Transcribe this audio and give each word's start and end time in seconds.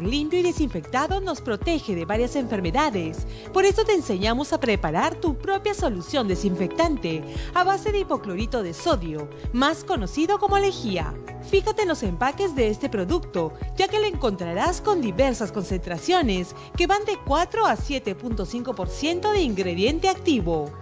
Limpio 0.00 0.38
y 0.38 0.42
desinfectado 0.42 1.20
nos 1.20 1.40
protege 1.40 1.94
de 1.94 2.04
varias 2.04 2.36
enfermedades. 2.36 3.26
Por 3.52 3.64
eso 3.64 3.84
te 3.84 3.92
enseñamos 3.92 4.52
a 4.52 4.60
preparar 4.60 5.16
tu 5.16 5.36
propia 5.36 5.74
solución 5.74 6.28
desinfectante 6.28 7.24
a 7.52 7.64
base 7.64 7.92
de 7.92 7.98
hipoclorito 7.98 8.62
de 8.62 8.72
sodio, 8.72 9.28
más 9.52 9.84
conocido 9.84 10.38
como 10.38 10.58
lejía. 10.58 11.12
Fíjate 11.50 11.82
en 11.82 11.88
los 11.88 12.02
empaques 12.02 12.54
de 12.54 12.68
este 12.68 12.88
producto, 12.88 13.52
ya 13.76 13.88
que 13.88 13.98
lo 13.98 14.06
encontrarás 14.06 14.80
con 14.80 15.00
diversas 15.00 15.52
concentraciones 15.52 16.54
que 16.76 16.86
van 16.86 17.04
de 17.04 17.18
4 17.26 17.66
a 17.66 17.76
7.5% 17.76 19.32
de 19.32 19.42
ingrediente 19.42 20.08
activo. 20.08 20.81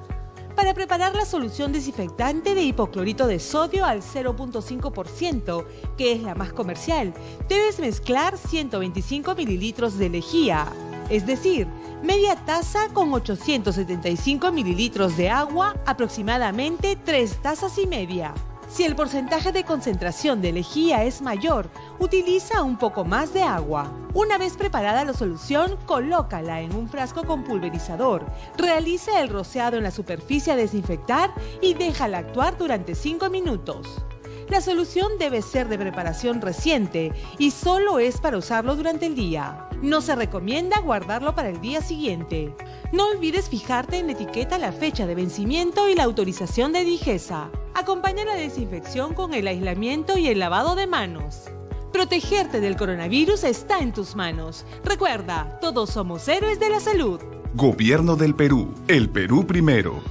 Para 0.61 0.75
preparar 0.75 1.17
la 1.17 1.25
solución 1.25 1.73
desinfectante 1.73 2.55
de 2.55 2.61
hipoclorito 2.61 3.27
de 3.27 3.39
sodio 3.39 3.87
al 3.87 4.03
0.5%, 4.03 5.65
que 5.97 6.13
es 6.13 6.23
la 6.23 6.35
más 6.35 6.53
comercial, 6.53 7.15
debes 7.49 7.81
mezclar 7.81 8.37
125 8.37 9.35
mililitros 9.37 9.97
de 9.97 10.11
lejía, 10.11 10.67
es 11.09 11.25
decir, 11.25 11.67
media 12.03 12.37
taza 12.45 12.91
con 12.93 13.11
875 13.11 14.53
mililitros 14.53 15.17
de 15.17 15.31
agua, 15.31 15.77
aproximadamente 15.87 16.95
3 16.95 17.41
tazas 17.41 17.79
y 17.79 17.87
media. 17.87 18.35
Si 18.71 18.85
el 18.85 18.95
porcentaje 18.95 19.51
de 19.51 19.65
concentración 19.65 20.41
de 20.41 20.53
lejía 20.53 21.03
es 21.03 21.23
mayor, 21.23 21.69
utiliza 21.99 22.63
un 22.63 22.79
poco 22.79 23.05
más 23.05 23.35
de 23.35 23.43
agua. 23.43 23.93
Una 24.15 24.39
vez 24.39 24.57
preparada 24.57 25.05
la 25.05 25.13
solución, 25.13 25.77
colócala 25.87 26.61
en 26.61 26.77
un 26.77 26.89
frasco 26.89 27.25
con 27.25 27.43
pulverizador. 27.43 28.25
Realiza 28.57 29.21
el 29.21 29.29
rociado 29.29 29.77
en 29.77 29.83
la 29.83 29.91
superficie 29.91 30.53
a 30.53 30.57
desinfectar 30.57 31.33
y 31.61 31.75
déjala 31.75 32.19
actuar 32.19 32.57
durante 32.59 32.95
5 32.95 33.29
minutos. 33.29 34.05
La 34.51 34.61
solución 34.61 35.13
debe 35.17 35.43
ser 35.43 35.69
de 35.69 35.79
preparación 35.79 36.41
reciente 36.41 37.13
y 37.39 37.53
solo 37.53 38.01
es 38.01 38.21
para 38.21 38.37
usarlo 38.37 38.75
durante 38.75 39.07
el 39.07 39.15
día. 39.15 39.69
No 39.81 40.01
se 40.01 40.17
recomienda 40.17 40.81
guardarlo 40.81 41.37
para 41.37 41.51
el 41.51 41.61
día 41.61 41.81
siguiente. 41.83 42.53
No 42.91 43.07
olvides 43.07 43.49
fijarte 43.49 43.99
en 43.99 44.09
la 44.09 44.15
etiqueta 44.15 44.59
la 44.59 44.73
fecha 44.73 45.07
de 45.07 45.15
vencimiento 45.15 45.89
y 45.89 45.95
la 45.95 46.03
autorización 46.03 46.73
de 46.73 46.83
Digesa. 46.83 47.49
Acompaña 47.75 48.25
la 48.25 48.35
desinfección 48.35 49.15
con 49.15 49.35
el 49.35 49.47
aislamiento 49.47 50.19
y 50.19 50.27
el 50.27 50.41
lavado 50.41 50.75
de 50.75 50.89
manos. 50.89 51.45
Protegerte 51.93 52.61
del 52.61 52.77
coronavirus 52.77 53.45
está 53.45 53.79
en 53.79 53.93
tus 53.93 54.17
manos. 54.17 54.67
Recuerda, 54.85 55.61
todos 55.61 55.91
somos 55.91 56.27
héroes 56.27 56.59
de 56.59 56.71
la 56.71 56.81
salud. 56.81 57.21
Gobierno 57.55 58.17
del 58.17 58.35
Perú. 58.35 58.75
El 58.89 59.11
Perú 59.11 59.47
primero. 59.47 60.03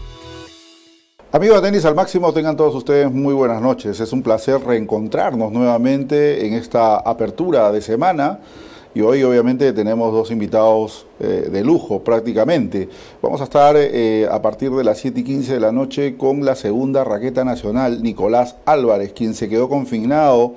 Amigos 1.32 1.62
de 1.62 1.68
Tenis 1.68 1.86
al 1.86 1.94
Máximo, 1.94 2.34
tengan 2.34 2.58
todos 2.58 2.74
ustedes 2.74 3.12
muy 3.12 3.36
buenas 3.36 3.62
noches. 3.62 4.00
Es 4.00 4.12
un 4.14 4.24
placer 4.24 4.60
reencontrarnos 4.66 5.52
nuevamente 5.52 6.48
en 6.48 6.54
esta 6.54 6.98
apertura 6.98 7.72
de 7.72 7.82
semana. 7.82 8.40
Y 8.96 9.02
hoy 9.02 9.22
obviamente 9.22 9.72
tenemos 9.72 10.12
dos 10.12 10.32
invitados 10.32 11.06
eh, 11.20 11.48
de 11.52 11.64
lujo 11.64 12.04
prácticamente. 12.04 12.90
Vamos 13.22 13.42
a 13.42 13.44
estar 13.44 13.76
eh, 13.78 14.28
a 14.28 14.42
partir 14.42 14.72
de 14.72 14.84
las 14.84 14.98
7 14.98 15.20
y 15.20 15.23
15 15.23 15.54
de 15.54 15.60
la 15.60 15.72
noche 15.72 16.18
con 16.18 16.44
la 16.44 16.56
segunda 16.56 17.04
raqueta 17.04 17.45
nacional, 17.45 18.02
Nicolás 18.02 18.56
Álvarez, 18.66 19.14
quien 19.14 19.36
se 19.36 19.48
quedó 19.48 19.70
confinado 19.70 20.56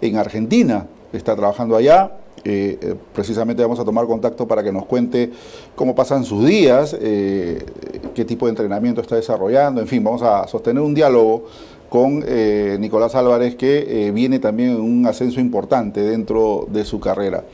en 0.00 0.18
Argentina, 0.18 0.86
está 1.12 1.34
trabajando 1.34 1.74
allá. 1.74 2.21
Eh, 2.44 2.96
precisamente 3.14 3.62
vamos 3.62 3.78
a 3.78 3.84
tomar 3.84 4.06
contacto 4.06 4.48
para 4.48 4.62
que 4.62 4.72
nos 4.72 4.86
cuente 4.86 5.30
cómo 5.74 5.94
pasan 5.94 6.24
sus 6.24 6.44
días, 6.44 6.96
qué 6.98 8.24
tipo 8.26 8.46
de 8.46 8.50
entrenamiento 8.50 9.00
está 9.00 9.16
desarrollando, 9.16 9.80
en 9.80 9.86
fin, 9.86 10.02
vamos 10.02 10.22
a 10.22 10.46
sostener 10.48 10.82
un 10.82 10.92
diálogo 10.92 11.44
con 11.88 12.24
Nicolás 12.80 13.14
Álvarez 13.14 13.54
que 13.54 14.10
viene 14.12 14.38
también 14.38 14.70
en 14.70 14.80
un 14.80 15.06
ascenso 15.06 15.40
importante 15.40 16.00
dentro 16.00 16.66
de 16.70 16.84
su 16.84 16.98
carrera. 16.98 17.44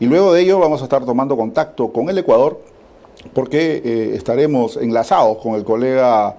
Y 0.00 0.06
luego 0.06 0.32
de 0.32 0.40
ello 0.40 0.58
vamos 0.58 0.80
a 0.80 0.84
estar 0.84 1.04
tomando 1.04 1.36
contacto 1.36 1.92
con 1.92 2.08
el 2.08 2.18
Ecuador 2.18 2.58
porque 3.32 3.80
eh, 3.84 4.12
estaremos 4.14 4.76
enlazados 4.76 5.38
con 5.38 5.54
el 5.54 5.64
colega 5.64 6.36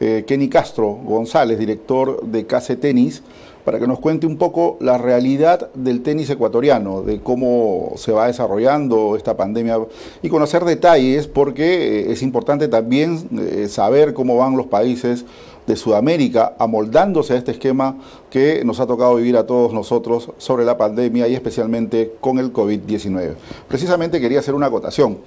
eh, 0.00 0.24
Kenny 0.26 0.48
Castro 0.48 0.98
González, 1.04 1.58
director 1.58 2.22
de 2.24 2.46
Case 2.46 2.76
Tenis, 2.76 3.22
para 3.64 3.78
que 3.78 3.86
nos 3.86 3.98
cuente 3.98 4.26
un 4.26 4.36
poco 4.36 4.76
la 4.80 4.98
realidad 4.98 5.72
del 5.74 6.02
tenis 6.02 6.28
ecuatoriano, 6.30 7.02
de 7.02 7.20
cómo 7.20 7.92
se 7.96 8.12
va 8.12 8.26
desarrollando 8.26 9.16
esta 9.16 9.36
pandemia 9.36 9.78
y 10.22 10.28
conocer 10.28 10.64
detalles, 10.64 11.26
porque 11.26 12.00
eh, 12.00 12.12
es 12.12 12.22
importante 12.22 12.68
también 12.68 13.68
saber 13.68 14.14
cómo 14.14 14.36
van 14.36 14.56
los 14.56 14.66
países 14.66 15.24
de 15.66 15.76
Sudamérica, 15.76 16.54
amoldándose 16.58 17.32
a 17.32 17.36
este 17.36 17.52
esquema 17.52 17.96
que 18.30 18.62
nos 18.64 18.80
ha 18.80 18.86
tocado 18.86 19.14
vivir 19.16 19.36
a 19.36 19.46
todos 19.46 19.72
nosotros 19.72 20.30
sobre 20.36 20.64
la 20.64 20.76
pandemia 20.76 21.26
y 21.28 21.34
especialmente 21.34 22.14
con 22.20 22.38
el 22.38 22.52
COVID-19. 22.52 23.34
Precisamente 23.68 24.20
quería 24.20 24.40
hacer 24.40 24.54
una 24.54 24.66
acotación. 24.66 25.18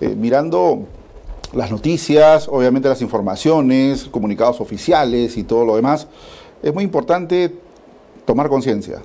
Eh, 0.00 0.14
mirando 0.16 0.80
las 1.54 1.70
noticias, 1.70 2.48
obviamente 2.48 2.88
las 2.88 3.00
informaciones, 3.00 4.04
comunicados 4.04 4.60
oficiales 4.60 5.36
y 5.36 5.44
todo 5.44 5.64
lo 5.64 5.76
demás, 5.76 6.08
es 6.62 6.74
muy 6.74 6.84
importante 6.84 7.54
tomar 8.26 8.50
conciencia. 8.50 9.00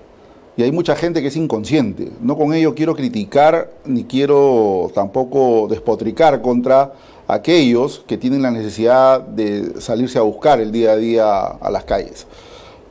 Y 0.58 0.64
hay 0.64 0.72
mucha 0.74 0.96
gente 0.98 1.22
que 1.22 1.30
es 1.30 1.38
inconsciente. 1.38 2.12
No 2.22 2.38
con 2.38 2.54
ello 2.54 2.76
quiero 2.76 2.94
criticar 2.94 3.72
ni 3.86 4.04
quiero 4.04 4.92
tampoco 4.94 5.68
despotricar 5.70 6.42
contra 6.42 6.92
aquellos 7.28 8.04
que 8.06 8.18
tienen 8.18 8.42
la 8.42 8.52
necesidad 8.52 9.22
de 9.22 9.80
salirse 9.80 10.20
a 10.20 10.24
buscar 10.24 10.60
el 10.60 10.74
día 10.74 10.92
a 10.92 10.98
día 10.98 11.40
a 11.40 11.72
las 11.72 11.86
calles. 11.86 12.28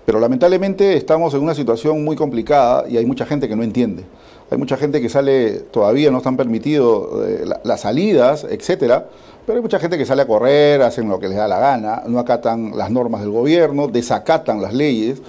Pero 0.07 0.19
lamentablemente 0.19 0.97
estamos 0.97 1.35
en 1.35 1.43
una 1.43 1.55
situación 1.55 2.03
muy 2.03 2.17
complicada 2.17 2.89
y 2.89 2.97
hay 2.97 3.05
mucha 3.05 3.27
gente 3.27 3.47
que 3.47 3.55
no 3.55 3.63
entiende. 3.63 4.05
Hay 4.51 4.59
mucha 4.59 4.77
gente 4.77 5.01
que 5.01 5.09
sale, 5.09 5.61
todavía 5.71 6.11
no 6.11 6.19
están 6.19 6.37
permitidos 6.37 7.25
eh, 7.25 7.45
las 7.63 7.83
salidas, 7.83 8.45
etcétera, 8.51 9.07
pero 9.47 9.59
hay 9.59 9.63
mucha 9.63 9.79
gente 9.79 9.97
que 9.97 10.07
sale 10.07 10.23
a 10.23 10.27
correr, 10.27 10.83
hacen 10.83 11.09
lo 11.09 11.21
que 11.21 11.29
les 11.29 11.37
da 11.37 11.47
la 11.47 11.61
gana, 11.61 12.03
no 12.07 12.19
acatan 12.19 12.77
las 12.77 12.91
normas 12.91 13.21
del 13.21 13.31
gobierno, 13.31 13.87
desacatan 13.87 14.61
las 14.61 14.75
leyes. 14.75 15.23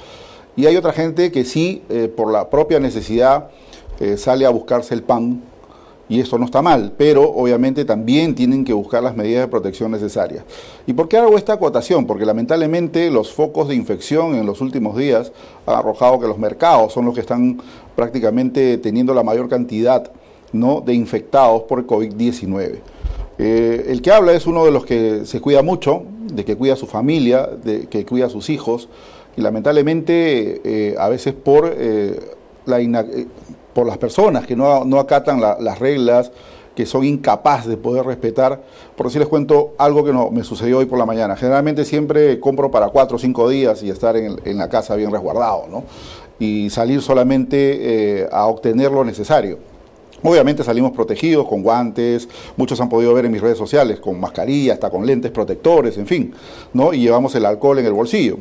Y 0.56 0.66
hay 0.66 0.76
otra 0.76 0.94
gente 0.94 1.32
que 1.32 1.46
sí, 1.46 1.82
eh, 1.90 2.08
por 2.08 2.32
la 2.32 2.50
propia 2.50 2.80
necesidad, 2.80 3.50
eh, 4.00 4.18
sale 4.18 4.46
a 4.46 4.50
buscarse 4.50 4.94
el 4.94 5.04
pan 5.04 5.42
y 6.10 6.20
eso 6.20 6.38
no 6.38 6.44
está 6.44 6.62
mal, 6.62 6.92
pero 6.98 7.24
obviamente 7.24 7.86
también 7.86 8.36
tienen 8.36 8.66
que 8.66 8.74
buscar 8.74 9.02
las 9.02 9.16
medidas 9.16 9.44
de 9.44 9.48
protección 9.48 9.92
necesarias. 9.92 10.44
¿Y 10.86 10.92
por 10.92 11.08
qué 11.08 11.18
hago 11.18 11.38
esta 11.38 11.54
acotación? 11.54 12.06
Porque 12.06 12.26
lamentablemente 12.26 13.10
los 13.10 13.32
focos 13.32 13.70
de 13.70 13.76
infección 13.76 14.36
en 14.36 14.46
los 14.46 14.60
últimos 14.60 14.98
días 14.98 15.32
han 15.66 15.76
arrojado 15.76 16.20
que 16.20 16.28
los 16.28 16.38
mercados 16.38 16.92
son 16.92 17.06
los 17.06 17.14
que 17.14 17.22
están 17.22 17.62
prácticamente 17.96 18.78
teniendo 18.78 19.14
la 19.14 19.24
mayor 19.24 19.48
cantidad 19.48 20.12
de 20.52 20.94
infectados 20.94 21.64
por 21.64 21.88
COVID-19. 21.88 22.80
Eh, 23.38 23.86
el 23.88 24.02
que 24.02 24.12
habla 24.12 24.34
es 24.34 24.46
uno 24.46 24.66
de 24.66 24.72
los 24.72 24.86
que 24.86 25.26
se 25.26 25.40
cuida 25.40 25.62
mucho, 25.64 26.04
de 26.34 26.44
que 26.44 26.58
cuida 26.58 26.74
a 26.74 26.76
su 26.76 26.88
familia, 26.88 27.48
de 27.48 27.88
que 27.88 28.06
cuida 28.06 28.26
a 28.26 28.30
sus 28.30 28.50
hijos, 28.50 28.90
y 29.36 29.42
lamentablemente 29.42 30.62
eh, 30.64 30.96
a 30.98 31.10
veces 31.10 31.34
por 31.34 31.74
eh, 31.76 32.20
la 32.66 33.06
por 33.74 33.88
las 33.88 33.98
personas 33.98 34.46
que 34.46 34.56
no, 34.56 34.84
no 34.86 35.00
acatan 35.00 35.40
las 35.42 35.80
reglas, 35.80 36.32
que 36.76 36.86
son 36.86 37.04
incapaces 37.04 37.68
de 37.68 37.78
poder 37.78 38.06
respetar. 38.06 38.62
Por 38.96 39.10
si 39.12 39.20
les 39.20 39.28
cuento 39.28 39.74
algo 39.78 40.04
que 40.04 40.14
no, 40.14 40.30
me 40.30 40.44
sucedió 40.44 40.80
hoy 40.80 40.86
por 40.86 41.00
la 41.00 41.06
mañana. 41.06 41.36
Generalmente 41.36 41.86
siempre 41.86 42.40
compro 42.40 42.72
para 42.72 42.90
cuatro 42.90 43.18
o 43.18 43.20
cinco 43.20 43.50
días 43.50 43.84
y 43.84 43.90
estar 43.90 44.16
en, 44.18 44.40
en 44.46 44.58
la 44.58 44.70
casa 44.70 44.96
bien 44.96 45.12
resguardado, 45.12 45.68
¿no? 45.70 45.84
Y 46.40 46.70
salir 46.70 47.02
solamente 47.02 48.22
eh, 48.22 48.30
a 48.32 48.48
obtener 48.48 48.92
lo 48.92 49.04
necesario. 49.04 49.60
Obviamente 50.24 50.64
salimos 50.64 50.92
protegidos 50.92 51.48
con 51.48 51.64
guantes, 51.64 52.30
muchos 52.56 52.80
han 52.80 52.90
podido 52.90 53.14
ver 53.14 53.26
en 53.26 53.32
mis 53.32 53.42
redes 53.42 53.58
sociales, 53.58 54.00
con 54.00 54.20
mascarilla, 54.20 54.74
hasta 54.74 54.90
con 54.90 55.06
lentes 55.06 55.32
protectores, 55.32 55.98
en 55.98 56.06
fin, 56.06 56.34
¿no? 56.74 56.94
Y 56.94 57.00
llevamos 57.00 57.34
el 57.36 57.46
alcohol 57.46 57.80
en 57.80 57.88
el 57.88 57.94
bolsillo. 57.94 58.38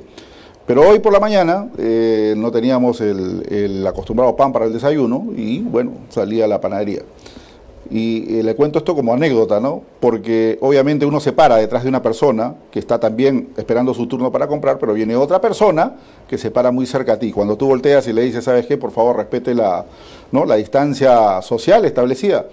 Pero 0.71 0.89
hoy 0.89 1.01
por 1.01 1.13
la 1.13 1.19
mañana 1.19 1.67
eh, 1.79 2.33
no 2.37 2.53
teníamos 2.53 3.01
el, 3.01 3.85
acostumbrado 3.89 4.37
pan 4.37 4.53
para 4.53 4.67
el 4.67 4.73
desayuno 4.73 5.27
y 5.37 5.59
bueno, 5.63 5.95
salí 6.11 6.41
a 6.43 6.47
la 6.47 6.61
panadería. 6.61 7.01
Y 7.91 8.39
eh, 8.39 8.45
le 8.45 8.55
cuento 8.55 8.79
esto 8.79 8.95
como 8.95 9.13
anécdota, 9.13 9.59
¿no? 9.59 9.83
Porque 9.99 10.59
obviamente 10.61 11.05
uno 11.05 11.19
se 11.19 11.33
para 11.33 11.57
detrás 11.57 11.83
de 11.83 11.89
una 11.89 12.01
persona 12.01 12.55
que 12.71 12.79
está 12.79 13.01
también 13.01 13.49
esperando 13.57 13.93
su 13.95 14.07
turno 14.07 14.31
para 14.31 14.47
comprar, 14.47 14.79
pero 14.79 14.95
viene 14.95 15.17
otra 15.17 15.41
persona 15.41 15.97
que 16.29 16.39
se 16.39 16.53
para 16.53 16.71
muy 16.71 16.87
cerca 16.87 17.15
a 17.15 17.19
ti. 17.19 17.33
Cuando 17.33 17.57
tú 17.57 17.67
volteas 17.67 18.07
y 18.07 18.13
le 18.13 18.23
dices, 18.23 18.45
¿sabes 18.45 18.65
qué? 18.67 18.77
Por 18.77 18.93
favor, 18.93 19.17
respete 19.17 19.57
la, 19.57 19.85
¿no? 20.31 20.45
la 20.45 20.55
distancia 20.55 21.43
social 21.43 21.85
establecida. 21.85 22.47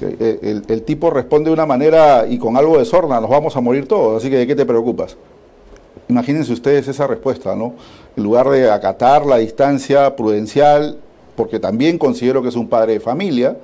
Eh, 0.00 0.38
el, 0.42 0.64
el 0.66 0.82
tipo 0.82 1.10
responde 1.10 1.50
de 1.50 1.54
una 1.54 1.64
manera 1.64 2.26
y 2.28 2.38
con 2.38 2.56
algo 2.56 2.76
de 2.76 2.84
sorna, 2.84 3.20
nos 3.20 3.30
vamos 3.30 3.54
a 3.54 3.60
morir 3.60 3.86
todos, 3.86 4.20
así 4.20 4.30
que 4.30 4.36
¿de 4.36 4.48
qué 4.48 4.56
te 4.56 4.66
preocupas? 4.66 5.16
Imagínense 6.08 6.52
ustedes 6.52 6.86
esa 6.88 7.06
respuesta, 7.06 7.56
¿no? 7.56 7.74
En 8.16 8.22
lugar 8.22 8.48
de 8.48 8.70
acatar 8.70 9.26
la 9.26 9.38
distancia 9.38 10.14
prudencial, 10.14 10.98
porque 11.34 11.58
también 11.58 11.98
considero 11.98 12.42
que 12.42 12.48
es 12.48 12.56
un 12.56 12.68
padre 12.68 12.94
de 12.94 13.00
familia, 13.00 13.56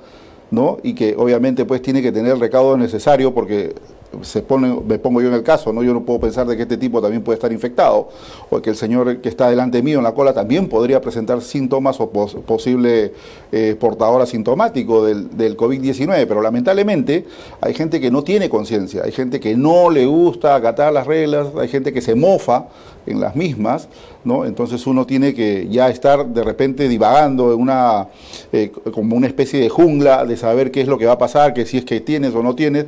¿no? 0.51 0.77
Y 0.83 0.93
que 0.93 1.15
obviamente 1.17 1.65
pues 1.65 1.81
tiene 1.81 2.01
que 2.01 2.11
tener 2.11 2.33
el 2.33 2.39
recaudo 2.39 2.77
necesario 2.77 3.33
porque 3.33 3.73
se 4.21 4.41
pone, 4.41 4.79
me 4.87 4.99
pongo 4.99 5.21
yo 5.21 5.29
en 5.29 5.33
el 5.33 5.43
caso, 5.43 5.73
¿no? 5.73 5.83
Yo 5.83 5.93
no 5.93 6.03
puedo 6.03 6.19
pensar 6.19 6.45
de 6.47 6.55
que 6.55 6.63
este 6.63 6.77
tipo 6.77 7.01
también 7.01 7.23
puede 7.23 7.35
estar 7.35 7.51
infectado, 7.51 8.09
o 8.49 8.61
que 8.61 8.69
el 8.69 8.75
señor 8.75 9.17
que 9.21 9.29
está 9.29 9.49
delante 9.49 9.81
mío 9.81 9.97
en 9.97 10.03
la 10.03 10.13
cola 10.13 10.33
también 10.33 10.67
podría 10.67 11.01
presentar 11.01 11.41
síntomas 11.41 11.99
o 11.99 12.09
posible 12.09 13.13
eh, 13.51 13.75
portador 13.79 14.21
asintomático 14.21 15.05
del, 15.05 15.35
del 15.35 15.57
COVID-19, 15.57 16.25
pero 16.27 16.41
lamentablemente 16.41 17.25
hay 17.61 17.73
gente 17.73 17.99
que 17.99 18.11
no 18.11 18.23
tiene 18.23 18.49
conciencia, 18.49 19.03
hay 19.03 19.11
gente 19.11 19.39
que 19.39 19.55
no 19.55 19.89
le 19.89 20.05
gusta 20.05 20.55
acatar 20.55 20.93
las 20.93 21.07
reglas, 21.07 21.47
hay 21.59 21.67
gente 21.67 21.93
que 21.93 22.01
se 22.01 22.15
mofa 22.15 22.67
en 23.05 23.19
las 23.19 23.35
mismas, 23.35 23.89
¿no? 24.23 24.45
Entonces 24.45 24.85
uno 24.87 25.05
tiene 25.05 25.33
que 25.33 25.67
ya 25.69 25.89
estar 25.89 26.25
de 26.25 26.43
repente 26.43 26.87
divagando 26.87 27.53
en 27.53 27.59
una, 27.59 28.07
eh, 28.51 28.71
como 28.93 29.15
una 29.15 29.27
especie 29.27 29.59
de 29.59 29.69
jungla 29.69 30.25
de 30.25 30.37
saber 30.37 30.71
qué 30.71 30.81
es 30.81 30.87
lo 30.87 30.97
que 30.97 31.05
va 31.05 31.13
a 31.13 31.17
pasar, 31.17 31.53
que 31.53 31.65
si 31.65 31.77
es 31.77 31.85
que 31.85 31.99
tienes 31.99 32.33
o 32.33 32.43
no 32.43 32.55
tienes, 32.55 32.85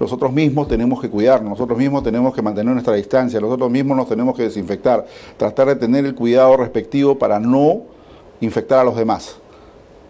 nosotros 0.00 0.32
mismos 0.32 0.68
tenemos 0.68 1.00
que 1.00 1.08
cuidarnos, 1.08 1.50
nosotros 1.50 1.78
mismos 1.78 2.02
tenemos 2.02 2.34
que 2.34 2.42
mantener 2.42 2.72
nuestra 2.72 2.94
distancia, 2.94 3.40
nosotros 3.40 3.70
mismos 3.70 3.96
nos 3.96 4.08
tenemos 4.08 4.36
que 4.36 4.44
desinfectar, 4.44 5.06
tratar 5.36 5.68
de 5.68 5.76
tener 5.76 6.04
el 6.06 6.14
cuidado 6.14 6.56
respectivo 6.56 7.18
para 7.18 7.40
no 7.40 7.82
infectar 8.40 8.80
a 8.80 8.84
los 8.84 8.96
demás. 8.96 9.36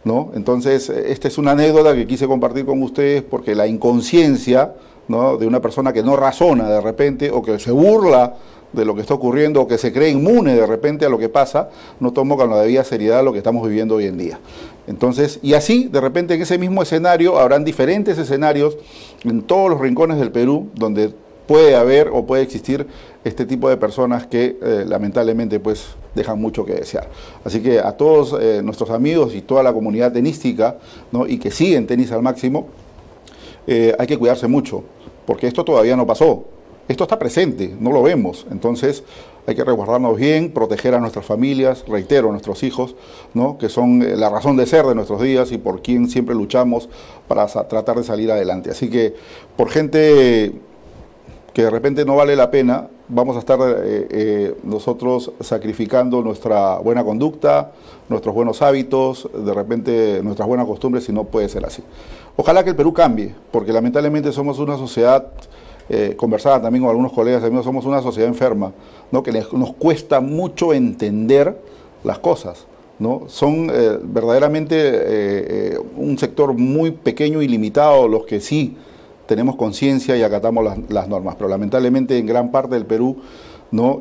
¿no? 0.04 0.30
Entonces, 0.34 0.88
esta 0.90 1.28
es 1.28 1.38
una 1.38 1.52
anécdota 1.52 1.94
que 1.94 2.06
quise 2.06 2.26
compartir 2.26 2.64
con 2.64 2.82
ustedes 2.82 3.22
porque 3.22 3.54
la 3.54 3.66
inconsciencia 3.66 4.74
de 5.08 5.46
una 5.46 5.60
persona 5.60 5.92
que 5.92 6.02
no 6.02 6.16
razona 6.16 6.68
de 6.68 6.80
repente 6.82 7.30
o 7.30 7.40
que 7.42 7.58
se 7.58 7.70
burla 7.70 8.34
de 8.72 8.84
lo 8.84 8.94
que 8.94 9.00
está 9.00 9.14
ocurriendo 9.14 9.62
o 9.62 9.68
que 9.68 9.78
se 9.78 9.92
cree 9.92 10.10
inmune 10.10 10.54
de 10.54 10.66
repente 10.66 11.06
a 11.06 11.08
lo 11.08 11.18
que 11.18 11.28
pasa, 11.28 11.70
no 12.00 12.12
toma 12.12 12.36
con 12.36 12.50
la 12.50 12.60
debida 12.60 12.84
seriedad 12.84 13.24
lo 13.24 13.32
que 13.32 13.38
estamos 13.38 13.66
viviendo 13.66 13.96
hoy 13.96 14.06
en 14.06 14.18
día. 14.18 14.38
Entonces, 14.86 15.38
y 15.42 15.54
así, 15.54 15.88
de 15.88 16.00
repente 16.00 16.34
en 16.34 16.42
ese 16.42 16.58
mismo 16.58 16.82
escenario 16.82 17.38
habrán 17.38 17.64
diferentes 17.64 18.18
escenarios 18.18 18.76
en 19.24 19.42
todos 19.42 19.70
los 19.70 19.80
rincones 19.80 20.18
del 20.18 20.30
Perú 20.30 20.68
donde 20.74 21.12
puede 21.46 21.74
haber 21.74 22.10
o 22.12 22.26
puede 22.26 22.42
existir 22.42 22.86
este 23.24 23.46
tipo 23.46 23.68
de 23.70 23.78
personas 23.78 24.26
que 24.26 24.58
eh, 24.62 24.84
lamentablemente 24.86 25.58
pues 25.58 25.86
dejan 26.14 26.40
mucho 26.40 26.64
que 26.64 26.74
desear. 26.74 27.08
Así 27.42 27.60
que 27.60 27.80
a 27.80 27.92
todos 27.92 28.36
eh, 28.40 28.60
nuestros 28.62 28.90
amigos 28.90 29.34
y 29.34 29.40
toda 29.40 29.62
la 29.62 29.72
comunidad 29.72 30.12
tenística 30.12 30.76
¿no? 31.10 31.26
y 31.26 31.38
que 31.38 31.50
siguen 31.50 31.86
tenis 31.86 32.12
al 32.12 32.22
máximo, 32.22 32.68
eh, 33.66 33.94
hay 33.98 34.06
que 34.06 34.18
cuidarse 34.18 34.46
mucho, 34.46 34.84
porque 35.26 35.46
esto 35.46 35.64
todavía 35.64 35.96
no 35.96 36.06
pasó. 36.06 36.44
Esto 36.88 37.04
está 37.04 37.18
presente, 37.18 37.76
no 37.78 37.92
lo 37.92 38.02
vemos. 38.02 38.46
Entonces 38.50 39.04
hay 39.46 39.54
que 39.54 39.64
resguardarnos 39.64 40.16
bien, 40.16 40.52
proteger 40.52 40.94
a 40.94 41.00
nuestras 41.00 41.24
familias, 41.24 41.84
reitero, 41.86 42.28
a 42.28 42.32
nuestros 42.32 42.62
hijos, 42.62 42.96
¿no? 43.34 43.56
que 43.58 43.68
son 43.68 44.02
eh, 44.02 44.16
la 44.16 44.28
razón 44.28 44.56
de 44.56 44.66
ser 44.66 44.84
de 44.86 44.94
nuestros 44.94 45.22
días 45.22 45.52
y 45.52 45.58
por 45.58 45.80
quien 45.82 46.08
siempre 46.08 46.34
luchamos 46.34 46.88
para 47.28 47.46
tratar 47.46 47.96
de 47.96 48.04
salir 48.04 48.30
adelante. 48.30 48.70
Así 48.70 48.90
que 48.90 49.14
por 49.56 49.70
gente 49.70 50.52
que 51.52 51.62
de 51.62 51.70
repente 51.70 52.04
no 52.04 52.16
vale 52.16 52.36
la 52.36 52.50
pena, 52.50 52.88
vamos 53.08 53.36
a 53.36 53.38
estar 53.40 53.58
eh, 53.60 54.06
eh, 54.10 54.54
nosotros 54.62 55.32
sacrificando 55.40 56.22
nuestra 56.22 56.78
buena 56.78 57.02
conducta, 57.02 57.72
nuestros 58.08 58.34
buenos 58.34 58.62
hábitos, 58.62 59.28
de 59.34 59.54
repente 59.54 60.20
nuestras 60.22 60.46
buenas 60.46 60.66
costumbres, 60.66 61.08
y 61.08 61.12
no 61.12 61.24
puede 61.24 61.48
ser 61.48 61.64
así. 61.64 61.82
Ojalá 62.36 62.62
que 62.62 62.70
el 62.70 62.76
Perú 62.76 62.92
cambie, 62.92 63.34
porque 63.50 63.72
lamentablemente 63.72 64.30
somos 64.30 64.58
una 64.58 64.76
sociedad 64.76 65.32
eh, 65.90 66.14
conversaba 66.16 66.60
también 66.60 66.82
con 66.82 66.90
algunos 66.90 67.12
colegas 67.12 67.42
amigos, 67.42 67.64
somos 67.64 67.86
una 67.86 68.02
sociedad 68.02 68.28
enferma, 68.28 68.72
¿no? 69.10 69.22
que 69.22 69.32
nos 69.32 69.72
cuesta 69.74 70.20
mucho 70.20 70.74
entender 70.74 71.58
las 72.04 72.18
cosas. 72.18 72.66
¿no? 72.98 73.22
Son 73.28 73.70
eh, 73.72 73.98
verdaderamente 74.02 74.76
eh, 74.76 75.78
un 75.96 76.18
sector 76.18 76.52
muy 76.52 76.90
pequeño 76.90 77.40
y 77.40 77.48
limitado 77.48 78.06
los 78.06 78.26
que 78.26 78.40
sí 78.40 78.76
tenemos 79.26 79.56
conciencia 79.56 80.16
y 80.16 80.22
acatamos 80.22 80.64
las, 80.88 81.08
normas, 81.08 81.36
pero 81.36 81.48
lamentablemente 81.48 82.18
en 82.18 82.26
gran 82.26 82.50
parte 82.50 82.74
del 82.74 82.86
Perú 82.86 83.16
no, 83.70 84.00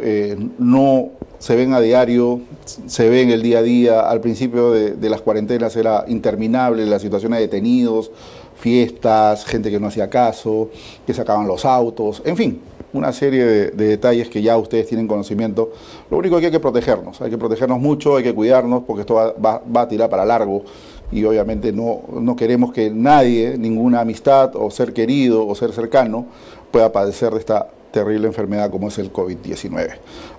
no 0.57 1.09
se 1.37 1.57
ven 1.57 1.73
a 1.73 1.81
diario, 1.81 2.39
se 2.63 3.09
ven 3.09 3.29
el 3.31 3.41
día 3.41 3.59
a 3.59 3.61
día. 3.61 3.99
Al 4.09 4.21
principio 4.21 4.71
de, 4.71 4.91
de 4.91 5.09
las 5.09 5.21
cuarentenas 5.21 5.75
era 5.75 6.05
interminable 6.07 6.85
la 6.85 6.97
situación 6.97 7.33
de 7.33 7.39
detenidos, 7.39 8.09
fiestas, 8.57 9.45
gente 9.45 9.69
que 9.69 9.79
no 9.79 9.87
hacía 9.87 10.09
caso, 10.09 10.69
que 11.05 11.13
sacaban 11.13 11.47
los 11.47 11.65
autos, 11.65 12.21
en 12.25 12.35
fin, 12.35 12.61
una 12.93 13.13
serie 13.13 13.45
de, 13.45 13.71
detalles 13.71 14.29
que 14.29 14.41
ya 14.41 14.57
ustedes 14.57 14.87
tienen 14.87 15.07
conocimiento. 15.07 15.71
Lo 16.09 16.17
único 16.17 16.39
que 16.39 16.47
hay 16.47 16.51
que 16.51 16.59
protegernos, 16.59 17.21
hay 17.21 17.29
que 17.29 17.37
protegernos 17.37 17.79
mucho, 17.79 18.17
hay 18.17 18.23
que 18.23 18.33
cuidarnos, 18.33 18.83
porque 18.83 19.01
esto 19.01 19.15
va, 19.15 19.61
a 19.75 19.87
tirar 19.87 20.09
para 20.09 20.25
largo 20.25 20.63
y 21.11 21.23
obviamente 21.23 21.71
no, 21.71 22.01
no 22.19 22.35
queremos 22.35 22.73
que 22.73 22.89
nadie, 22.89 23.57
ninguna 23.57 24.01
amistad 24.01 24.55
o 24.55 24.69
ser 24.71 24.93
querido 24.93 25.47
o 25.47 25.55
ser 25.55 25.71
cercano 25.71 26.25
pueda 26.71 26.91
padecer 26.91 27.31
de 27.31 27.39
esta 27.39 27.67
terrible 27.91 28.27
enfermedad 28.27 28.69
como 28.69 28.89
es 28.89 28.97
el 28.97 29.13
COVID-19. 29.13 29.91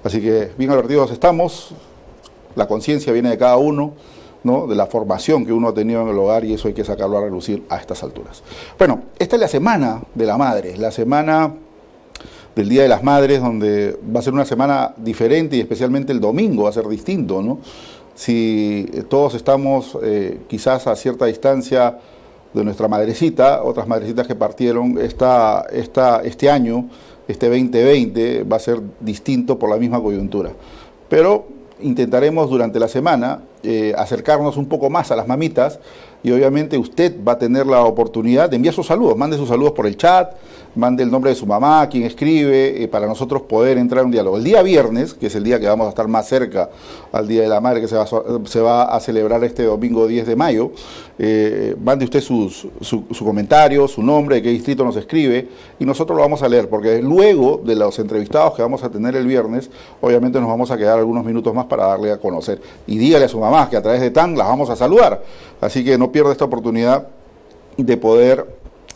Así 0.05 0.21
que 0.21 0.50
bien 0.59 0.71
advertidos 0.71 1.11
estamos, 1.11 1.71
la 2.55 2.67
conciencia 2.67 3.12
viene 3.12 3.31
de 3.31 3.38
cada 3.38 3.56
uno 3.56 3.94
de 4.43 4.75
la 4.75 4.87
formación 4.87 5.44
que 5.44 5.52
uno 5.52 5.69
ha 5.69 5.75
tenido 5.75 6.02
en 6.02 6.08
el 6.08 6.19
hogar 6.19 6.44
y 6.44 6.55
eso 6.55 6.69
hay 6.69 6.75
que 6.75 6.85
sacarlo 6.85 7.19
a 7.19 7.23
relucir 7.23 7.64
a 7.69 7.76
estas 7.76 8.02
alturas. 8.02 8.43
Bueno, 8.79 9.02
esta 9.19 9.37
es 9.37 9.40
la 9.40 9.49
semana 9.49 10.02
de 10.14 10.26
la 10.26 10.38
madre, 10.38 10.76
la 10.76 10.90
semana 10.90 11.52
del 12.55 12.69
Día 12.69 12.82
de 12.82 12.88
las 12.88 13.02
Madres, 13.02 13.40
donde 13.40 13.99
va 14.14 14.20
a 14.20 14.23
ser 14.23 14.32
una 14.32 14.44
semana 14.44 14.94
diferente 14.96 15.56
y 15.56 15.61
especialmente 15.61 16.12
el 16.12 16.20
domingo 16.20 16.64
va 16.64 16.70
a 16.70 16.73
ser 16.73 16.88
distinto, 16.88 17.43
¿no? 17.43 17.58
Si 18.14 18.88
todos 19.08 19.35
estamos 19.35 19.96
eh, 20.02 20.40
quizás 20.49 20.87
a 20.87 20.96
cierta 20.96 21.26
distancia 21.26 21.99
de 22.52 22.64
nuestra 22.64 22.88
madrecita, 22.88 23.62
otras 23.62 23.87
madrecitas 23.87 24.26
que 24.26 24.35
partieron, 24.35 24.99
esta, 24.99 25.67
esta, 25.70 26.23
este 26.23 26.50
año, 26.50 26.88
este 27.29 27.49
2020, 27.49 28.43
va 28.44 28.56
a 28.56 28.61
ser 28.61 28.81
distinto 29.00 29.58
por 29.58 29.70
la 29.70 29.76
misma 29.76 30.00
coyuntura. 30.02 30.50
Pero 31.08 31.57
intentaremos 31.80 32.50
durante 32.50 32.78
la 32.78 32.88
semana 32.88 33.40
eh, 33.62 33.92
acercarnos 33.96 34.56
un 34.56 34.66
poco 34.66 34.90
más 34.90 35.10
a 35.10 35.16
las 35.16 35.26
mamitas 35.26 35.78
y 36.23 36.30
obviamente 36.30 36.76
usted 36.78 37.14
va 37.26 37.32
a 37.32 37.38
tener 37.38 37.66
la 37.66 37.82
oportunidad 37.85 38.50
de 38.50 38.56
enviar 38.56 38.75
sus 38.75 38.87
saludos, 38.87 39.16
mande 39.16 39.37
sus 39.37 39.49
saludos 39.49 39.73
por 39.73 39.87
el 39.87 39.97
chat, 39.97 40.32
mande 40.75 41.02
el 41.02 41.11
nombre 41.11 41.30
de 41.30 41.37
su 41.37 41.47
mamá, 41.47 41.88
quien 41.88 42.04
escribe, 42.04 42.82
eh, 42.82 42.88
para 42.88 43.06
nosotros 43.06 43.42
poder 43.42 43.78
entrar 43.78 44.00
en 44.00 44.06
un 44.06 44.12
diálogo. 44.12 44.37
El 44.37 44.44
día 44.44 44.62
viernes, 44.62 45.14
que 45.14 45.26
es 45.26 45.35
el 45.35 45.44
día 45.44 45.61
que 45.61 45.66
vamos 45.66 45.87
a 45.87 45.90
estar 45.90 46.08
más 46.08 46.26
cerca 46.28 46.70
al 47.12 47.28
Día 47.28 47.42
de 47.42 47.49
la 47.49 47.61
Madre, 47.61 47.80
que 47.80 47.88
se 47.88 47.97
va, 47.97 48.06
se 48.06 48.61
va 48.61 48.85
a 48.85 49.00
celebrar 49.00 49.42
este 49.44 49.64
domingo 49.64 50.06
10 50.06 50.26
de 50.26 50.37
mayo, 50.37 50.73
eh, 51.18 51.75
mande 51.82 52.04
usted 52.04 52.20
su, 52.20 52.48
su, 52.80 53.25
comentario, 53.25 53.88
su 53.88 54.02
nombre, 54.02 54.37
de 54.37 54.42
qué 54.42 54.50
distrito 54.50 54.84
nos 54.84 54.96
escribe, 54.96 55.48
y 55.78 55.84
nosotros 55.84 56.16
lo 56.16 56.22
vamos 56.22 56.42
a 56.42 56.48
leer, 56.48 56.68
porque 56.68 57.02
luego 57.02 57.60
de 57.64 57.75
los 57.75 57.98
entrevistados 57.98 58.54
que 58.54 58.62
vamos 58.62 58.84
a 58.84 58.90
tener 58.90 59.16
el 59.16 59.26
viernes, 59.26 59.68
obviamente 60.00 60.38
nos 60.40 60.48
vamos 60.48 60.70
a 60.70 60.78
quedar 60.78 60.98
algunos 60.98 61.25
minutos 61.25 61.52
más 61.52 61.66
para 61.66 61.87
darle 61.87 62.12
a 62.12 62.18
conocer. 62.18 62.60
Y 62.87 62.98
dígale 62.98 63.25
a 63.25 63.28
su 63.28 63.40
mamá 63.40 63.68
que 63.68 63.76
a 63.76 63.82
través 63.82 64.00
de 64.00 64.10
TAN 64.10 64.37
las 64.37 64.46
vamos 64.46 64.70
a 64.70 64.76
saludar. 64.76 65.22
Así 65.60 65.84
que 65.84 65.98
no 65.98 66.12
pierda 66.12 66.30
esta 66.30 66.44
oportunidad 66.44 67.08
de 67.76 67.96
poder 67.96 68.46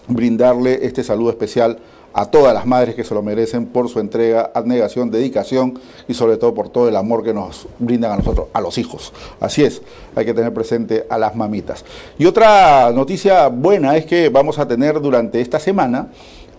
brindarle 0.09 0.85
este 0.87 1.03
saludo 1.03 1.31
especial 1.31 1.79
a 2.15 2.27
todas 2.27 2.53
las 2.55 2.67
madres 2.67 2.95
que 2.95 3.05
se 3.05 3.15
lo 3.15 3.23
merecen 3.23 3.67
por 3.67 3.89
su 3.89 4.01
entrega, 4.01 4.51
abnegación, 4.55 5.11
dedicación 5.11 5.79
y 6.09 6.15
sobre 6.15 6.37
todo 6.37 6.55
por 6.55 6.69
todo 6.69 6.89
el 6.89 6.97
amor 6.97 7.23
que 7.23 7.33
nos 7.33 7.67
brindan 7.79 8.13
a 8.13 8.17
nosotros, 8.17 8.49
a 8.53 8.61
los 8.61 8.79
hijos. 8.79 9.13
Así 9.41 9.65
es, 9.65 9.83
hay 10.15 10.25
que 10.25 10.35
tener 10.35 10.53
presente 10.53 11.07
a 11.09 11.19
las 11.19 11.35
mamitas. 11.35 11.85
Y 12.19 12.27
otra 12.27 12.91
noticia 12.93 13.49
buena 13.49 13.97
es 13.97 14.07
que 14.07 14.29
vamos 14.29 14.59
a 14.59 14.67
tener 14.67 15.01
durante 15.01 15.41
esta 15.41 15.59
semana, 15.59 16.09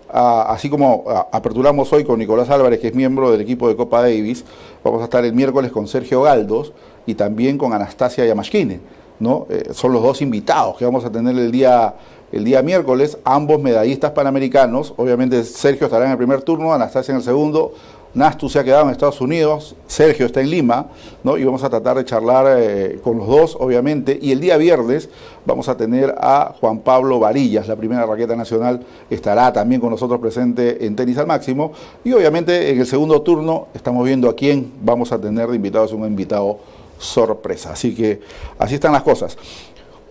así 0.09 0.69
como 0.69 1.05
aperturamos 1.31 1.91
hoy 1.91 2.03
con 2.03 2.19
Nicolás 2.19 2.49
Álvarez, 2.49 2.79
que 2.79 2.87
es 2.87 2.95
miembro 2.95 3.31
del 3.31 3.41
equipo 3.41 3.67
de 3.67 3.75
Copa 3.75 4.01
Davis, 4.01 4.45
vamos 4.83 5.01
a 5.01 5.05
estar 5.05 5.25
el 5.25 5.33
miércoles 5.33 5.71
con 5.71 5.87
Sergio 5.87 6.21
Galdos 6.21 6.73
y 7.05 7.15
también 7.15 7.57
con 7.57 7.73
Anastasia 7.73 8.25
Yamashkine. 8.25 9.02
¿No? 9.23 9.47
Eh, 9.49 9.69
son 9.73 9.93
los 9.93 10.03
dos 10.03 10.21
invitados 10.21 10.77
que 10.77 10.85
vamos 10.85 11.03
a 11.05 11.11
tener 11.11 11.35
el 11.35 11.51
día 11.51 11.95
el 12.33 12.43
día 12.43 12.63
miércoles, 12.63 13.19
ambos 13.23 13.61
medallistas 13.61 14.11
panamericanos. 14.11 14.95
Obviamente 14.97 15.43
Sergio 15.43 15.85
estará 15.85 16.05
en 16.05 16.11
el 16.11 16.17
primer 16.17 16.41
turno, 16.41 16.73
Anastasia 16.73 17.11
en 17.11 17.17
el 17.17 17.23
segundo. 17.23 17.73
Nastu 18.15 18.47
se 18.47 18.59
ha 18.59 18.63
quedado 18.63 18.83
en 18.83 18.91
Estados 18.91 19.21
Unidos, 19.21 19.75
Sergio 19.87 20.27
está 20.27 20.39
en 20.39 20.51
Lima, 20.51 20.85
¿no? 21.23 21.35
y 21.35 21.43
vamos 21.43 21.63
a 21.63 21.69
tratar 21.69 21.97
de 21.97 22.05
charlar 22.05 22.45
eh, 22.59 22.99
con 23.03 23.17
los 23.17 23.27
dos, 23.27 23.57
obviamente. 23.59 24.17
Y 24.21 24.31
el 24.31 24.39
día 24.39 24.57
viernes 24.57 25.09
vamos 25.45 25.67
a 25.67 25.75
tener 25.75 26.13
a 26.19 26.53
Juan 26.59 26.79
Pablo 26.79 27.19
Varillas, 27.19 27.67
la 27.67 27.75
primera 27.75 28.05
raqueta 28.05 28.35
nacional, 28.35 28.81
estará 29.09 29.51
también 29.51 29.81
con 29.81 29.89
nosotros 29.89 30.19
presente 30.19 30.85
en 30.85 30.95
tenis 30.95 31.17
al 31.17 31.25
máximo. 31.25 31.71
Y 32.03 32.13
obviamente 32.13 32.71
en 32.71 32.79
el 32.79 32.85
segundo 32.85 33.19
turno 33.23 33.67
estamos 33.73 34.05
viendo 34.05 34.29
a 34.29 34.35
quién 34.35 34.71
vamos 34.81 35.11
a 35.11 35.19
tener 35.19 35.47
de 35.49 35.55
invitados, 35.55 35.91
un 35.91 36.05
invitado 36.05 36.59
sorpresa. 37.03 37.73
Así 37.73 37.93
que 37.93 38.21
así 38.57 38.75
están 38.75 38.93
las 38.93 39.03
cosas. 39.03 39.37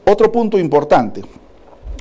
Otro 0.05 0.31
punto 0.31 0.59
importante, 0.59 1.23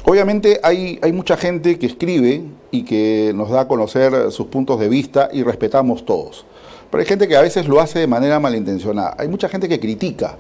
Obviamente 0.04 0.60
hay, 0.64 1.00
hay, 1.02 1.14
mucha 1.14 1.38
gente 1.38 1.78
que 1.78 1.86
escribe 1.86 2.44
y 2.72 2.84
que 2.84 3.34
nos 3.36 3.52
da 3.52 3.62
a 3.62 3.68
conocer 3.68 4.32
sus 4.32 4.48
puntos 4.48 4.80
de 4.80 4.90
vista 4.90 5.30
y 5.32 5.44
respetamos 5.44 6.06
todos. 6.06 6.46
Pero 6.90 7.02
hay 7.02 7.08
gente 7.08 7.28
que 7.28 7.36
a 7.36 7.42
veces 7.42 7.68
lo 7.68 7.80
hace 7.80 8.00
de 8.00 8.08
manera 8.08 8.40
malintencionada. 8.40 9.16
Hay 9.20 9.28
mucha 9.28 9.48
gente 9.48 9.70
que 9.70 9.80
critica, 9.80 10.38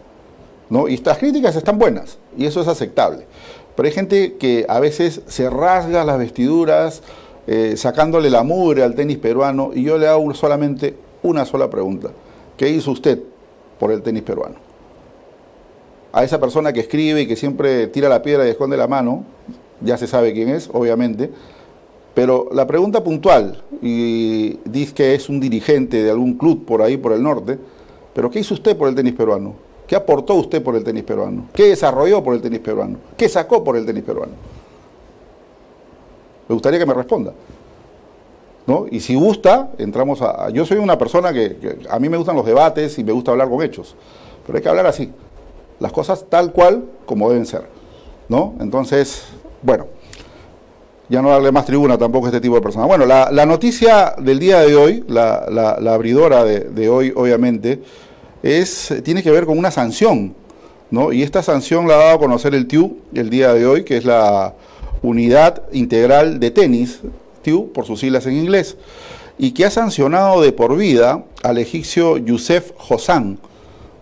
¿no? 0.69 0.87
Y 0.87 0.95
estas 0.95 1.19
críticas 1.19 1.55
están 1.55 1.77
buenas 1.77 2.17
y 2.35 2.45
eso 2.45 2.59
es 2.61 2.67
aceptable. 2.67 3.27
Pero 3.75 3.87
hay 3.87 3.93
gente 3.93 4.35
que 4.37 4.65
a 4.67 4.79
veces 4.79 5.21
se 5.27 5.49
rasga 5.49 6.03
las 6.03 6.17
vestiduras 6.17 7.03
eh, 7.45 7.75
sacándole 7.77 8.29
la 8.29 8.43
mugre 8.43 8.83
al 8.83 8.95
tenis 8.95 9.19
peruano 9.19 9.71
y 9.73 9.83
yo 9.83 9.97
le 9.97 10.07
hago 10.07 10.33
solamente 10.33 10.95
una 11.21 11.45
sola 11.45 11.69
pregunta. 11.69 12.09
¿Qué 12.57 12.67
hizo 12.67 12.91
usted 12.91 13.19
por 13.81 13.91
el 13.91 14.03
tenis 14.03 14.21
peruano? 14.21 14.57
A 16.13 16.23
esa 16.23 16.39
persona 16.39 16.71
que 16.71 16.81
escribe 16.81 17.21
y 17.21 17.27
que 17.27 17.35
siempre 17.35 17.87
tira 17.87 18.09
la 18.09 18.21
piedra 18.21 18.45
y 18.45 18.51
esconde 18.51 18.77
la 18.77 18.87
mano, 18.87 19.23
ya 19.81 19.97
se 19.97 20.05
sabe 20.05 20.33
quién 20.33 20.49
es, 20.49 20.69
obviamente, 20.71 21.31
pero 22.13 22.47
la 22.51 22.67
pregunta 22.67 23.03
puntual, 23.03 23.63
y 23.81 24.59
dice 24.65 24.93
que 24.93 25.15
es 25.15 25.29
un 25.29 25.39
dirigente 25.39 26.03
de 26.03 26.11
algún 26.11 26.35
club 26.35 26.63
por 26.63 26.83
ahí, 26.83 26.97
por 26.97 27.11
el 27.11 27.23
norte, 27.23 27.57
pero 28.13 28.29
¿qué 28.29 28.39
hizo 28.39 28.53
usted 28.53 28.77
por 28.77 28.87
el 28.87 28.93
tenis 28.93 29.13
peruano? 29.13 29.55
¿Qué 29.87 29.95
aportó 29.95 30.35
usted 30.35 30.61
por 30.61 30.75
el 30.75 30.83
tenis 30.83 31.03
peruano? 31.03 31.47
¿Qué 31.51 31.69
desarrolló 31.69 32.23
por 32.23 32.35
el 32.35 32.41
tenis 32.41 32.59
peruano? 32.59 32.99
¿Qué 33.17 33.27
sacó 33.27 33.63
por 33.63 33.77
el 33.77 33.85
tenis 33.85 34.03
peruano? 34.03 34.33
Me 36.47 36.53
gustaría 36.53 36.77
que 36.77 36.85
me 36.85 36.93
responda. 36.93 37.33
¿No? 38.67 38.85
Y 38.89 38.99
si 38.99 39.15
gusta, 39.15 39.71
entramos 39.79 40.21
a... 40.21 40.49
Yo 40.51 40.65
soy 40.65 40.77
una 40.77 40.97
persona 40.97 41.33
que, 41.33 41.79
a 41.89 41.99
mí 41.99 42.09
me 42.09 42.17
gustan 42.17 42.35
los 42.35 42.45
debates 42.45 42.97
y 42.99 43.03
me 43.03 43.11
gusta 43.11 43.31
hablar 43.31 43.49
con 43.49 43.61
hechos, 43.63 43.95
pero 44.45 44.57
hay 44.57 44.63
que 44.63 44.69
hablar 44.69 44.85
así, 44.85 45.11
las 45.79 45.91
cosas 45.91 46.25
tal 46.29 46.51
cual 46.51 46.85
como 47.05 47.29
deben 47.29 47.45
ser. 47.45 47.63
¿no? 48.31 48.55
Entonces, 48.61 49.23
bueno, 49.61 49.87
ya 51.09 51.21
no 51.21 51.29
darle 51.29 51.51
más 51.51 51.65
tribuna 51.65 51.97
tampoco 51.97 52.27
a 52.27 52.29
este 52.29 52.39
tipo 52.39 52.55
de 52.55 52.61
personas. 52.61 52.87
Bueno, 52.87 53.05
la, 53.05 53.45
noticia 53.45 54.15
del 54.17 54.39
día 54.39 54.61
de 54.61 54.73
hoy, 54.73 55.03
la, 55.09 55.75
abridora 55.93 56.45
de, 56.45 56.89
hoy, 56.89 57.11
obviamente, 57.13 57.81
es, 58.41 58.95
tiene 59.03 59.21
que 59.21 59.31
ver 59.31 59.45
con 59.45 59.57
una 59.57 59.69
sanción, 59.69 60.33
¿no? 60.89 61.11
Y 61.11 61.23
esta 61.23 61.43
sanción 61.43 61.89
la 61.89 61.95
ha 61.95 61.97
dado 61.97 62.15
a 62.15 62.19
conocer 62.19 62.55
el 62.55 62.67
TIU 62.67 62.99
el 63.13 63.29
día 63.29 63.53
de 63.53 63.65
hoy, 63.65 63.83
que 63.83 63.97
es 63.97 64.05
la 64.05 64.53
Unidad 65.01 65.63
Integral 65.73 66.39
de 66.39 66.51
Tenis, 66.51 67.01
Por 67.73 67.85
sus 67.85 67.99
siglas 67.99 68.25
en 68.27 68.37
inglés, 68.37 68.77
y 69.37 69.51
que 69.51 69.65
ha 69.65 69.71
sancionado 69.71 70.41
de 70.41 70.51
por 70.51 70.77
vida 70.77 71.25
al 71.41 71.57
egipcio 71.57 72.17
Youssef 72.17 72.71
Hossan. 72.89 73.39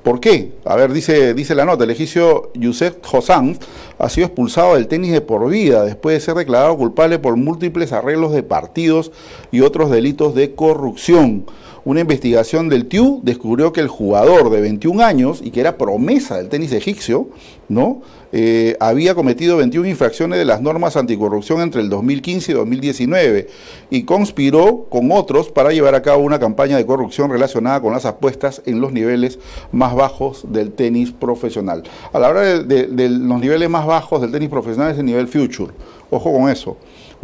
¿Por 0.04 0.20
qué? 0.20 0.54
A 0.66 0.76
ver, 0.76 0.92
dice, 0.92 1.34
dice 1.34 1.56
la 1.56 1.66
nota, 1.66 1.84
el 1.86 1.92
egipcio 1.92 2.52
Youssef 2.54 2.98
Hossan 3.12 3.58
ha 3.98 4.10
sido 4.10 4.28
expulsado 4.28 4.76
del 4.76 4.88
tenis 4.88 5.12
de 5.12 5.22
por 5.22 5.50
vida 5.50 5.84
después 5.84 6.16
de 6.16 6.20
ser 6.20 6.36
declarado 6.36 6.78
culpable 6.78 7.20
por 7.20 7.38
múltiples 7.38 7.94
arreglos 7.94 8.34
de 8.34 8.44
partidos 8.44 9.12
y 9.52 9.62
otros 9.62 9.90
delitos 9.90 10.36
de 10.36 10.56
corrupción. 10.56 11.46
Una 11.86 12.02
investigación 12.02 12.70
del 12.70 12.88
TIU 12.88 13.22
descubrió 13.24 13.72
que 13.72 13.82
el 13.82 13.88
jugador 13.88 14.50
de 14.50 14.62
21 14.62 15.04
años 15.04 15.42
y 15.44 15.52
que 15.52 15.62
era 15.62 15.78
promesa 15.78 16.38
del 16.38 16.50
tenis 16.50 16.74
egipcio, 16.74 17.30
¿no? 17.70 18.02
Eh, 18.32 18.76
había 18.80 19.16
cometido 19.16 19.58
21 19.58 19.88
infracciones 19.88 20.38
de 20.38 20.46
las 20.46 20.62
normas 20.62 20.96
anticorrupción 20.98 21.62
entre 21.62 21.82
el 21.82 21.90
2015 21.90 22.52
y 22.52 22.56
2019 22.56 23.48
y 23.90 24.04
conspiró 24.04 24.86
con 24.90 25.12
otros 25.12 25.50
para 25.50 25.72
llevar 25.72 25.96
a 25.96 26.04
cabo 26.04 26.24
una 26.24 26.40
campaña 26.40 26.78
de 26.78 26.86
corrupción 26.86 27.32
relacionada 27.32 27.82
con 27.82 27.92
las 27.92 28.06
apuestas 28.06 28.62
en 28.66 28.82
los 28.82 28.92
niveles 28.92 29.40
más 29.72 29.96
bajos 29.96 30.46
del 30.52 30.74
tenis 30.74 31.12
profesional. 31.12 31.84
A 32.14 32.20
la 32.20 32.30
hora 32.30 32.42
de, 32.42 32.88
de 32.88 33.10
los 33.10 33.40
niveles 33.40 33.70
más 33.70 33.88
bajos 33.88 34.22
del 34.22 34.32
tenis 34.32 34.50
profesional 34.50 34.92
es 34.92 35.00
el 35.00 35.06
nivel 35.06 35.28
future. 35.28 35.74
Ojo 36.12 36.32
con 36.32 36.50
eso. 36.50 36.78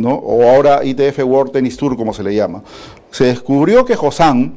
O 0.04 0.44
ahora 0.44 0.84
ITF 0.84 1.20
World 1.24 1.52
Tennis 1.52 1.78
Tour 1.78 1.96
como 1.96 2.14
se 2.14 2.24
le 2.24 2.36
llama. 2.36 2.64
Se 3.12 3.26
descubrió 3.26 3.86
que 3.86 3.96
Josan, 3.96 4.56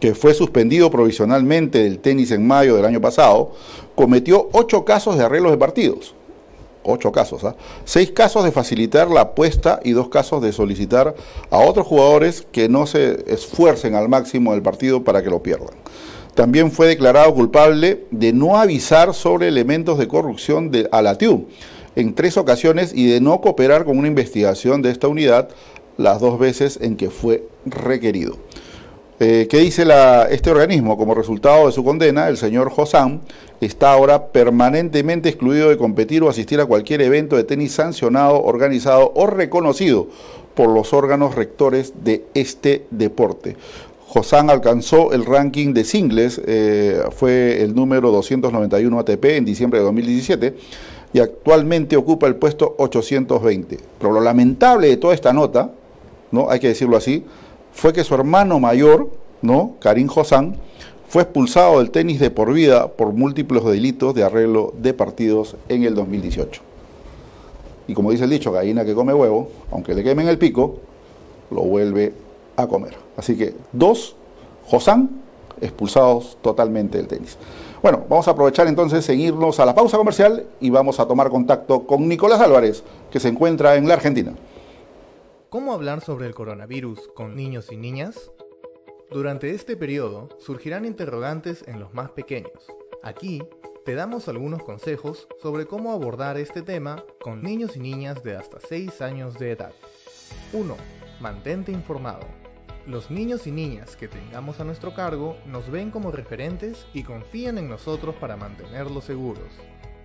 que 0.00 0.14
fue 0.14 0.34
suspendido 0.34 0.90
provisionalmente 0.90 1.82
del 1.82 1.98
tenis 2.00 2.30
en 2.30 2.46
mayo 2.46 2.76
del 2.76 2.84
año 2.84 3.00
pasado, 3.00 3.52
cometió 3.94 4.48
ocho 4.52 4.84
casos 4.84 5.16
de 5.16 5.24
arreglos 5.24 5.52
de 5.52 5.58
partidos. 5.58 6.14
Ocho 6.86 7.12
casos, 7.12 7.42
¿ah? 7.44 7.56
Seis 7.86 8.10
casos 8.10 8.44
de 8.44 8.52
facilitar 8.52 9.08
la 9.08 9.22
apuesta 9.22 9.80
y 9.82 9.92
dos 9.92 10.10
casos 10.10 10.42
de 10.42 10.52
solicitar 10.52 11.14
a 11.50 11.58
otros 11.58 11.86
jugadores 11.86 12.46
que 12.52 12.68
no 12.68 12.86
se 12.86 13.24
esfuercen 13.32 13.94
al 13.94 14.10
máximo 14.10 14.52
del 14.52 14.60
partido 14.60 15.02
para 15.02 15.22
que 15.22 15.30
lo 15.30 15.42
pierdan. 15.42 15.74
También 16.34 16.70
fue 16.70 16.88
declarado 16.88 17.32
culpable 17.32 18.04
de 18.10 18.32
no 18.34 18.58
avisar 18.58 19.14
sobre 19.14 19.48
elementos 19.48 19.98
de 19.98 20.08
corrupción 20.08 20.70
de, 20.70 20.86
a 20.92 21.00
la 21.00 21.16
TIU 21.16 21.46
en 21.96 22.14
tres 22.14 22.36
ocasiones 22.36 22.92
y 22.94 23.08
de 23.08 23.20
no 23.20 23.40
cooperar 23.40 23.84
con 23.84 23.98
una 23.98 24.08
investigación 24.08 24.82
de 24.82 24.90
esta 24.90 25.08
unidad 25.08 25.48
las 25.96 26.20
dos 26.20 26.38
veces 26.38 26.78
en 26.82 26.96
que 26.96 27.10
fue 27.10 27.44
requerido. 27.66 28.36
Eh, 29.20 29.46
¿Qué 29.48 29.58
dice 29.58 29.86
este 30.30 30.50
organismo? 30.50 30.98
Como 30.98 31.14
resultado 31.14 31.66
de 31.66 31.72
su 31.72 31.84
condena, 31.84 32.28
el 32.28 32.36
señor 32.36 32.68
Josán 32.70 33.20
está 33.60 33.92
ahora 33.92 34.26
permanentemente 34.26 35.28
excluido 35.28 35.68
de 35.70 35.76
competir 35.76 36.22
o 36.24 36.28
asistir 36.28 36.60
a 36.60 36.66
cualquier 36.66 37.00
evento 37.00 37.36
de 37.36 37.44
tenis 37.44 37.72
sancionado, 37.72 38.42
organizado 38.42 39.12
o 39.14 39.26
reconocido 39.28 40.08
por 40.54 40.68
los 40.68 40.92
órganos 40.92 41.36
rectores 41.36 41.94
de 42.02 42.24
este 42.34 42.86
deporte. 42.90 43.56
Josán 44.06 44.50
alcanzó 44.50 45.12
el 45.12 45.24
ranking 45.24 45.74
de 45.74 45.84
singles, 45.84 46.40
eh, 46.44 47.00
fue 47.10 47.62
el 47.62 47.74
número 47.74 48.10
291 48.10 48.98
ATP 48.98 49.24
en 49.24 49.44
diciembre 49.44 49.78
de 49.78 49.84
2017 49.86 50.54
y 51.14 51.20
actualmente 51.20 51.96
ocupa 51.96 52.26
el 52.26 52.34
puesto 52.34 52.74
820. 52.76 53.78
Pero 53.98 54.12
lo 54.12 54.20
lamentable 54.20 54.88
de 54.88 54.96
toda 54.96 55.14
esta 55.14 55.32
nota, 55.32 55.70
¿no? 56.32 56.50
hay 56.50 56.58
que 56.58 56.68
decirlo 56.68 56.96
así, 56.96 57.24
fue 57.72 57.92
que 57.92 58.02
su 58.02 58.14
hermano 58.14 58.58
mayor, 58.58 59.10
¿no? 59.40 59.76
Karim 59.78 60.08
Josán, 60.08 60.56
fue 61.08 61.22
expulsado 61.22 61.78
del 61.78 61.92
tenis 61.92 62.18
de 62.18 62.30
por 62.30 62.52
vida 62.52 62.88
por 62.88 63.12
múltiples 63.12 63.64
delitos 63.64 64.12
de 64.14 64.24
arreglo 64.24 64.74
de 64.76 64.92
partidos 64.92 65.54
en 65.68 65.84
el 65.84 65.94
2018. 65.94 66.60
Y 67.86 67.94
como 67.94 68.10
dice 68.10 68.24
el 68.24 68.30
dicho, 68.30 68.50
gallina 68.50 68.84
que 68.84 68.94
come 68.94 69.14
huevo, 69.14 69.50
aunque 69.70 69.94
le 69.94 70.02
quemen 70.02 70.26
el 70.26 70.38
pico, 70.38 70.78
lo 71.52 71.62
vuelve 71.62 72.12
a 72.56 72.66
comer. 72.66 72.96
Así 73.16 73.36
que 73.36 73.54
dos, 73.72 74.16
Josán, 74.66 75.10
expulsados 75.60 76.38
totalmente 76.42 76.98
del 76.98 77.06
tenis. 77.06 77.38
Bueno, 77.84 78.06
vamos 78.08 78.26
a 78.28 78.30
aprovechar 78.30 78.66
entonces, 78.66 79.04
seguirnos 79.04 79.60
a 79.60 79.66
la 79.66 79.74
pausa 79.74 79.98
comercial 79.98 80.46
y 80.58 80.70
vamos 80.70 80.98
a 81.00 81.06
tomar 81.06 81.28
contacto 81.28 81.86
con 81.86 82.08
Nicolás 82.08 82.40
Álvarez, 82.40 82.82
que 83.10 83.20
se 83.20 83.28
encuentra 83.28 83.76
en 83.76 83.86
la 83.86 83.92
Argentina. 83.92 84.32
¿Cómo 85.50 85.74
hablar 85.74 86.00
sobre 86.00 86.26
el 86.26 86.34
coronavirus 86.34 87.08
con 87.14 87.36
niños 87.36 87.70
y 87.70 87.76
niñas? 87.76 88.30
Durante 89.10 89.50
este 89.50 89.76
periodo 89.76 90.30
surgirán 90.38 90.86
interrogantes 90.86 91.62
en 91.68 91.78
los 91.78 91.92
más 91.92 92.10
pequeños. 92.12 92.72
Aquí 93.02 93.42
te 93.84 93.94
damos 93.94 94.28
algunos 94.28 94.62
consejos 94.62 95.28
sobre 95.42 95.66
cómo 95.66 95.92
abordar 95.92 96.38
este 96.38 96.62
tema 96.62 97.04
con 97.20 97.42
niños 97.42 97.76
y 97.76 97.80
niñas 97.80 98.22
de 98.22 98.34
hasta 98.34 98.60
6 98.66 99.02
años 99.02 99.38
de 99.38 99.50
edad. 99.50 99.72
1. 100.54 100.74
Mantente 101.20 101.70
informado. 101.70 102.43
Los 102.86 103.10
niños 103.10 103.46
y 103.46 103.50
niñas 103.50 103.96
que 103.96 104.08
tengamos 104.08 104.60
a 104.60 104.64
nuestro 104.64 104.92
cargo 104.92 105.38
nos 105.46 105.70
ven 105.70 105.90
como 105.90 106.10
referentes 106.10 106.84
y 106.92 107.02
confían 107.02 107.56
en 107.56 107.66
nosotros 107.66 108.14
para 108.16 108.36
mantenerlos 108.36 109.04
seguros. 109.04 109.48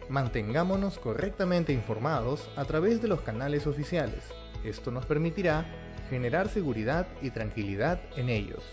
Mantengámonos 0.07 0.98
correctamente 0.98 1.74
informados 1.74 2.50
a 2.55 2.63
través 2.63 3.01
de 3.01 3.09
los 3.09 3.19
canales 3.19 3.67
oficiales. 3.67 4.24
Esto 4.63 4.91
nos 4.91 5.05
permitirá 5.05 5.65
generar 6.09 6.48
seguridad 6.48 7.05
y 7.21 7.31
tranquilidad 7.31 8.00
en 8.15 8.29
ellos. 8.29 8.63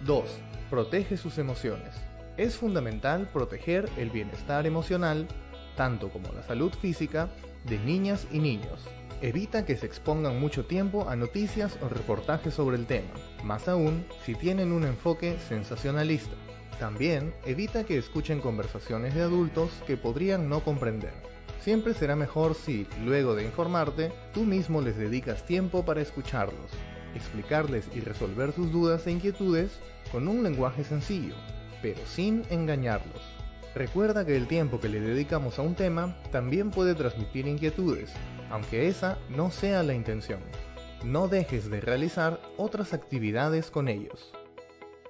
2. 0.00 0.24
Protege 0.68 1.16
sus 1.16 1.38
emociones. 1.38 1.94
Es 2.36 2.56
fundamental 2.56 3.28
proteger 3.32 3.88
el 3.96 4.10
bienestar 4.10 4.66
emocional, 4.66 5.28
tanto 5.76 6.08
como 6.10 6.32
la 6.32 6.42
salud 6.42 6.72
física, 6.72 7.28
de 7.64 7.78
niñas 7.78 8.26
y 8.30 8.38
niños. 8.38 8.80
Evita 9.20 9.64
que 9.64 9.76
se 9.76 9.86
expongan 9.86 10.38
mucho 10.38 10.66
tiempo 10.66 11.08
a 11.08 11.16
noticias 11.16 11.78
o 11.82 11.88
reportajes 11.88 12.54
sobre 12.54 12.76
el 12.76 12.86
tema, 12.86 13.10
más 13.42 13.68
aún 13.68 14.04
si 14.24 14.34
tienen 14.34 14.72
un 14.72 14.84
enfoque 14.84 15.36
sensacionalista. 15.48 16.34
También 16.78 17.32
evita 17.46 17.84
que 17.84 17.96
escuchen 17.96 18.40
conversaciones 18.40 19.14
de 19.14 19.22
adultos 19.22 19.70
que 19.86 19.96
podrían 19.96 20.48
no 20.48 20.60
comprender. 20.60 21.14
Siempre 21.60 21.94
será 21.94 22.16
mejor 22.16 22.54
si, 22.54 22.86
luego 23.02 23.34
de 23.34 23.44
informarte, 23.44 24.12
tú 24.34 24.44
mismo 24.44 24.82
les 24.82 24.98
dedicas 24.98 25.46
tiempo 25.46 25.84
para 25.84 26.02
escucharlos, 26.02 26.70
explicarles 27.14 27.88
y 27.94 28.00
resolver 28.00 28.52
sus 28.52 28.70
dudas 28.70 29.06
e 29.06 29.12
inquietudes 29.12 29.70
con 30.12 30.28
un 30.28 30.42
lenguaje 30.42 30.84
sencillo, 30.84 31.34
pero 31.80 32.00
sin 32.06 32.42
engañarlos. 32.50 33.33
Recuerda 33.74 34.24
que 34.24 34.36
el 34.36 34.46
tiempo 34.46 34.78
que 34.78 34.88
le 34.88 35.00
dedicamos 35.00 35.58
a 35.58 35.62
un 35.62 35.74
tema 35.74 36.16
también 36.30 36.70
puede 36.70 36.94
transmitir 36.94 37.48
inquietudes, 37.48 38.12
aunque 38.48 38.86
esa 38.86 39.18
no 39.30 39.50
sea 39.50 39.82
la 39.82 39.94
intención. 39.94 40.38
No 41.04 41.26
dejes 41.26 41.68
de 41.68 41.80
realizar 41.80 42.40
otras 42.56 42.94
actividades 42.94 43.72
con 43.72 43.88
ellos. 43.88 44.32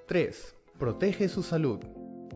3. 0.07 0.55
Protege 0.79 1.29
su 1.29 1.43
salud. 1.43 1.79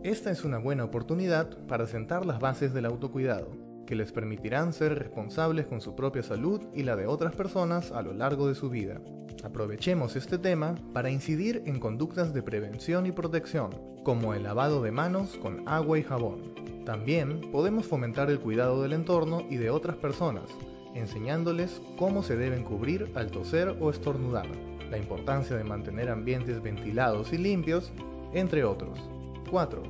Esta 0.03 0.29
es 0.29 0.43
una 0.43 0.59
buena 0.59 0.85
oportunidad 0.85 1.65
para 1.65 1.87
sentar 1.87 2.25
las 2.27 2.39
bases 2.39 2.73
del 2.73 2.85
autocuidado, 2.85 3.51
que 3.89 3.95
les 3.95 4.11
permitirán 4.11 4.71
ser 4.71 4.99
responsables 4.99 5.65
con 5.65 5.81
su 5.81 5.95
propia 5.95 6.21
salud 6.21 6.61
y 6.75 6.83
la 6.83 6.95
de 6.95 7.07
otras 7.07 7.33
personas 7.33 7.91
a 7.91 8.03
lo 8.03 8.13
largo 8.13 8.47
de 8.47 8.53
su 8.53 8.69
vida. 8.69 9.01
Aprovechemos 9.43 10.15
este 10.15 10.37
tema 10.37 10.75
para 10.93 11.09
incidir 11.09 11.63
en 11.65 11.79
conductas 11.79 12.31
de 12.31 12.43
prevención 12.43 13.07
y 13.07 13.11
protección, 13.11 13.71
como 14.03 14.35
el 14.35 14.43
lavado 14.43 14.83
de 14.83 14.91
manos 14.91 15.39
con 15.41 15.67
agua 15.67 15.97
y 15.97 16.03
jabón. 16.03 16.53
También 16.85 17.41
podemos 17.51 17.87
fomentar 17.87 18.29
el 18.29 18.39
cuidado 18.39 18.83
del 18.83 18.93
entorno 18.93 19.41
y 19.49 19.55
de 19.55 19.71
otras 19.71 19.95
personas, 19.95 20.43
enseñándoles 20.93 21.81
cómo 21.97 22.21
se 22.21 22.37
deben 22.37 22.63
cubrir 22.63 23.11
al 23.15 23.31
toser 23.31 23.75
o 23.79 23.89
estornudar, 23.89 24.45
la 24.91 24.99
importancia 24.99 25.57
de 25.57 25.63
mantener 25.63 26.09
ambientes 26.09 26.61
ventilados 26.61 27.33
y 27.33 27.39
limpios, 27.39 27.91
entre 28.35 28.63
otros. 28.63 28.99
4. 29.49 29.81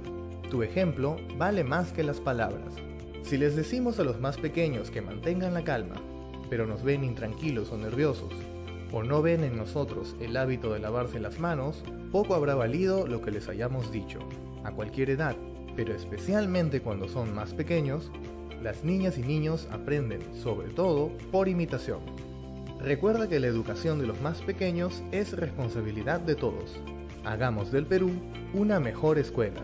Tu 0.50 0.64
ejemplo 0.64 1.18
vale 1.38 1.66
más 1.66 1.92
que 1.92 2.04
las 2.04 2.22
palabras. 2.22 2.89
Si 3.24 3.38
les 3.38 3.56
decimos 3.56 4.00
a 4.00 4.04
los 4.04 4.20
más 4.20 4.38
pequeños 4.38 4.90
que 4.90 5.02
mantengan 5.02 5.54
la 5.54 5.64
calma, 5.64 6.02
pero 6.50 6.66
nos 6.66 6.84
ven 6.84 7.04
intranquilos 7.04 7.72
o 7.72 7.78
nerviosos, 7.78 8.34
o 8.92 9.04
no 9.04 9.22
ven 9.22 9.44
en 9.44 9.56
nosotros 9.56 10.16
el 10.20 10.36
hábito 10.36 10.74
de 10.74 10.80
lavarse 10.80 11.20
las 11.20 11.40
manos, 11.40 11.84
poco 12.12 12.34
habrá 12.34 12.56
valido 12.56 13.06
lo 13.06 13.22
que 13.22 13.32
les 13.32 13.48
hayamos 13.48 13.92
dicho. 13.92 14.20
A 14.64 14.72
cualquier 14.72 15.12
edad, 15.12 15.36
pero 15.76 15.94
especialmente 15.94 16.82
cuando 16.82 17.08
son 17.08 17.34
más 17.36 17.54
pequeños, 17.54 18.12
las 18.64 18.84
niñas 18.84 19.18
y 19.18 19.22
niños 19.22 19.68
aprenden, 19.72 20.22
sobre 20.34 20.70
todo, 20.70 21.12
por 21.32 21.48
imitación. 21.48 22.00
Recuerda 22.82 23.30
que 23.30 23.40
la 23.40 23.48
educación 23.48 24.00
de 24.00 24.08
los 24.08 24.20
más 24.22 24.42
pequeños 24.42 25.04
es 25.12 25.34
responsabilidad 25.34 26.20
de 26.20 26.36
todos. 26.36 26.80
Hagamos 27.26 27.72
del 27.72 27.86
Perú 27.86 28.12
una 28.54 28.80
mejor 28.80 29.20
escuela. 29.20 29.62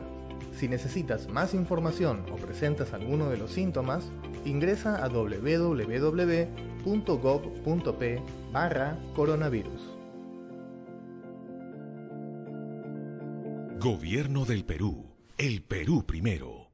Si 0.55 0.67
necesitas 0.69 1.27
más 1.27 1.53
información 1.53 2.25
o 2.31 2.35
presentas 2.38 2.93
alguno 2.93 3.29
de 3.29 3.38
los 3.38 3.51
síntomas, 3.51 4.12
ingresa 4.45 5.03
a 5.03 5.09
www.gov.p 5.09 5.75
barra 8.53 8.97
coronavirus. 9.15 9.81
Gobierno 13.79 14.45
del 14.45 14.63
Perú. 14.63 15.05
El 15.38 15.62
Perú 15.62 16.05
primero. 16.05 16.71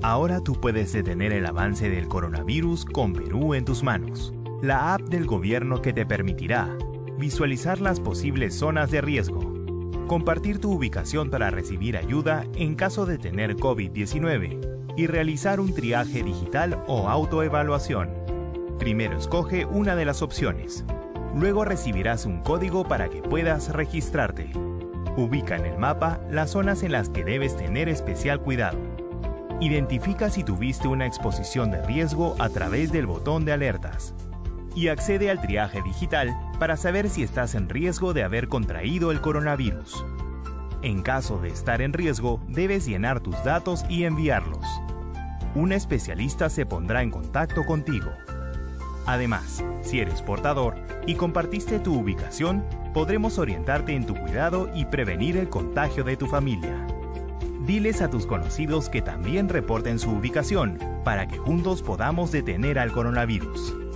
Ahora 0.00 0.40
tú 0.40 0.60
puedes 0.60 0.92
detener 0.92 1.32
el 1.32 1.44
avance 1.44 1.90
del 1.90 2.06
coronavirus 2.06 2.84
con 2.84 3.12
Perú 3.12 3.54
en 3.54 3.64
tus 3.64 3.82
manos. 3.82 4.32
La 4.62 4.94
app 4.94 5.00
del 5.02 5.26
gobierno 5.26 5.82
que 5.82 5.92
te 5.92 6.06
permitirá 6.06 6.78
visualizar 7.18 7.80
las 7.80 7.98
posibles 7.98 8.54
zonas 8.54 8.92
de 8.92 9.00
riesgo, 9.00 9.57
compartir 10.08 10.58
tu 10.58 10.72
ubicación 10.72 11.30
para 11.30 11.50
recibir 11.50 11.96
ayuda 11.96 12.44
en 12.56 12.74
caso 12.74 13.06
de 13.06 13.18
tener 13.18 13.56
COVID-19 13.56 14.94
y 14.96 15.06
realizar 15.06 15.60
un 15.60 15.72
triaje 15.72 16.24
digital 16.24 16.82
o 16.88 17.08
autoevaluación. 17.08 18.10
Primero 18.80 19.16
escoge 19.16 19.66
una 19.66 19.94
de 19.94 20.04
las 20.04 20.22
opciones. 20.22 20.84
Luego 21.36 21.64
recibirás 21.64 22.26
un 22.26 22.40
código 22.40 22.84
para 22.88 23.08
que 23.08 23.22
puedas 23.22 23.72
registrarte. 23.72 24.50
Ubica 25.16 25.56
en 25.56 25.66
el 25.66 25.78
mapa 25.78 26.20
las 26.30 26.50
zonas 26.50 26.82
en 26.82 26.92
las 26.92 27.10
que 27.10 27.24
debes 27.24 27.56
tener 27.56 27.88
especial 27.88 28.40
cuidado. 28.40 28.78
Identifica 29.60 30.30
si 30.30 30.42
tuviste 30.42 30.88
una 30.88 31.06
exposición 31.06 31.70
de 31.70 31.82
riesgo 31.82 32.34
a 32.38 32.48
través 32.48 32.90
del 32.92 33.06
botón 33.06 33.44
de 33.44 33.52
alertas. 33.52 34.14
Y 34.78 34.86
accede 34.86 35.28
al 35.28 35.40
triaje 35.40 35.82
digital 35.82 36.38
para 36.60 36.76
saber 36.76 37.10
si 37.10 37.24
estás 37.24 37.56
en 37.56 37.68
riesgo 37.68 38.14
de 38.14 38.22
haber 38.22 38.46
contraído 38.46 39.10
el 39.10 39.20
coronavirus. 39.20 40.04
En 40.82 41.02
caso 41.02 41.40
de 41.40 41.48
estar 41.48 41.82
en 41.82 41.92
riesgo, 41.92 42.40
debes 42.46 42.86
llenar 42.86 43.18
tus 43.18 43.42
datos 43.42 43.84
y 43.88 44.04
enviarlos. 44.04 44.64
Un 45.56 45.72
especialista 45.72 46.48
se 46.48 46.64
pondrá 46.64 47.02
en 47.02 47.10
contacto 47.10 47.66
contigo. 47.66 48.12
Además, 49.04 49.64
si 49.82 49.98
eres 49.98 50.22
portador 50.22 50.76
y 51.08 51.16
compartiste 51.16 51.80
tu 51.80 51.98
ubicación, 51.98 52.64
podremos 52.94 53.40
orientarte 53.40 53.96
en 53.96 54.06
tu 54.06 54.14
cuidado 54.14 54.70
y 54.76 54.84
prevenir 54.84 55.38
el 55.38 55.48
contagio 55.48 56.04
de 56.04 56.16
tu 56.16 56.28
familia. 56.28 56.86
Diles 57.66 58.00
a 58.00 58.10
tus 58.10 58.26
conocidos 58.26 58.88
que 58.88 59.02
también 59.02 59.48
reporten 59.48 59.98
su 59.98 60.12
ubicación 60.12 60.78
para 61.02 61.26
que 61.26 61.36
juntos 61.36 61.82
podamos 61.82 62.30
detener 62.30 62.78
al 62.78 62.92
coronavirus. 62.92 63.87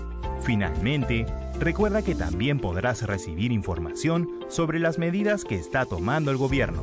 Finalmente, 0.45 1.27
recuerda 1.59 2.03
que 2.03 2.15
también 2.15 2.59
podrás 2.59 3.03
recibir 3.03 3.53
información 3.53 4.29
sobre 4.49 4.81
las 4.81 4.99
medidas 4.99 5.45
que 5.45 5.55
está 5.55 5.85
tomando 5.85 6.31
el 6.31 6.37
gobierno. 6.37 6.83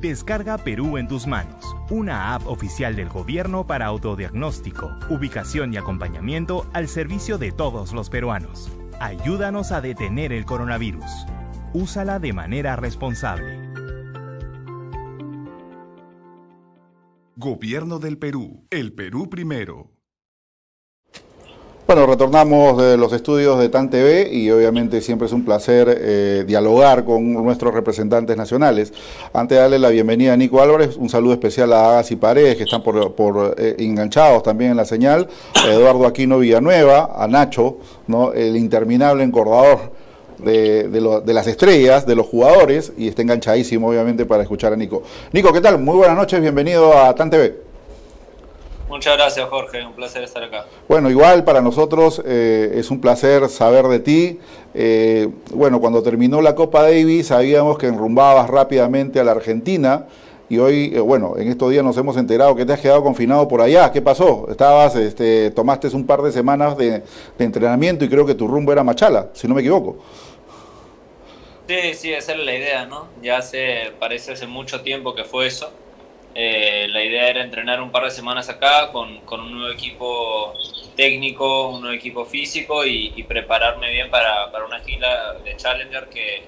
Descarga 0.00 0.58
Perú 0.58 0.96
en 0.96 1.08
tus 1.08 1.26
manos, 1.26 1.74
una 1.90 2.34
app 2.34 2.46
oficial 2.46 2.94
del 2.94 3.08
gobierno 3.08 3.66
para 3.66 3.86
autodiagnóstico, 3.86 4.90
ubicación 5.08 5.74
y 5.74 5.76
acompañamiento 5.76 6.66
al 6.72 6.88
servicio 6.88 7.38
de 7.38 7.50
todos 7.50 7.92
los 7.92 8.10
peruanos. 8.10 8.70
Ayúdanos 9.00 9.72
a 9.72 9.80
detener 9.80 10.32
el 10.32 10.44
coronavirus. 10.44 11.26
Úsala 11.72 12.18
de 12.18 12.32
manera 12.32 12.76
responsable. 12.76 13.68
Gobierno 17.36 17.98
del 17.98 18.18
Perú. 18.18 18.66
El 18.70 18.92
Perú 18.92 19.30
primero. 19.30 19.97
Bueno, 21.88 22.04
retornamos 22.04 22.76
de 22.76 22.98
los 22.98 23.14
estudios 23.14 23.58
de 23.58 23.70
TAN 23.70 23.88
TV 23.88 24.28
y 24.30 24.50
obviamente 24.50 25.00
siempre 25.00 25.24
es 25.24 25.32
un 25.32 25.42
placer 25.42 25.88
eh, 25.88 26.44
dialogar 26.46 27.02
con 27.06 27.32
nuestros 27.32 27.72
representantes 27.72 28.36
nacionales. 28.36 28.92
Antes 29.32 29.56
de 29.56 29.62
darle 29.62 29.78
la 29.78 29.88
bienvenida 29.88 30.34
a 30.34 30.36
Nico 30.36 30.60
Álvarez, 30.60 30.98
un 30.98 31.08
saludo 31.08 31.32
especial 31.32 31.72
a 31.72 31.92
Agas 31.92 32.10
y 32.10 32.16
Paredes, 32.16 32.56
que 32.56 32.64
están 32.64 32.82
por, 32.82 33.54
eh, 33.56 33.76
enganchados 33.78 34.42
también 34.42 34.72
en 34.72 34.76
la 34.76 34.84
señal, 34.84 35.28
a 35.54 35.72
Eduardo 35.72 36.06
Aquino 36.06 36.38
Villanueva, 36.40 37.10
a 37.16 37.26
Nacho, 37.26 37.78
¿no? 38.06 38.34
el 38.34 38.58
interminable 38.58 39.24
encordador 39.24 39.90
de, 40.44 40.88
de, 40.88 41.32
las 41.32 41.46
estrellas, 41.46 42.04
de 42.04 42.14
los 42.14 42.26
jugadores, 42.26 42.92
y 42.98 43.08
está 43.08 43.22
enganchadísimo 43.22 43.88
obviamente 43.88 44.26
para 44.26 44.42
escuchar 44.42 44.74
a 44.74 44.76
Nico. 44.76 45.04
Nico, 45.32 45.54
¿qué 45.54 45.62
tal? 45.62 45.78
Muy 45.78 45.96
buenas 45.96 46.18
noches, 46.18 46.38
bienvenido 46.42 46.92
a 46.98 47.14
TAN 47.14 47.30
TV. 47.30 47.67
Muchas 48.88 49.16
gracias, 49.16 49.48
Jorge. 49.48 49.84
Un 49.84 49.92
placer 49.92 50.24
estar 50.24 50.42
acá. 50.42 50.64
Bueno, 50.88 51.10
igual 51.10 51.44
para 51.44 51.60
nosotros 51.60 52.22
eh, 52.24 52.72
es 52.74 52.90
un 52.90 53.00
placer 53.00 53.48
saber 53.48 53.86
de 53.86 54.00
ti. 54.00 54.38
Eh, 54.74 55.28
bueno, 55.52 55.80
cuando 55.80 56.02
terminó 56.02 56.40
la 56.40 56.54
Copa 56.54 56.82
Davis 56.82 57.26
sabíamos 57.28 57.78
que 57.78 57.86
enrumbabas 57.86 58.48
rápidamente 58.48 59.20
a 59.20 59.24
la 59.24 59.32
Argentina 59.32 60.06
y 60.48 60.58
hoy, 60.58 60.92
eh, 60.94 61.00
bueno, 61.00 61.34
en 61.36 61.48
estos 61.48 61.70
días 61.70 61.84
nos 61.84 61.98
hemos 61.98 62.16
enterado 62.16 62.56
que 62.56 62.64
te 62.64 62.72
has 62.72 62.80
quedado 62.80 63.02
confinado 63.02 63.46
por 63.46 63.60
allá. 63.60 63.92
¿Qué 63.92 64.00
pasó? 64.00 64.46
Estabas, 64.50 64.96
este, 64.96 65.50
tomaste 65.50 65.88
un 65.88 66.06
par 66.06 66.22
de 66.22 66.32
semanas 66.32 66.76
de, 66.78 67.02
de 67.36 67.44
entrenamiento 67.44 68.06
y 68.06 68.08
creo 68.08 68.24
que 68.24 68.34
tu 68.34 68.48
rumbo 68.48 68.72
era 68.72 68.82
Machala, 68.82 69.28
si 69.34 69.46
no 69.46 69.54
me 69.54 69.60
equivoco. 69.60 69.98
Sí, 71.68 71.92
sí, 71.92 72.12
esa 72.14 72.32
era 72.32 72.42
la 72.44 72.54
idea, 72.54 72.86
¿no? 72.86 73.08
Ya 73.22 73.36
hace, 73.36 73.92
parece 73.98 74.32
hace 74.32 74.46
mucho 74.46 74.80
tiempo 74.80 75.14
que 75.14 75.24
fue 75.24 75.46
eso. 75.46 75.70
Eh, 76.40 76.86
la 76.92 77.02
idea 77.02 77.28
era 77.28 77.42
entrenar 77.42 77.82
un 77.82 77.90
par 77.90 78.04
de 78.04 78.12
semanas 78.12 78.48
acá 78.48 78.92
con, 78.92 79.08
un 79.08 79.52
nuevo 79.52 79.72
equipo 79.72 80.52
técnico, 80.94 81.70
un 81.70 81.80
nuevo 81.80 81.96
equipo 81.96 82.24
físico 82.24 82.86
y, 82.86 83.24
prepararme 83.24 83.90
bien 83.90 84.08
para, 84.08 84.46
una 84.64 84.78
gira 84.78 85.34
de 85.44 85.56
Challenger 85.56 86.08
que, 86.08 86.44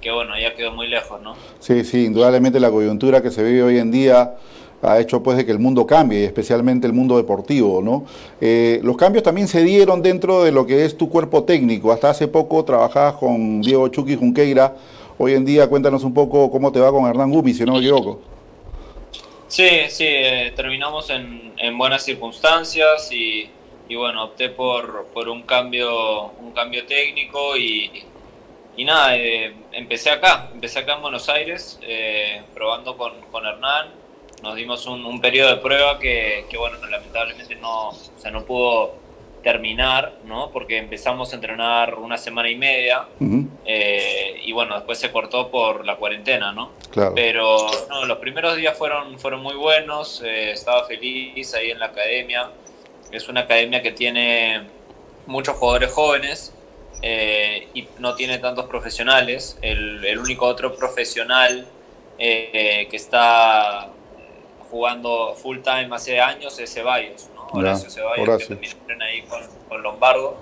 que, 0.00 0.12
bueno, 0.12 0.38
ya 0.40 0.54
quedó 0.54 0.70
muy 0.70 0.86
lejos, 0.86 1.20
¿no? 1.20 1.34
Sí, 1.58 1.82
sí, 1.82 2.04
indudablemente 2.04 2.60
la 2.60 2.70
coyuntura 2.70 3.20
que 3.20 3.32
se 3.32 3.42
vive 3.42 3.64
hoy 3.64 3.78
en 3.78 3.90
día 3.90 4.36
ha 4.80 5.00
hecho 5.00 5.20
pues 5.24 5.36
de 5.36 5.44
que 5.44 5.50
el 5.50 5.58
mundo 5.58 5.88
cambie, 5.88 6.24
especialmente 6.24 6.86
el 6.86 6.92
mundo 6.92 7.16
deportivo, 7.16 7.82
¿no? 7.82 8.04
Eh, 8.40 8.78
los 8.84 8.96
cambios 8.96 9.24
también 9.24 9.48
se 9.48 9.64
dieron 9.64 10.02
dentro 10.02 10.44
de 10.44 10.52
lo 10.52 10.66
que 10.66 10.84
es 10.84 10.96
tu 10.96 11.08
cuerpo 11.08 11.42
técnico. 11.42 11.90
Hasta 11.90 12.10
hace 12.10 12.28
poco 12.28 12.64
trabajabas 12.64 13.14
con 13.14 13.60
Diego 13.60 13.88
Chucky 13.88 14.14
Junqueira. 14.14 14.76
Hoy 15.18 15.32
en 15.32 15.44
día 15.44 15.66
cuéntanos 15.66 16.04
un 16.04 16.14
poco 16.14 16.48
cómo 16.48 16.70
te 16.70 16.78
va 16.78 16.92
con 16.92 17.06
Hernán 17.06 17.32
Gumi, 17.32 17.52
si 17.52 17.64
no 17.64 17.72
me 17.72 17.78
equivoco. 17.80 18.35
Sí, 19.48 19.68
sí, 19.90 20.04
eh, 20.08 20.52
terminamos 20.56 21.08
en, 21.10 21.54
en, 21.56 21.78
buenas 21.78 22.04
circunstancias 22.04 23.12
y, 23.12 23.48
y 23.88 23.94
bueno, 23.94 24.24
opté 24.24 24.48
por, 24.50 25.06
por, 25.14 25.28
un, 25.28 25.42
cambio, 25.42 26.32
un 26.40 26.52
cambio 26.52 26.84
técnico 26.84 27.56
y, 27.56 28.04
y 28.76 28.84
nada, 28.84 29.16
eh, 29.16 29.54
empecé 29.70 30.10
acá, 30.10 30.50
empecé 30.52 30.80
acá 30.80 30.94
en 30.94 31.02
Buenos 31.02 31.28
Aires, 31.28 31.78
eh, 31.82 32.42
probando 32.54 32.96
con, 32.96 33.12
con, 33.30 33.46
Hernán. 33.46 33.90
Nos 34.42 34.56
dimos 34.56 34.84
un, 34.86 35.06
un 35.06 35.20
periodo 35.20 35.50
de 35.50 35.56
prueba 35.58 35.98
que, 36.00 36.44
que, 36.50 36.58
bueno, 36.58 36.84
lamentablemente 36.84 37.54
no, 37.54 37.90
o 37.90 38.18
sea, 38.18 38.32
no 38.32 38.44
pudo 38.44 38.96
terminar, 39.46 40.12
¿no? 40.24 40.50
Porque 40.50 40.76
empezamos 40.76 41.30
a 41.30 41.36
entrenar 41.36 41.94
una 42.00 42.18
semana 42.18 42.50
y 42.50 42.56
media 42.56 43.06
eh, 43.64 44.40
y 44.44 44.50
bueno, 44.50 44.74
después 44.74 44.98
se 44.98 45.12
cortó 45.12 45.52
por 45.52 45.86
la 45.86 45.94
cuarentena, 45.94 46.50
¿no? 46.50 46.72
Pero 47.14 47.68
no, 47.88 48.04
los 48.06 48.18
primeros 48.18 48.56
días 48.56 48.76
fueron, 48.76 49.20
fueron 49.20 49.44
muy 49.44 49.54
buenos, 49.54 50.20
eh, 50.26 50.50
estaba 50.50 50.84
feliz 50.84 51.54
ahí 51.54 51.70
en 51.70 51.78
la 51.78 51.86
academia. 51.86 52.50
Es 53.12 53.28
una 53.28 53.42
academia 53.42 53.82
que 53.82 53.92
tiene 53.92 54.62
muchos 55.28 55.54
jugadores 55.54 55.92
jóvenes 55.92 56.52
eh, 57.02 57.68
y 57.72 57.86
no 58.00 58.16
tiene 58.16 58.38
tantos 58.38 58.64
profesionales. 58.64 59.58
El, 59.62 60.04
el 60.04 60.18
único 60.18 60.44
otro 60.44 60.74
profesional 60.74 61.68
que 62.18 62.88
está 62.90 63.90
jugando 64.72 65.36
full 65.36 65.58
time 65.58 65.88
hace 65.92 66.20
años 66.20 66.58
es 66.58 66.74
Ceballos. 66.74 67.28
Horacio 67.52 67.90
Ceballos, 67.90 68.38
que 68.38 68.56
también 68.56 69.02
ahí 69.02 69.24
con, 69.68 69.82
Lombardo. 69.82 70.36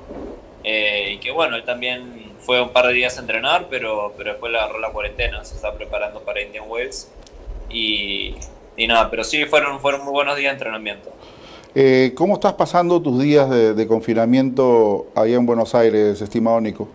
Eh, 0.62 1.12
y 1.14 1.18
que 1.18 1.30
bueno, 1.30 1.56
él 1.56 1.64
también 1.64 2.32
fue 2.40 2.60
un 2.60 2.70
par 2.70 2.86
de 2.86 2.94
días 2.94 3.18
a 3.18 3.20
entrenar, 3.20 3.66
pero, 3.68 4.14
pero 4.16 4.32
después 4.32 4.50
le 4.50 4.58
agarró 4.58 4.78
la 4.78 4.90
cuarentena, 4.90 5.44
se 5.44 5.54
está 5.56 5.74
preparando 5.74 6.20
para 6.20 6.40
Indian 6.40 6.64
Wells. 6.68 7.10
Y, 7.68 8.34
y 8.76 8.86
nada, 8.86 9.10
pero 9.10 9.24
sí 9.24 9.44
fueron, 9.44 9.80
fueron 9.80 10.04
muy 10.04 10.12
buenos 10.12 10.36
días 10.36 10.50
de 10.50 10.54
entrenamiento. 10.54 11.12
Eh, 11.76 12.12
¿Cómo 12.14 12.34
estás 12.34 12.52
pasando 12.52 13.02
tus 13.02 13.20
días 13.20 13.50
de, 13.50 13.86
confinamiento 13.88 15.08
ahí 15.16 15.34
en 15.34 15.44
Buenos 15.44 15.74
Aires, 15.74 16.20
estimado 16.20 16.60
Nico? 16.60 16.88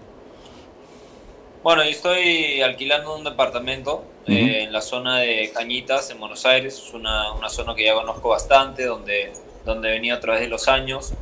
Bueno, 1.64 1.84
yo 1.84 1.90
estoy 1.90 2.62
alquilando 2.62 3.18
un 3.18 3.26
departamento 3.26 4.06
eh, 4.26 4.64
en 4.64 4.72
la 4.72 4.80
zona 4.80 5.20
de 5.20 5.52
Cañitas, 5.54 6.10
en 6.12 6.20
Buenos 6.22 6.46
Aires. 6.46 6.76
Es 6.76 6.94
una, 6.94 7.34
una, 7.34 7.50
zona 7.50 7.76
que 7.76 7.84
ya 7.84 7.94
conozco 7.94 8.30
bastante, 8.30 8.86
donde, 8.86 9.34
donde 9.66 9.90
venido 9.90 10.18
a 10.18 10.20
través 10.20 10.42
de 10.42 10.48
los 10.48 10.68
años. 10.68 11.14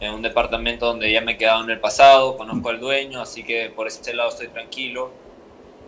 En 0.00 0.14
un 0.14 0.22
departamento 0.22 0.86
donde 0.86 1.12
ya 1.12 1.20
me 1.20 1.32
he 1.32 1.36
quedado 1.36 1.62
en 1.62 1.70
el 1.70 1.78
pasado, 1.78 2.36
conozco 2.36 2.70
al 2.70 2.80
dueño, 2.80 3.20
así 3.22 3.44
que 3.44 3.70
por 3.70 3.86
ese 3.86 4.12
lado 4.14 4.30
estoy 4.30 4.48
tranquilo. 4.48 5.12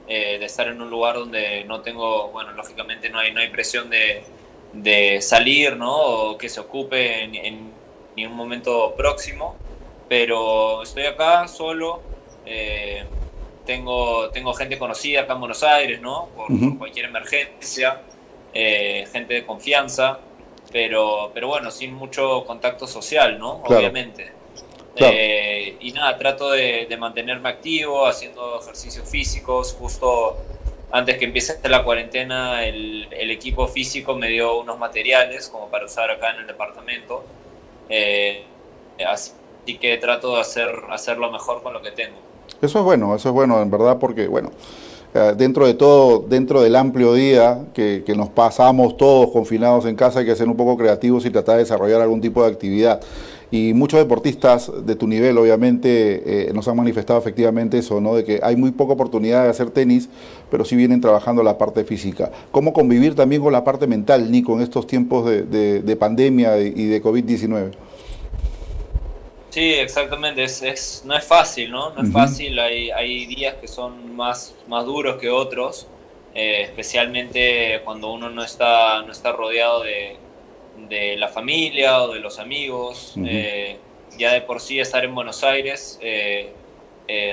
Eh, 0.06 0.38
de 0.38 0.44
estar 0.44 0.68
en 0.68 0.82
un 0.82 0.90
lugar 0.90 1.16
donde 1.16 1.64
no 1.64 1.80
tengo, 1.80 2.28
bueno, 2.28 2.52
lógicamente 2.52 3.08
no 3.08 3.18
hay, 3.18 3.32
no 3.32 3.40
hay 3.40 3.48
presión 3.48 3.88
de, 3.88 4.22
de 4.74 5.22
salir, 5.22 5.76
¿no? 5.76 5.96
O 5.96 6.38
que 6.38 6.50
se 6.50 6.60
ocupe 6.60 7.22
en, 7.22 7.34
en, 7.34 7.72
en, 8.14 8.30
un 8.30 8.36
momento 8.36 8.94
próximo. 8.96 9.56
Pero 10.08 10.82
estoy 10.82 11.06
acá 11.06 11.48
solo. 11.48 12.02
Eh, 12.44 13.04
tengo, 13.64 14.28
tengo 14.30 14.52
gente 14.52 14.78
conocida 14.78 15.22
acá 15.22 15.32
en 15.32 15.40
Buenos 15.40 15.62
Aires, 15.62 16.00
¿no? 16.00 16.28
Por, 16.36 16.78
cualquier 16.78 17.06
emergencia, 17.06 18.02
eh, 18.52 19.06
gente 19.10 19.34
de 19.34 19.46
confianza, 19.46 20.18
pero, 20.74 21.30
pero 21.32 21.46
bueno, 21.46 21.70
sin 21.70 21.94
mucho 21.94 22.44
contacto 22.44 22.88
social, 22.88 23.38
¿no? 23.38 23.62
Obviamente. 23.64 24.32
Eh, 24.96 25.76
y 25.78 25.92
nada, 25.92 26.18
trato 26.18 26.50
de, 26.50 26.86
de, 26.88 26.96
mantenerme 26.96 27.48
activo, 27.48 28.04
haciendo 28.08 28.58
ejercicios 28.60 29.08
físicos. 29.08 29.76
Justo 29.78 30.36
antes 30.90 31.16
que 31.16 31.26
empiece 31.26 31.60
la 31.68 31.84
cuarentena, 31.84 32.64
el, 32.64 33.06
el 33.12 33.30
equipo 33.30 33.68
físico 33.68 34.16
me 34.16 34.26
dio 34.26 34.58
unos 34.58 34.76
materiales 34.76 35.48
como 35.48 35.68
para 35.68 35.84
usar 35.84 36.10
acá 36.10 36.30
en 36.30 36.40
el 36.40 36.46
departamento. 36.48 37.22
Eh, 37.88 38.44
así 39.06 39.78
que 39.80 39.96
trato 39.98 40.34
de 40.34 40.40
hacer, 40.40 40.70
hacerlo 40.90 41.30
mejor 41.30 41.62
con 41.62 41.72
lo 41.72 41.82
que 41.82 41.92
tengo. 41.92 42.16
Eso 42.60 42.80
es 42.80 42.84
bueno, 42.84 43.14
eso 43.14 43.28
es 43.28 43.32
bueno, 43.32 43.62
en 43.62 43.70
verdad, 43.70 44.00
porque, 44.00 44.26
bueno, 44.26 44.50
dentro 45.36 45.64
de 45.66 45.74
todo, 45.74 46.24
dentro 46.28 46.60
del 46.60 46.74
amplio 46.74 47.14
día 47.14 47.66
que, 47.72 48.02
nos 48.16 48.30
pasamos 48.30 48.96
todos 48.96 49.30
confinados 49.30 49.86
en 49.86 49.94
casa, 49.94 50.20
hay 50.20 50.26
que 50.26 50.34
ser 50.34 50.48
un 50.48 50.56
poco 50.56 50.76
creativos 50.76 51.24
y 51.24 51.30
tratar 51.30 51.56
de 51.56 51.62
desarrollar 51.62 52.00
algún 52.00 52.20
tipo 52.20 52.42
de 52.42 52.50
actividad. 52.50 53.00
Y 53.50 53.72
muchos 53.74 54.00
deportistas 54.00 54.72
de 54.84 54.96
tu 54.96 55.06
nivel, 55.06 55.38
obviamente, 55.38 56.48
eh, 56.48 56.52
nos 56.52 56.66
han 56.66 56.76
manifestado 56.76 57.20
efectivamente 57.20 57.78
eso, 57.78 58.00
¿no? 58.00 58.16
De 58.16 58.24
que 58.24 58.40
hay 58.42 58.56
muy 58.56 58.72
poca 58.72 58.94
oportunidad 58.94 59.44
de 59.44 59.50
hacer 59.50 59.70
tenis, 59.70 60.08
pero 60.50 60.64
sí 60.64 60.74
vienen 60.74 61.00
trabajando 61.00 61.44
la 61.44 61.56
parte 61.56 61.84
física. 61.84 62.32
¿Cómo 62.50 62.72
convivir 62.72 63.14
también 63.14 63.40
con 63.40 63.52
la 63.52 63.62
parte 63.62 63.86
mental, 63.86 64.32
Nico, 64.32 64.54
en 64.54 64.62
estos 64.62 64.88
tiempos 64.88 65.26
de, 65.26 65.82
de 65.82 65.96
pandemia 65.96 66.58
y 66.58 66.86
de 66.86 67.00
COVID-19? 67.00 67.70
Sí, 69.54 69.72
exactamente, 69.72 70.42
es, 70.42 71.02
no 71.04 71.16
es 71.16 71.24
fácil, 71.24 71.70
¿no? 71.70 71.90
No 71.90 72.02
es 72.02 72.12
fácil, 72.12 72.58
hay, 72.58 72.90
hay 72.90 73.24
días 73.26 73.54
que 73.54 73.68
son 73.68 74.16
más, 74.16 74.52
más 74.66 74.84
duros 74.84 75.20
que 75.20 75.30
otros, 75.30 75.86
eh, 76.34 76.62
especialmente 76.62 77.80
cuando 77.84 78.10
uno 78.10 78.30
no 78.30 78.42
está, 78.42 79.00
no 79.02 79.12
está 79.12 79.30
rodeado 79.30 79.84
de, 79.84 80.16
la 81.16 81.28
familia 81.28 82.02
o 82.02 82.12
de 82.12 82.18
los 82.18 82.40
amigos. 82.40 83.14
Eh, 83.24 83.78
ya 84.18 84.32
de 84.32 84.40
por 84.40 84.60
sí 84.60 84.80
estar 84.80 85.04
en 85.04 85.14
Buenos 85.14 85.44
Aires 85.44 86.00
eh, 86.02 86.52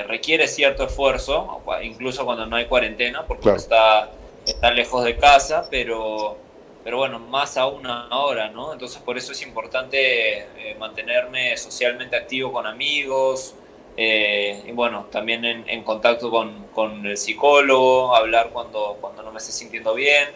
requiere 0.07 0.47
cierto 0.47 0.83
esfuerzo, 0.83 1.63
incluso 1.81 2.23
cuando 2.23 2.45
no 2.45 2.55
hay 2.55 2.65
cuarentena, 2.65 3.25
porque 3.25 3.49
uno 3.49 3.57
está, 3.57 4.11
está 4.45 4.69
lejos 4.69 5.03
de 5.05 5.17
casa, 5.17 5.67
pero 5.71 6.37
pero 6.83 6.97
bueno, 6.97 7.19
más 7.19 7.57
aún 7.57 7.85
ahora, 7.85 8.49
¿no? 8.49 8.73
Entonces 8.73 9.01
por 9.01 9.17
eso 9.17 9.33
es 9.33 9.41
importante 9.43 10.39
eh, 10.39 10.75
mantenerme 10.79 11.55
socialmente 11.57 12.15
activo 12.15 12.51
con 12.51 12.65
amigos, 12.65 13.55
eh, 13.97 14.63
y 14.67 14.71
bueno, 14.71 15.05
también 15.11 15.43
en, 15.45 15.83
contacto 15.83 16.31
con, 16.31 16.67
con, 16.73 17.05
el 17.05 17.17
psicólogo, 17.17 18.15
hablar 18.15 18.49
cuando, 18.51 18.97
cuando 19.01 19.21
no 19.21 19.31
me 19.31 19.37
esté 19.37 19.51
sintiendo 19.51 19.93
bien, 19.93 20.29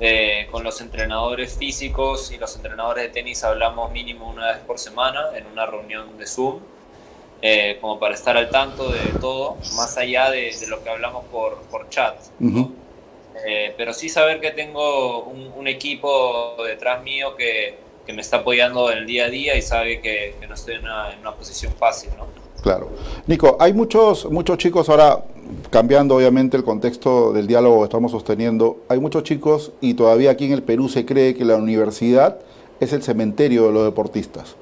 eh, 0.00 0.46
con 0.50 0.62
los 0.62 0.80
entrenadores 0.80 1.56
físicos 1.56 2.30
y 2.30 2.38
los 2.38 2.54
entrenadores 2.54 3.04
de 3.04 3.10
tenis 3.10 3.42
hablamos 3.44 3.90
mínimo 3.92 4.30
una 4.30 4.52
vez 4.52 4.58
por 4.58 4.78
semana 4.78 5.30
en 5.34 5.46
una 5.46 5.66
reunión 5.66 6.16
de 6.16 6.26
Zoom, 6.26 6.60
como 7.80 7.98
para 7.98 8.14
estar 8.14 8.36
al 8.36 8.50
tanto 8.50 8.88
de 8.88 9.00
todo, 9.20 9.56
más 9.76 9.96
allá 9.98 10.30
de, 10.30 10.52
lo 10.68 10.82
que 10.82 10.90
hablamos 10.90 11.24
por, 11.26 11.58
por 11.70 11.88
chat. 11.90 12.16
Eh, 13.44 13.74
pero 13.76 13.92
sí 13.92 14.08
saber 14.08 14.40
que 14.40 14.50
tengo 14.50 15.24
un, 15.24 15.66
equipo 15.66 16.54
detrás 16.64 17.02
mío 17.02 17.34
que, 17.36 17.74
que, 18.06 18.12
me 18.12 18.20
está 18.20 18.38
apoyando 18.38 18.90
en 18.92 18.98
el 18.98 19.06
día 19.06 19.24
a 19.24 19.28
día 19.28 19.56
y 19.56 19.62
sabe 19.62 20.00
que, 20.00 20.36
no 20.48 20.54
estoy 20.54 20.74
en 20.74 20.84
una, 20.84 21.34
posición 21.36 21.72
fácil, 21.72 22.10
¿no? 22.16 22.26
Claro. 22.62 22.90
Nico, 23.26 23.56
hay 23.58 23.72
muchos, 23.72 24.30
muchos 24.30 24.58
chicos 24.58 24.88
ahora, 24.88 25.24
cambiando 25.70 26.16
obviamente 26.16 26.56
el 26.56 26.64
contexto 26.64 27.32
del 27.32 27.48
diálogo 27.48 27.78
que 27.78 27.84
estamos 27.84 28.12
sosteniendo, 28.12 28.78
hay 28.88 29.00
muchos 29.00 29.24
chicos 29.24 29.72
y 29.80 29.94
todavía 29.94 30.30
aquí 30.30 30.46
en 30.46 30.52
el 30.52 30.62
Perú 30.62 30.88
se 30.88 31.04
cree 31.04 31.34
que 31.34 31.44
la 31.44 31.56
universidad 31.56 32.38
es 32.78 32.92
el 32.92 33.02
cementerio 33.02 33.66
de 33.66 33.72
los 33.72 33.84
deportistas. 33.84 34.56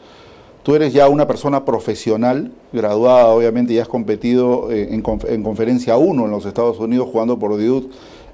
Tú 0.62 0.74
eres 0.74 0.94
ya 0.94 1.08
una 1.08 1.26
persona 1.26 1.66
profesional, 1.66 2.50
graduada, 2.72 3.28
obviamente, 3.28 3.74
y 3.74 3.78
has 3.78 3.88
competido 3.88 4.70
eh, 4.70 4.94
en, 4.94 5.02
en 5.28 5.42
conferencia 5.42 5.98
1 5.98 6.24
en 6.24 6.30
los 6.30 6.46
Estados 6.46 6.78
Unidos 6.78 7.08
jugando 7.12 7.38
por 7.38 7.56
Diud 7.58 7.84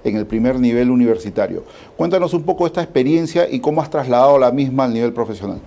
en 0.04 0.16
el 0.16 0.26
primer 0.26 0.58
nivel 0.58 0.90
universitario. 0.90 1.64
Cuéntanos 1.96 2.32
un 2.34 2.44
poco 2.44 2.66
esta 2.66 2.82
experiencia 2.82 3.48
y 3.50 3.60
cómo 3.60 3.82
has 3.82 3.90
trasladado 3.90 4.38
la 4.38 4.50
misma 4.50 4.84
al 4.84 4.94
nivel 4.94 5.12
profesional. 5.12 5.60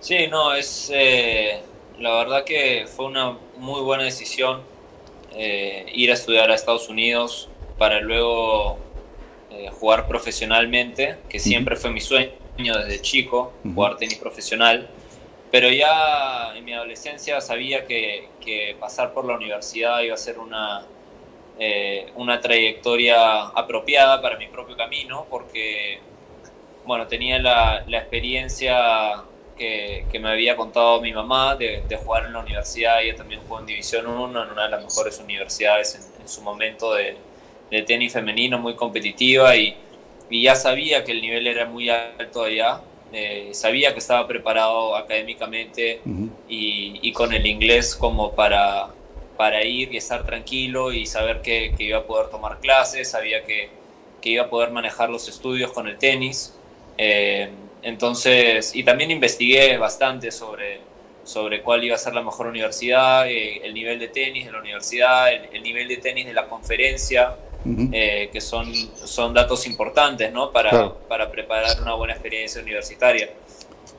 Sí, 0.00 0.26
no, 0.28 0.54
es 0.54 0.90
eh, 0.92 1.60
la 1.98 2.12
verdad 2.14 2.44
que 2.44 2.86
fue 2.88 3.06
una 3.06 3.38
muy 3.58 3.80
buena 3.82 4.02
decisión 4.02 4.60
eh, 5.34 5.86
ir 5.94 6.10
a 6.10 6.14
estudiar 6.14 6.50
a 6.50 6.54
Estados 6.54 6.88
Unidos 6.88 7.48
para 7.78 8.00
luego 8.00 8.78
eh, 9.50 9.70
jugar 9.70 10.06
profesionalmente, 10.08 11.16
que 11.28 11.38
siempre 11.38 11.76
fue 11.76 11.90
mi 11.90 12.00
sueño 12.00 12.32
desde 12.58 13.00
chico, 13.00 13.52
jugar 13.74 13.96
tenis 13.96 14.18
profesional. 14.18 14.88
Pero 15.50 15.70
ya 15.70 16.52
en 16.56 16.64
mi 16.64 16.72
adolescencia 16.72 17.40
sabía 17.40 17.84
que, 17.86 18.28
que 18.40 18.76
pasar 18.80 19.12
por 19.12 19.24
la 19.24 19.36
universidad 19.36 20.00
iba 20.00 20.14
a 20.14 20.18
ser 20.18 20.38
una, 20.38 20.86
eh, 21.58 22.10
una 22.16 22.40
trayectoria 22.40 23.48
apropiada 23.48 24.20
para 24.22 24.36
mi 24.36 24.48
propio 24.48 24.76
camino, 24.76 25.26
porque, 25.28 26.00
bueno, 26.84 27.06
tenía 27.06 27.38
la, 27.38 27.84
la 27.86 27.98
experiencia 27.98 29.22
que, 29.56 30.06
que, 30.10 30.18
me 30.18 30.30
había 30.30 30.56
contado 30.56 31.00
mi 31.00 31.12
mamá 31.12 31.56
de, 31.56 31.82
de, 31.88 31.96
jugar 31.96 32.26
en 32.26 32.32
la 32.32 32.40
universidad, 32.40 33.02
ella 33.02 33.16
también 33.16 33.40
jugó 33.42 33.60
en 33.60 33.66
División 33.66 34.06
1, 34.06 34.44
en 34.44 34.50
una 34.50 34.64
de 34.64 34.70
las 34.70 34.82
mejores 34.82 35.18
universidades 35.18 35.94
en, 36.20 36.28
su 36.28 36.40
momento 36.40 36.94
de, 36.94 37.16
de, 37.70 37.82
tenis 37.82 38.12
femenino, 38.12 38.58
muy 38.58 38.74
competitiva, 38.74 39.54
y, 39.54 39.76
y, 40.30 40.42
ya 40.42 40.54
sabía 40.54 41.04
que 41.04 41.12
el 41.12 41.20
nivel 41.20 41.46
era 41.46 41.66
muy 41.66 41.90
alto 41.90 42.44
allá, 42.44 42.80
eh, 43.12 43.50
sabía 43.52 43.92
que 43.92 43.98
estaba 43.98 44.26
preparado 44.26 44.96
académicamente 44.96 46.00
y, 46.48 46.98
y, 47.02 47.12
con 47.12 47.34
el 47.34 47.46
inglés 47.46 47.94
como 47.94 48.32
para, 48.32 48.88
para 49.36 49.64
ir 49.64 49.92
y 49.92 49.96
estar 49.96 50.24
tranquilo 50.24 50.92
y 50.92 51.06
saber 51.06 51.42
que, 51.42 51.74
iba 51.78 51.98
a 51.98 52.04
poder 52.04 52.28
tomar 52.28 52.58
clases, 52.60 53.10
sabía 53.10 53.44
que, 53.44 53.70
iba 54.22 54.44
a 54.44 54.48
poder 54.48 54.70
manejar 54.70 55.10
los 55.10 55.28
estudios 55.28 55.72
con 55.72 55.88
el 55.88 55.98
tenis. 55.98 56.54
Eh, 56.96 57.50
entonces, 57.82 58.74
y 58.76 58.84
también 58.84 59.10
investigué 59.10 59.76
bastante 59.78 60.30
sobre, 60.30 60.80
sobre 61.24 61.62
cuál 61.62 61.82
iba 61.82 61.96
a 61.96 61.98
ser 61.98 62.14
la 62.14 62.22
mejor 62.22 62.46
universidad, 62.46 63.28
eh, 63.28 63.60
el 63.64 63.74
nivel 63.74 63.98
de 63.98 64.08
tenis 64.08 64.46
de 64.46 64.52
la 64.52 64.60
universidad, 64.60 65.32
el, 65.32 65.62
nivel 65.62 65.88
de 65.88 65.96
tenis 65.96 66.26
de 66.26 66.34
la 66.34 66.46
conferencia, 66.46 67.36
eh, 67.92 68.28
que 68.32 68.40
son, 68.40 68.72
son 68.96 69.34
datos 69.34 69.66
importantes 69.66 70.32
¿no? 70.32 70.50
para, 70.50 70.94
para 71.08 71.30
preparar 71.30 71.80
una 71.80 71.94
buena 71.94 72.12
experiencia 72.12 72.62
universitaria. 72.62 73.30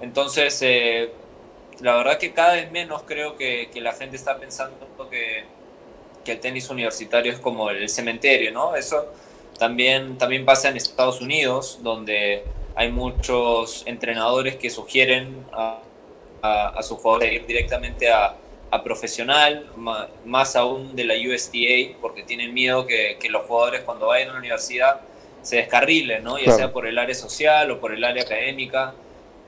Entonces, 0.01 0.61
la 1.79 1.95
verdad 1.95 2.17
que 2.17 2.31
cada 2.33 2.53
vez 2.53 2.71
menos 2.71 3.03
creo 3.03 3.35
que, 3.35 3.69
que 3.73 3.81
la 3.81 3.93
gente 3.93 4.15
está 4.15 4.37
pensando 4.37 4.75
que, 5.09 5.43
que, 6.23 6.31
el 6.33 6.39
tenis 6.39 6.69
universitario 6.69 7.31
es 7.31 7.39
como 7.39 7.69
el 7.69 7.89
cementerio, 7.89 8.51
¿no? 8.51 8.75
Eso 8.75 9.07
también, 9.57 10.17
también 10.17 10.45
pasa 10.45 10.69
en 10.69 10.77
Estados 10.77 11.21
Unidos, 11.21 11.79
donde 11.81 12.43
hay 12.75 12.91
muchos 12.91 13.83
entrenadores 13.85 14.55
que 14.55 14.69
sugieren 14.69 15.45
a, 15.51 15.79
a, 16.41 16.69
a 16.69 16.83
sus 16.83 16.99
jugadores 16.99 17.33
ir 17.33 17.45
directamente 17.45 18.11
a, 18.11 18.35
a 18.73 18.83
profesional, 18.83 19.67
más 20.25 20.55
aún 20.55 20.95
de 20.95 21.03
la 21.03 21.13
USDA, 21.13 21.95
porque 22.01 22.23
tienen 22.23 22.55
miedo 22.55 22.87
que, 22.87 23.17
que, 23.19 23.29
los 23.29 23.45
jugadores 23.45 23.81
cuando 23.81 24.07
vayan 24.07 24.29
a 24.29 24.33
la 24.33 24.39
universidad 24.39 25.01
se 25.43 25.57
descarrilen, 25.57 26.23
¿no? 26.23 26.39
ya 26.39 26.51
sea 26.53 26.73
por 26.73 26.87
el 26.87 26.97
área 26.97 27.13
social 27.13 27.69
o 27.69 27.79
por 27.79 27.93
el 27.93 28.03
área 28.03 28.23
académica. 28.23 28.95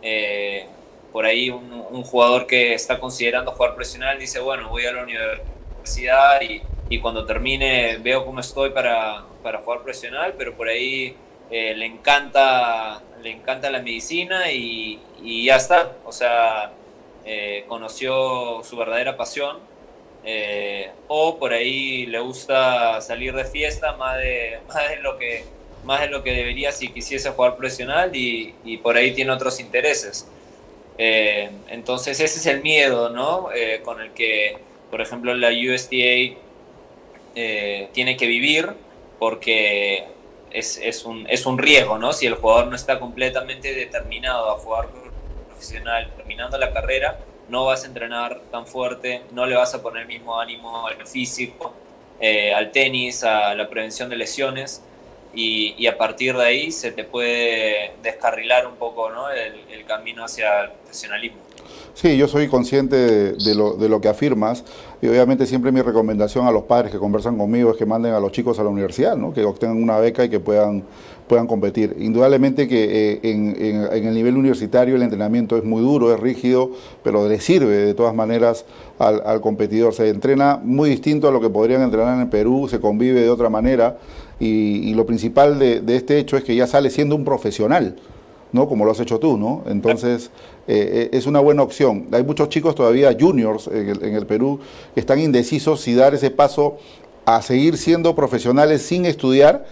Eh, 0.03 0.67
por 1.15 1.25
ahí 1.25 1.49
un, 1.49 2.03
jugador 2.03 2.45
que 2.45 2.73
está 2.73 2.99
considerando 2.99 3.53
jugar 3.53 3.73
profesional 3.73 4.19
dice, 4.19 4.41
bueno, 4.41 4.67
voy 4.67 4.85
a 4.85 4.91
la 4.91 5.03
universidad 5.03 6.41
y, 6.41 6.61
y 6.89 6.99
cuando 6.99 7.25
termine 7.25 7.99
veo 7.99 8.25
cómo 8.25 8.41
estoy 8.41 8.71
para, 8.71 9.23
para, 9.41 9.59
jugar 9.59 9.81
profesional, 9.81 10.33
pero 10.37 10.53
por 10.57 10.67
ahí 10.67 11.15
le 11.49 11.85
encanta 11.85 13.01
le 13.23 13.31
encanta 13.31 13.69
la 13.69 13.79
medicina 13.81 14.51
y, 14.51 14.99
y 15.23 15.45
ya 15.45 15.55
está. 15.55 15.93
O 16.03 16.11
sea, 16.11 16.73
conoció 17.69 18.61
su 18.65 18.75
verdadera 18.75 19.15
pasión 19.15 19.59
eh, 20.25 20.91
o 21.07 21.37
por 21.39 21.53
ahí 21.53 22.07
le 22.07 22.19
gusta 22.19 22.99
salir 22.99 23.33
de 23.33 23.45
fiesta 23.45 23.93
más 23.93 24.17
de, 24.17 24.59
más 24.67 24.89
de, 24.89 24.97
lo, 24.97 25.17
que, 25.17 25.45
más 25.85 26.01
de 26.01 26.09
lo 26.09 26.23
que 26.23 26.33
debería 26.33 26.73
si 26.73 26.89
quisiese 26.89 27.29
jugar 27.29 27.55
profesional 27.55 28.13
y, 28.13 28.53
y 28.65 28.79
por 28.79 28.97
ahí 28.97 29.13
tiene 29.13 29.31
otros 29.31 29.61
intereses. 29.61 30.27
Eh, 30.97 31.49
entonces 31.69 32.19
ese 32.19 32.39
es 32.39 32.45
el 32.45 32.61
miedo 32.61 33.09
¿no? 33.09 33.49
Eh, 33.53 33.81
con 33.83 33.99
el 33.99 34.11
que, 34.11 34.57
por 34.89 35.01
ejemplo, 35.01 35.33
la 35.33 35.49
USDA 35.49 36.37
tiene 37.91 38.15
que 38.15 38.27
vivir 38.27 38.69
porque 39.19 40.05
es, 40.51 40.77
es, 40.77 41.03
un, 41.03 41.25
es 41.29 41.45
un 41.45 41.57
riesgo, 41.57 41.97
¿no? 41.97 42.13
Si 42.13 42.25
el 42.25 42.35
jugador 42.35 42.67
no 42.67 42.75
está 42.75 42.97
completamente 42.97 43.73
determinado 43.73 44.51
a 44.51 44.57
jugar 44.57 44.87
profesional 45.49 46.11
terminando 46.15 46.57
la 46.57 46.71
carrera, 46.71 47.19
no 47.49 47.65
vas 47.65 47.83
a 47.83 47.87
entrenar 47.87 48.41
tan 48.51 48.65
fuerte, 48.65 49.21
no 49.31 49.45
le 49.45 49.55
vas 49.55 49.73
a 49.73 49.81
poner 49.81 50.03
el 50.03 50.07
mismo 50.07 50.39
ánimo 50.39 50.87
al 50.87 51.05
físico, 51.05 51.73
eh, 52.19 52.53
al 52.53 52.71
tenis, 52.71 53.23
a 53.23 53.53
la 53.53 53.69
prevención 53.69 54.09
de 54.09 54.15
lesiones 54.15 54.81
y, 55.35 55.87
a 55.87 55.97
partir 55.97 56.35
de 56.35 56.43
ahí 56.43 56.71
se 56.71 56.91
te 56.91 57.03
puede 57.03 57.93
descarrilar 58.01 58.67
un 58.67 58.75
poco 58.75 59.09
¿no? 59.09 59.29
el, 59.29 59.85
camino 59.85 60.25
hacia 60.25 60.61
el 60.61 60.71
profesionalismo. 60.71 61.37
Sí, 61.93 62.17
yo 62.17 62.27
soy 62.27 62.47
consciente 62.47 62.95
de, 63.33 63.55
lo, 63.55 63.73
de, 63.73 63.87
lo, 63.87 64.01
que 64.01 64.09
afirmas 64.09 64.65
y 65.01 65.07
obviamente 65.07 65.45
siempre 65.45 65.71
mi 65.71 65.81
recomendación 65.81 66.47
a 66.47 66.51
los 66.51 66.63
padres 66.63 66.91
que 66.91 66.97
conversan 66.97 67.37
conmigo 67.37 67.71
es 67.71 67.77
que 67.77 67.85
manden 67.85 68.13
a 68.13 68.19
los 68.19 68.31
chicos 68.31 68.59
a 68.59 68.63
la 68.63 68.69
universidad, 68.69 69.15
¿no? 69.15 69.33
que 69.33 69.43
obtengan 69.43 69.81
una 69.81 69.99
beca 69.99 70.23
y 70.25 70.29
que 70.29 70.39
puedan 70.39 70.83
puedan 71.27 71.47
competir. 71.47 71.95
Indudablemente 71.99 72.67
que 72.67 73.13
eh, 73.13 73.19
en, 73.23 74.05
el 74.05 74.13
nivel 74.13 74.37
universitario 74.37 74.95
el 74.95 75.01
entrenamiento 75.01 75.57
es 75.57 75.63
muy 75.63 75.81
duro, 75.81 76.13
es 76.13 76.19
rígido, 76.19 76.71
pero 77.03 77.27
le 77.27 77.39
sirve 77.39 77.77
de 77.77 77.93
todas 77.93 78.13
maneras 78.13 78.65
al, 78.99 79.41
competidor. 79.41 79.93
Se 79.93 80.09
entrena 80.09 80.59
muy 80.61 80.89
distinto 80.89 81.27
a 81.27 81.31
lo 81.31 81.41
que 81.41 81.49
podrían 81.49 81.81
entrenar 81.81 82.19
en 82.21 82.29
Perú, 82.29 82.67
se 82.69 82.79
convive 82.79 83.21
de 83.21 83.29
otra 83.29 83.49
manera 83.49 83.97
y, 84.39 84.93
lo 84.93 85.05
principal 85.05 85.59
de, 85.59 85.95
este 85.95 86.19
hecho 86.19 86.37
es 86.37 86.43
que 86.43 86.55
ya 86.55 86.67
sale 86.67 86.89
siendo 86.89 87.15
un 87.15 87.23
profesional. 87.23 87.95
¿no? 88.51 88.69
Como 88.69 88.85
lo 88.85 88.91
has 88.91 88.99
hecho 89.01 89.19
tú, 89.19 89.37
¿no? 89.37 89.63
Entonces, 89.67 90.31
eh, 90.67 91.09
eh, 91.11 91.17
es 91.17 91.25
una 91.25 91.41
buena 91.41 91.61
opción. 91.61 92.07
Hay 92.13 92.23
muchos 92.23 92.47
chicos 92.47 92.73
todavía 92.73 93.13
juniors 93.19 93.67
en 93.67 93.89
el, 93.89 94.03
en 94.03 94.15
el 94.15 94.25
Perú 94.25 94.61
que 94.93 95.01
están 95.01 95.19
indecisos 95.19 95.81
si 95.81 95.93
dar 95.93 96.13
ese 96.13 96.31
paso 96.31 96.77
a 97.25 97.41
seguir 97.41 97.75
siendo 97.77 98.15
profesionales 98.15 98.81
sin 98.81 99.05
estudiar 99.05 99.65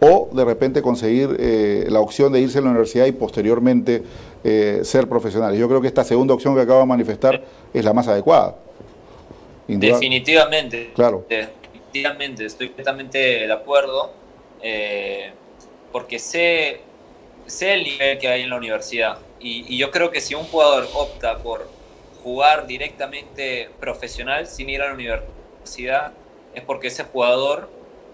o 0.00 0.28
de 0.32 0.44
repente 0.44 0.82
conseguir 0.82 1.36
eh, 1.38 1.86
la 1.88 2.00
opción 2.00 2.32
de 2.32 2.40
irse 2.40 2.58
a 2.58 2.60
la 2.60 2.70
universidad 2.70 3.06
y 3.06 3.12
posteriormente 3.12 4.02
eh, 4.44 4.80
ser 4.82 5.08
profesionales. 5.08 5.58
Yo 5.58 5.68
creo 5.68 5.80
que 5.80 5.88
esta 5.88 6.04
segunda 6.04 6.34
opción 6.34 6.54
que 6.54 6.60
acabo 6.60 6.80
de 6.80 6.86
manifestar 6.86 7.42
es 7.72 7.84
la 7.84 7.92
más 7.92 8.06
adecuada. 8.08 8.56
Definitivamente. 9.66 10.92
Claro. 10.94 11.24
Definitivamente, 11.86 12.44
estoy 12.44 12.68
completamente 12.68 13.18
de 13.18 13.52
acuerdo, 13.52 14.12
eh, 14.62 15.32
porque 15.92 16.18
sé, 16.18 16.80
sé 17.46 17.74
el 17.74 17.84
nivel 17.84 18.18
que 18.18 18.28
hay 18.28 18.42
en 18.42 18.50
la 18.50 18.56
universidad 18.56 19.18
y, 19.40 19.74
y 19.74 19.78
yo 19.78 19.90
creo 19.90 20.10
que 20.10 20.20
si 20.20 20.34
un 20.34 20.44
jugador 20.44 20.88
opta 20.94 21.38
por 21.38 21.68
jugar 22.22 22.66
directamente 22.66 23.70
profesional 23.78 24.46
sin 24.46 24.68
ir 24.68 24.82
a 24.82 24.88
la 24.88 24.94
universidad, 24.94 26.12
es 26.54 26.62
porque 26.64 26.88
ese 26.88 27.04
jugador 27.04 27.70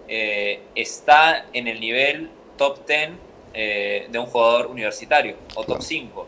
eh, 0.09 0.61
está 0.75 1.47
en 1.53 1.69
el 1.69 1.81
nivel 1.81 2.29
top 2.59 2.87
10 2.87 3.11
eh, 3.55 4.09
de 4.11 4.19
un 4.19 4.27
jugador 4.27 4.67
universitario 4.67 5.37
o 5.55 5.65
top 5.65 5.81
5. 5.81 6.27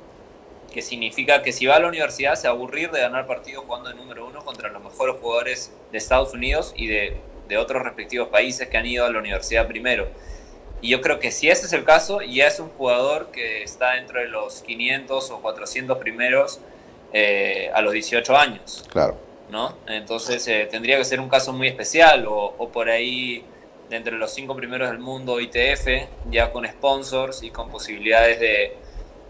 Que 0.72 0.80
significa 0.80 1.42
que 1.42 1.52
si 1.52 1.66
va 1.66 1.76
a 1.76 1.80
la 1.80 1.88
universidad 1.88 2.36
se 2.36 2.48
va 2.48 2.54
a 2.54 2.56
aburrir 2.56 2.90
de 2.90 3.00
ganar 3.00 3.26
partidos 3.26 3.64
jugando 3.66 3.90
de 3.90 3.96
número 3.96 4.26
uno 4.26 4.44
contra 4.44 4.70
los 4.70 4.82
mejores 4.82 5.16
jugadores 5.20 5.72
de 5.92 5.98
Estados 5.98 6.32
Unidos 6.32 6.72
y 6.76 6.86
de, 6.86 7.16
de 7.48 7.58
otros 7.58 7.82
respectivos 7.82 8.28
países 8.28 8.68
que 8.68 8.76
han 8.76 8.86
ido 8.86 9.04
a 9.04 9.10
la 9.10 9.18
universidad 9.18 9.66
primero. 9.66 10.08
Y 10.80 10.90
yo 10.90 11.00
creo 11.00 11.18
que 11.18 11.30
si 11.30 11.48
ese 11.48 11.66
es 11.66 11.72
el 11.72 11.84
caso, 11.84 12.20
ya 12.20 12.46
es 12.46 12.60
un 12.60 12.68
jugador 12.70 13.30
que 13.32 13.62
está 13.62 13.92
dentro 13.92 14.20
de 14.20 14.28
los 14.28 14.62
500 14.62 15.30
o 15.30 15.40
400 15.40 15.98
primeros 15.98 16.60
eh, 17.12 17.70
a 17.74 17.80
los 17.80 17.92
18 17.92 18.36
años. 18.36 18.84
Claro. 18.90 19.16
¿no? 19.50 19.76
Entonces 19.86 20.44
tendría 20.70 20.98
que 20.98 21.04
ser 21.04 21.20
un 21.20 21.28
caso 21.28 21.52
muy 21.52 21.68
especial 21.68 22.26
o, 22.26 22.54
o 22.58 22.68
por 22.70 22.88
ahí 22.88 23.44
de 23.88 23.96
entre 23.96 24.16
los 24.16 24.32
cinco 24.32 24.56
primeros 24.56 24.88
del 24.88 24.98
mundo 24.98 25.40
ITF, 25.40 26.08
ya 26.30 26.50
con 26.52 26.66
sponsors 26.66 27.42
y 27.42 27.50
con 27.50 27.70
posibilidades 27.70 28.40
de, 28.40 28.76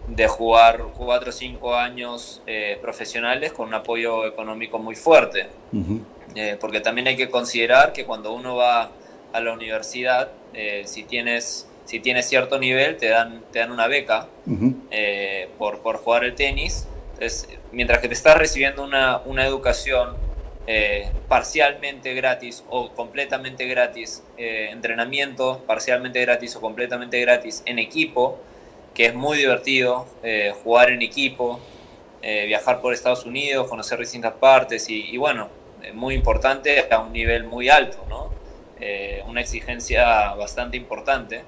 de 0.07 0.27
jugar 0.27 0.83
cuatro 0.95 1.29
o 1.29 1.33
cinco 1.33 1.75
años 1.75 2.41
eh, 2.45 2.77
profesionales 2.81 3.51
con 3.53 3.67
un 3.67 3.73
apoyo 3.73 4.25
económico 4.25 4.79
muy 4.79 4.95
fuerte. 4.95 5.47
Eh, 6.35 6.57
porque 6.59 6.81
también 6.81 7.07
hay 7.07 7.15
que 7.15 7.29
considerar 7.29 7.93
que 7.93 8.05
cuando 8.05 8.33
uno 8.33 8.55
va 8.55 8.91
a 9.33 9.39
la 9.39 9.53
universidad, 9.53 10.29
eh, 10.53 10.83
si, 10.85 11.03
tienes, 11.03 11.67
si 11.85 11.99
tienes 11.99 12.27
cierto 12.27 12.59
nivel, 12.59 12.97
te 12.97 13.09
dan, 13.09 13.43
te 13.51 13.59
dan 13.59 13.71
una 13.71 13.87
beca 13.87 14.27
por, 15.57 15.79
por 15.79 15.97
jugar 15.97 16.23
el 16.25 16.35
tenis. 16.35 16.87
Entonces, 17.13 17.47
mientras 17.71 17.99
que 17.99 18.07
te 18.09 18.13
estás 18.13 18.37
recibiendo 18.37 18.83
una, 18.83 19.21
una 19.25 19.45
educación 19.45 20.17
eh, 20.67 21.11
parcialmente 21.27 22.15
gratis 22.15 22.63
o 22.69 22.89
completamente 22.89 23.67
gratis, 23.67 24.23
eh, 24.35 24.69
entrenamiento 24.71 25.63
parcialmente 25.67 26.19
gratis 26.21 26.55
o 26.55 26.61
completamente 26.61 27.21
gratis 27.21 27.61
en 27.67 27.77
equipo, 27.77 28.39
que 28.95 29.05
es 29.05 29.13
muy 29.13 29.37
divertido, 29.37 30.07
eh, 30.23 30.53
jugar 30.63 30.89
en 30.89 31.01
equipo, 31.01 31.59
viajar 32.23 32.81
por 32.81 32.91
Estados 32.91 33.23
Unidos, 33.23 33.67
conocer 33.67 33.99
distintas 33.99 34.33
partes 34.33 34.89
y, 34.89 35.15
bueno, 35.15 35.47
muy 35.93 36.15
importante 36.15 36.85
a 36.89 36.99
un 36.99 37.13
nivel 37.13 37.43
muy 37.45 37.69
alto, 37.69 37.97
¿no? 38.09 38.33
una 39.27 39.41
exigencia 39.41 40.33
bastante 40.35 40.77
importante. 40.77 41.43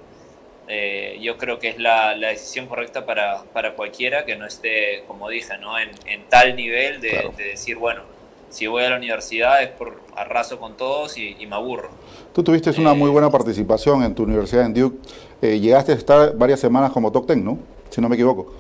yo 1.20 1.38
creo 1.38 1.60
que 1.60 1.70
es 1.70 1.78
la, 1.78 2.16
decisión 2.16 2.68
correcta 2.68 3.06
para, 3.06 3.44
para, 3.54 3.76
cualquiera 3.76 4.26
que 4.26 4.36
no 4.36 4.46
esté, 4.46 5.04
como 5.08 5.30
dije, 5.30 5.58
¿no? 5.58 5.78
en, 5.78 5.90
tal 6.30 6.56
nivel 6.56 7.00
de, 7.02 7.30
de 7.38 7.44
decir, 7.44 7.78
bueno, 7.78 8.04
si 8.50 8.68
voy 8.68 8.84
a 8.84 8.90
la 8.90 8.98
universidad 8.98 9.62
es 9.62 9.70
por 9.70 10.02
arraso 10.16 10.60
con 10.60 10.76
todos 10.78 11.18
y, 11.18 11.36
me 11.48 11.56
aburro. 11.56 11.90
Tú 12.34 12.44
tuviste 12.44 12.70
una 12.80 12.94
muy 12.94 13.10
eh, 13.10 13.14
buena 13.14 13.30
participación 13.30 14.04
en 14.04 14.16
tu 14.16 14.24
universidad 14.24 14.66
en 14.66 14.74
Duke. 14.74 14.98
Eh, 15.42 15.60
llegaste 15.60 15.92
a 15.92 15.96
estar 15.96 16.36
varias 16.36 16.60
semanas 16.60 16.92
como 16.92 17.12
top 17.12 17.28
ten, 17.28 17.44
¿no? 17.44 17.60
Si 17.90 18.02
no 18.02 18.10
me 18.10 18.16
equivoco. 18.16 18.54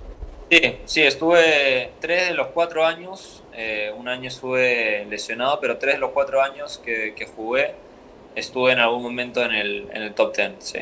Sí, 0.50 0.78
sí, 0.86 1.02
estuve 1.02 1.92
tres 2.00 2.30
de 2.30 2.34
los 2.34 2.48
cuatro 2.48 2.86
años. 2.86 3.44
Eh, 3.60 3.92
un 3.98 4.08
año 4.08 4.28
estuve 4.28 5.06
lesionado, 5.10 5.60
pero 5.60 5.78
tres 5.78 5.96
de 5.96 6.00
los 6.00 6.12
cuatro 6.12 6.42
años 6.44 6.80
que, 6.86 7.28
jugué 7.36 7.74
estuve 8.36 8.72
en 8.72 8.80
algún 8.80 9.02
momento 9.02 9.44
en 9.44 9.52
el, 9.52 9.88
en 9.92 10.04
el 10.04 10.14
top 10.14 10.32
ten, 10.32 10.56
sí. 10.60 10.82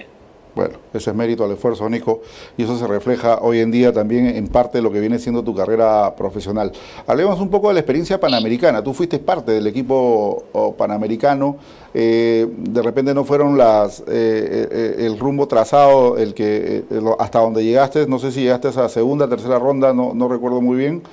Bueno, 0.55 0.77
ese 0.93 1.09
es 1.09 1.15
mérito 1.15 1.43
al 1.43 1.51
esfuerzo, 1.51 1.89
Nico, 1.89 2.21
y 2.57 2.63
eso 2.63 2.77
se 2.77 2.87
refleja 2.87 3.39
hoy 3.41 3.59
en 3.59 3.71
día 3.71 3.91
también 3.91 4.25
en 4.27 4.47
parte 4.47 4.77
de 4.77 4.81
lo 4.81 4.91
que 4.91 5.01
viene 5.01 5.19
siendo 5.19 5.43
tu 5.43 5.53
carrera 5.53 6.15
profesional. 6.15 6.71
Hablemos 7.05 7.41
un 7.41 7.49
poco 7.49 7.67
de 7.67 7.73
la 7.73 7.81
experiencia 7.81 8.21
panamericana. 8.21 8.81
Tú 8.81 8.93
fuiste 8.93 9.19
parte 9.19 9.51
del 9.51 9.67
equipo 9.67 10.73
panamericano. 10.77 11.57
Eh, 11.93 12.47
de 12.49 12.81
repente 12.81 13.13
no 13.13 13.25
fueron 13.25 13.57
las 13.57 13.99
eh, 14.01 14.05
eh, 14.07 14.95
el 14.99 15.19
rumbo 15.19 15.45
trazado 15.47 16.17
el 16.17 16.33
que 16.33 16.85
hasta 17.19 17.39
donde 17.39 17.61
llegaste. 17.61 18.07
No 18.07 18.17
sé 18.17 18.31
si 18.31 18.41
llegaste 18.41 18.67
a 18.67 18.71
esa 18.71 18.87
segunda, 18.87 19.27
tercera 19.27 19.59
ronda, 19.59 19.93
no, 19.93 20.13
no 20.13 20.29
recuerdo 20.29 20.61
muy 20.61 20.77
bien. 20.77 21.03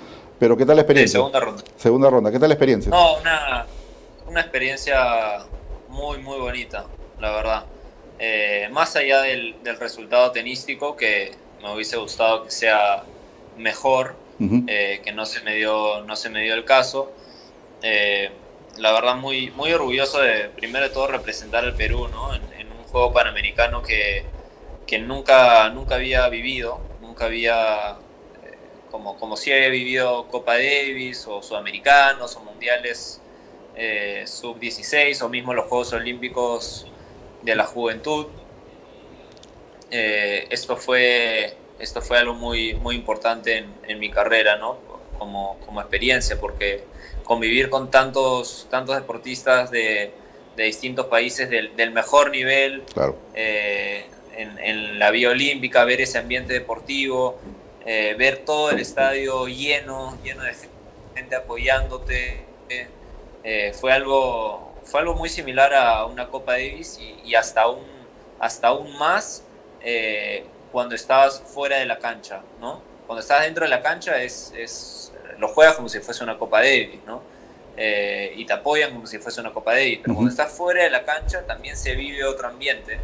Pero 0.42 0.56
¿qué 0.56 0.66
tal 0.66 0.74
la 0.74 0.82
experiencia? 0.82 1.18
segunda 1.18 1.38
ronda. 1.38 1.62
Segunda 1.76 2.10
ronda. 2.10 2.32
¿Qué 2.32 2.38
tal 2.40 2.48
la 2.48 2.54
experiencia? 2.54 2.90
No, 2.90 3.18
una, 3.18 3.64
una 4.26 4.40
experiencia 4.40 5.46
muy, 5.86 6.18
muy 6.18 6.36
bonita, 6.40 6.84
la 7.20 7.30
verdad. 7.30 7.64
Eh, 8.18 8.68
más 8.72 8.96
allá 8.96 9.22
del, 9.22 9.54
resultado 9.78 10.32
tenístico, 10.32 10.96
que 10.96 11.30
me 11.62 11.72
hubiese 11.72 11.96
gustado 11.96 12.42
que 12.42 12.50
sea 12.50 13.04
mejor, 13.56 14.16
eh, 14.66 15.00
que 15.04 15.12
no 15.12 15.26
se, 15.26 15.42
me 15.42 15.54
dio, 15.54 16.02
no 16.06 16.16
se 16.16 16.28
me 16.28 16.42
dio 16.42 16.54
el 16.54 16.64
caso. 16.64 17.12
Eh, 17.80 18.32
la 18.78 18.90
verdad, 18.90 19.14
muy, 19.14 19.52
muy 19.52 19.72
orgulloso 19.72 20.20
de, 20.20 20.48
primero 20.48 20.88
de 20.88 20.90
todo, 20.92 21.06
representar 21.06 21.62
al 21.62 21.76
Perú 21.76 22.08
¿no? 22.08 22.34
en, 22.34 22.42
un 22.66 22.82
juego 22.90 23.12
panamericano 23.12 23.80
que, 23.80 24.24
que, 24.88 24.98
nunca, 24.98 25.70
nunca 25.70 25.94
había 25.94 26.28
vivido, 26.28 26.80
nunca 27.00 27.26
había, 27.26 27.94
como, 28.92 29.16
como 29.16 29.36
si 29.36 29.52
había 29.52 29.70
vivido 29.70 30.28
Copa 30.28 30.52
Davis 30.54 31.26
o 31.26 31.42
Sudamericanos 31.42 32.36
o 32.36 32.40
Mundiales 32.40 33.20
Sub-16 34.26 35.20
o 35.22 35.28
mismo 35.28 35.54
los 35.54 35.66
Juegos 35.66 35.92
Olímpicos 35.94 36.86
de 37.42 37.56
la 37.56 37.64
juventud. 37.64 38.26
Eh, 39.90 40.46
esto, 40.50 40.76
fue, 40.76 41.54
esto 41.78 42.00
fue 42.00 42.18
algo 42.18 42.34
muy, 42.34 42.74
muy 42.74 42.96
importante 42.96 43.66
en, 43.86 43.98
mi 43.98 44.10
carrera, 44.10 44.56
¿no? 44.56 44.78
Como, 45.18 45.58
como, 45.66 45.80
experiencia, 45.80 46.40
porque 46.40 46.84
convivir 47.24 47.68
con 47.68 47.90
tantos, 47.90 48.66
tantos 48.70 48.96
deportistas 48.96 49.70
de, 49.70 50.12
de 50.56 50.64
distintos 50.64 51.06
países 51.06 51.50
del, 51.50 51.90
mejor 51.92 52.30
nivel, 52.30 52.82
claro. 52.94 53.18
Eh, 53.34 54.06
en, 54.34 54.98
la 54.98 55.10
Vía 55.10 55.28
Olímpica, 55.28 55.84
ver 55.84 56.00
ese 56.00 56.18
ambiente 56.18 56.54
deportivo, 56.54 57.38
eh, 57.84 58.14
ver 58.18 58.44
todo 58.44 58.70
el 58.70 58.80
estadio 58.80 59.46
lleno, 59.46 60.18
lleno 60.22 60.42
de 60.42 60.54
gente 61.14 61.36
apoyándote, 61.36 62.44
eh, 63.44 63.72
fue, 63.78 63.92
algo, 63.92 64.72
fue 64.84 65.00
algo 65.00 65.14
muy 65.14 65.28
similar 65.28 65.74
a 65.74 66.04
una 66.06 66.28
Copa 66.28 66.52
Davis 66.52 66.98
y, 67.24 67.34
hasta, 67.34 67.62
aún, 67.62 67.84
hasta 68.38 68.68
aún 68.68 68.96
más 68.98 69.44
eh, 69.80 70.44
cuando 70.70 70.94
estabas 70.94 71.42
fuera 71.44 71.78
de 71.78 71.86
la 71.86 71.98
cancha, 71.98 72.42
¿no? 72.60 72.80
Cuando 73.06 73.20
estás 73.20 73.42
dentro 73.42 73.64
de 73.64 73.70
la 73.70 73.82
cancha 73.82 74.22
es, 74.22 74.52
es, 74.56 75.12
lo 75.38 75.48
juegas 75.48 75.74
como 75.74 75.88
si 75.88 75.98
fuese 75.98 76.22
una 76.22 76.38
Copa 76.38 76.60
Davis, 76.60 77.00
¿no? 77.04 77.22
Eh, 77.76 78.34
y 78.36 78.44
te 78.44 78.52
apoyan 78.52 78.92
como 78.92 79.06
si 79.06 79.18
fuese 79.18 79.40
una 79.40 79.52
Copa 79.52 79.72
Davis, 79.72 80.00
pero 80.02 80.14
cuando 80.14 80.30
estás 80.30 80.52
fuera 80.52 80.84
de 80.84 80.90
la 80.90 81.04
cancha 81.04 81.44
también 81.46 81.76
se 81.76 81.94
vive 81.94 82.24
otro 82.24 82.48
ambiente, 82.48 83.00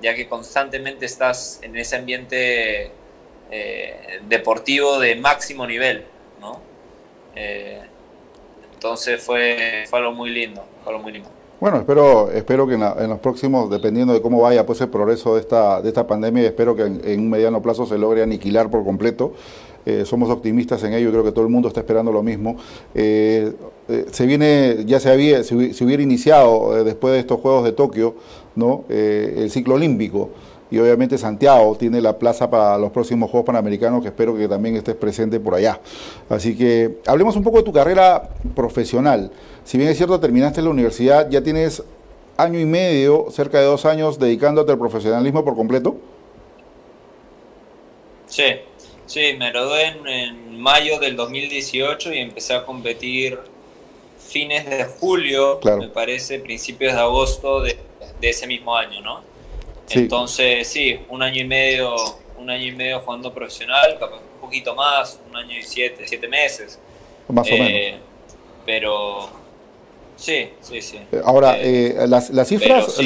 ya 0.00 0.14
que 0.14 0.28
constantemente 0.28 1.06
estás 1.06 1.60
en 1.62 1.76
ese 1.76 1.96
ambiente 1.96 2.90
deportivo 4.28 4.98
de 4.98 5.16
máximo 5.16 5.66
nivel, 5.66 6.04
¿no? 6.40 6.60
Entonces 8.74 9.22
fue, 9.22 9.84
fue 9.88 9.98
algo 9.98 10.12
muy 10.12 10.30
lindo, 10.30 10.62
algo 10.86 11.00
muy 11.00 11.12
lindo. 11.12 11.28
Bueno, 11.60 11.78
espero, 11.78 12.30
espero 12.30 12.68
que 12.68 12.74
en, 12.74 13.08
los 13.08 13.18
próximos, 13.18 13.68
dependiendo 13.68 14.12
de 14.12 14.22
cómo 14.22 14.40
vaya 14.40 14.64
pues 14.64 14.80
el 14.80 14.88
progreso 14.90 15.34
de 15.34 15.40
esta, 15.40 15.82
de 15.82 15.88
esta 15.88 16.06
pandemia, 16.06 16.44
espero 16.44 16.76
que 16.76 16.82
en, 16.82 17.18
un 17.18 17.28
mediano 17.28 17.60
plazo 17.60 17.84
se 17.84 17.98
logre 17.98 18.22
aniquilar 18.22 18.70
por 18.70 18.84
completo. 18.84 19.32
Eh, 19.84 20.04
somos 20.04 20.30
optimistas 20.30 20.84
en 20.84 20.92
ello, 20.92 21.10
creo 21.10 21.24
que 21.24 21.32
todo 21.32 21.44
el 21.44 21.50
mundo 21.50 21.66
está 21.66 21.80
esperando 21.80 22.12
lo 22.12 22.22
mismo. 22.22 22.56
Eh, 22.94 23.52
eh, 23.88 24.06
se 24.12 24.26
viene, 24.26 24.84
ya 24.84 25.00
se 25.00 25.10
había, 25.10 25.42
se, 25.42 25.56
hubiera 25.56 26.00
iniciado 26.00 26.84
después 26.84 27.14
de 27.14 27.18
estos 27.18 27.40
Juegos 27.40 27.64
de 27.64 27.72
Tokio, 27.72 28.14
¿no? 28.54 28.84
el 28.88 29.50
ciclo 29.50 29.74
olímpico 29.74 30.30
y 30.70 30.78
obviamente 30.78 31.16
Santiago 31.16 31.76
tiene 31.78 32.00
la 32.00 32.18
plaza 32.18 32.50
para 32.50 32.76
los 32.76 32.90
próximos 32.90 33.30
Juegos 33.30 33.46
Panamericanos 33.46 34.02
que 34.02 34.08
espero 34.08 34.36
que 34.36 34.48
también 34.48 34.76
estés 34.76 34.94
presente 34.94 35.40
por 35.40 35.54
allá. 35.54 35.80
Así 36.28 36.56
que 36.56 36.98
hablemos 37.06 37.36
un 37.36 37.42
poco 37.42 37.58
de 37.58 37.64
tu 37.64 37.72
carrera 37.72 38.28
profesional. 38.54 39.30
Si 39.64 39.78
bien 39.78 39.90
es 39.90 39.96
cierto, 39.96 40.20
terminaste 40.20 40.60
la 40.60 40.70
universidad, 40.70 41.28
ya 41.30 41.42
tienes 41.42 41.82
año 42.36 42.60
y 42.60 42.66
medio, 42.66 43.26
cerca 43.30 43.58
de 43.58 43.64
dos 43.64 43.84
años, 43.84 44.18
dedicándote 44.18 44.72
al 44.72 44.78
profesionalismo 44.78 45.44
por 45.44 45.56
completo. 45.56 45.96
Sí, 48.26 48.44
sí, 49.06 49.34
me 49.38 49.50
gradué 49.50 49.86
en, 50.06 50.60
mayo 50.60 50.98
del 50.98 51.16
2018 51.16 52.12
y 52.12 52.18
empecé 52.18 52.54
a 52.54 52.64
competir 52.64 53.38
fines 54.18 54.68
de 54.68 54.84
julio, 54.84 55.60
me 55.78 55.88
parece, 55.88 56.40
principios 56.40 56.92
de 56.94 57.00
agosto 57.00 57.62
de, 57.62 57.78
de 58.20 58.28
ese 58.28 58.46
mismo 58.46 58.76
año, 58.76 59.00
¿no? 59.00 59.27
Entonces, 59.90 60.68
sí, 60.68 60.98
un 61.08 61.22
año 61.22 61.40
y 61.40 61.46
medio, 61.46 61.94
un 62.38 62.50
año 62.50 62.66
y 62.66 62.72
medio 62.72 63.00
jugando 63.00 63.32
profesional, 63.32 63.98
un 64.00 64.40
poquito 64.40 64.74
más, 64.74 65.18
un 65.28 65.36
año 65.36 65.56
y 65.56 65.62
siete, 65.62 66.04
siete 66.06 66.28
meses. 66.28 66.78
Más 67.28 67.46
o 67.46 67.50
menos. 67.52 67.68
Eh, 67.70 67.98
pero 68.64 69.28
sí, 70.16 70.50
sí, 70.60 70.80
sí. 70.82 70.98
Eh, 71.12 71.20
ahora, 71.24 71.56
eh, 71.58 72.06
las, 72.06 72.30
las, 72.30 72.48
cifras, 72.48 72.96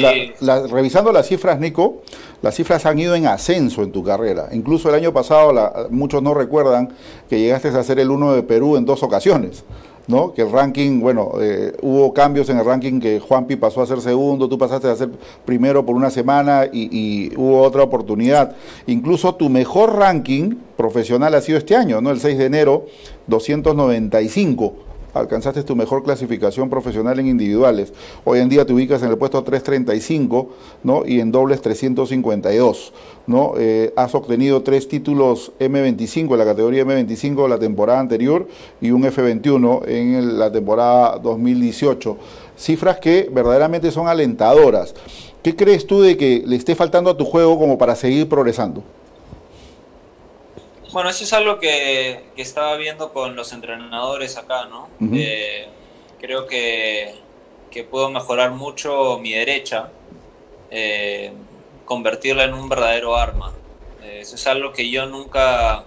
revisando 0.69 1.11
las 1.11 1.27
cifras, 1.27 1.59
Nico, 1.59 2.03
las 2.41 2.55
cifras 2.55 2.85
han 2.85 2.99
ido 2.99 3.15
en 3.15 3.27
ascenso 3.27 3.83
en 3.83 3.91
tu 3.91 4.03
carrera. 4.03 4.49
Incluso 4.51 4.89
el 4.89 4.95
año 4.95 5.13
pasado, 5.13 5.87
muchos 5.89 6.21
no 6.21 6.33
recuerdan 6.33 6.95
que 7.29 7.39
llegaste 7.39 7.69
a 7.69 7.83
ser 7.83 7.99
el 7.99 8.11
uno 8.11 8.33
de 8.33 8.43
Perú 8.43 8.77
en 8.77 8.85
dos 8.85 9.03
ocasiones. 9.03 9.63
¿No? 10.07 10.33
Que 10.33 10.41
el 10.41 10.51
ranking, 10.51 10.99
bueno, 10.99 11.33
eh, 11.39 11.75
hubo 11.81 12.13
cambios 12.13 12.49
en 12.49 12.57
el 12.57 12.65
ranking 12.65 12.99
que 12.99 13.19
Juanpi 13.19 13.55
pasó 13.55 13.81
a 13.81 13.87
ser 13.87 14.01
segundo, 14.01 14.49
tú 14.49 14.57
pasaste 14.57 14.87
a 14.89 14.95
ser 14.95 15.09
primero 15.45 15.85
por 15.85 15.95
una 15.95 16.09
semana 16.09 16.65
y, 16.71 17.31
hubo 17.35 17.61
otra 17.61 17.83
oportunidad. 17.83 18.55
Incluso 18.87 19.35
tu 19.35 19.49
mejor 19.49 19.95
ranking 19.95 20.55
profesional 20.77 21.33
ha 21.35 21.41
sido 21.41 21.57
este 21.57 21.75
año, 21.75 22.01
¿no? 22.01 22.11
El 22.11 22.19
6 22.19 22.37
de 22.37 22.45
enero, 22.45 22.85
295 23.27 24.92
alcanzaste 25.13 25.63
tu 25.63 25.75
mejor 25.75 26.03
clasificación 26.03 26.69
profesional 26.69 27.19
en 27.19 27.27
individuales. 27.27 27.93
Hoy 28.23 28.39
en 28.39 28.49
día 28.49 28.65
te 28.65 28.73
ubicas 28.73 29.01
en 29.03 29.09
el 29.09 29.17
puesto 29.17 29.43
335, 29.43 30.49
¿no? 30.83 31.03
Y 31.05 31.19
en 31.19 31.31
dobles 31.31 31.61
352, 31.61 32.93
¿no? 33.27 33.53
Eh, 33.57 33.93
has 33.95 34.15
obtenido 34.15 34.61
tres 34.63 34.87
títulos 34.87 35.51
M25 35.59 36.31
en 36.31 36.37
la 36.37 36.45
categoría 36.45 36.85
M25 36.85 37.47
la 37.47 37.59
temporada 37.59 37.99
anterior 37.99 38.47
y 38.81 38.91
un 38.91 39.03
F21 39.03 39.87
en 39.87 40.39
la 40.39 40.51
temporada 40.51 41.17
2018. 41.19 42.17
Cifras 42.57 42.99
que 42.99 43.29
verdaderamente 43.31 43.91
son 43.91 44.07
alentadoras. 44.07 44.93
¿Qué 45.41 45.55
crees 45.55 45.85
tú 45.85 46.01
de 46.01 46.15
que 46.15 46.43
le 46.45 46.55
esté 46.55 46.75
faltando 46.75 47.09
a 47.09 47.17
tu 47.17 47.25
juego 47.25 47.59
como 47.59 47.77
para 47.77 47.95
seguir 47.95 48.29
progresando? 48.29 48.83
Bueno, 50.93 51.09
eso 51.09 51.23
es 51.23 51.33
algo 51.33 51.57
que, 51.57 52.21
estaba 52.37 52.77
viendo 52.77 53.11
con 53.11 53.35
los 53.35 53.51
entrenadores 53.51 54.37
acá, 54.37 54.65
¿no? 54.65 54.89
Eh, 55.11 55.67
creo 56.21 56.45
que, 56.45 57.15
puedo 57.89 58.11
mejorar 58.11 58.51
mucho 58.51 59.17
mi 59.19 59.33
derecha, 59.33 59.89
eh, 60.69 61.33
convertirla 61.85 62.43
en 62.43 62.53
un 62.53 62.69
verdadero 62.69 63.15
arma. 63.15 63.51
Eh, 64.03 64.19
eso 64.21 64.35
es 64.35 64.45
algo 64.45 64.71
que 64.71 64.91
yo 64.91 65.07
nunca, 65.07 65.83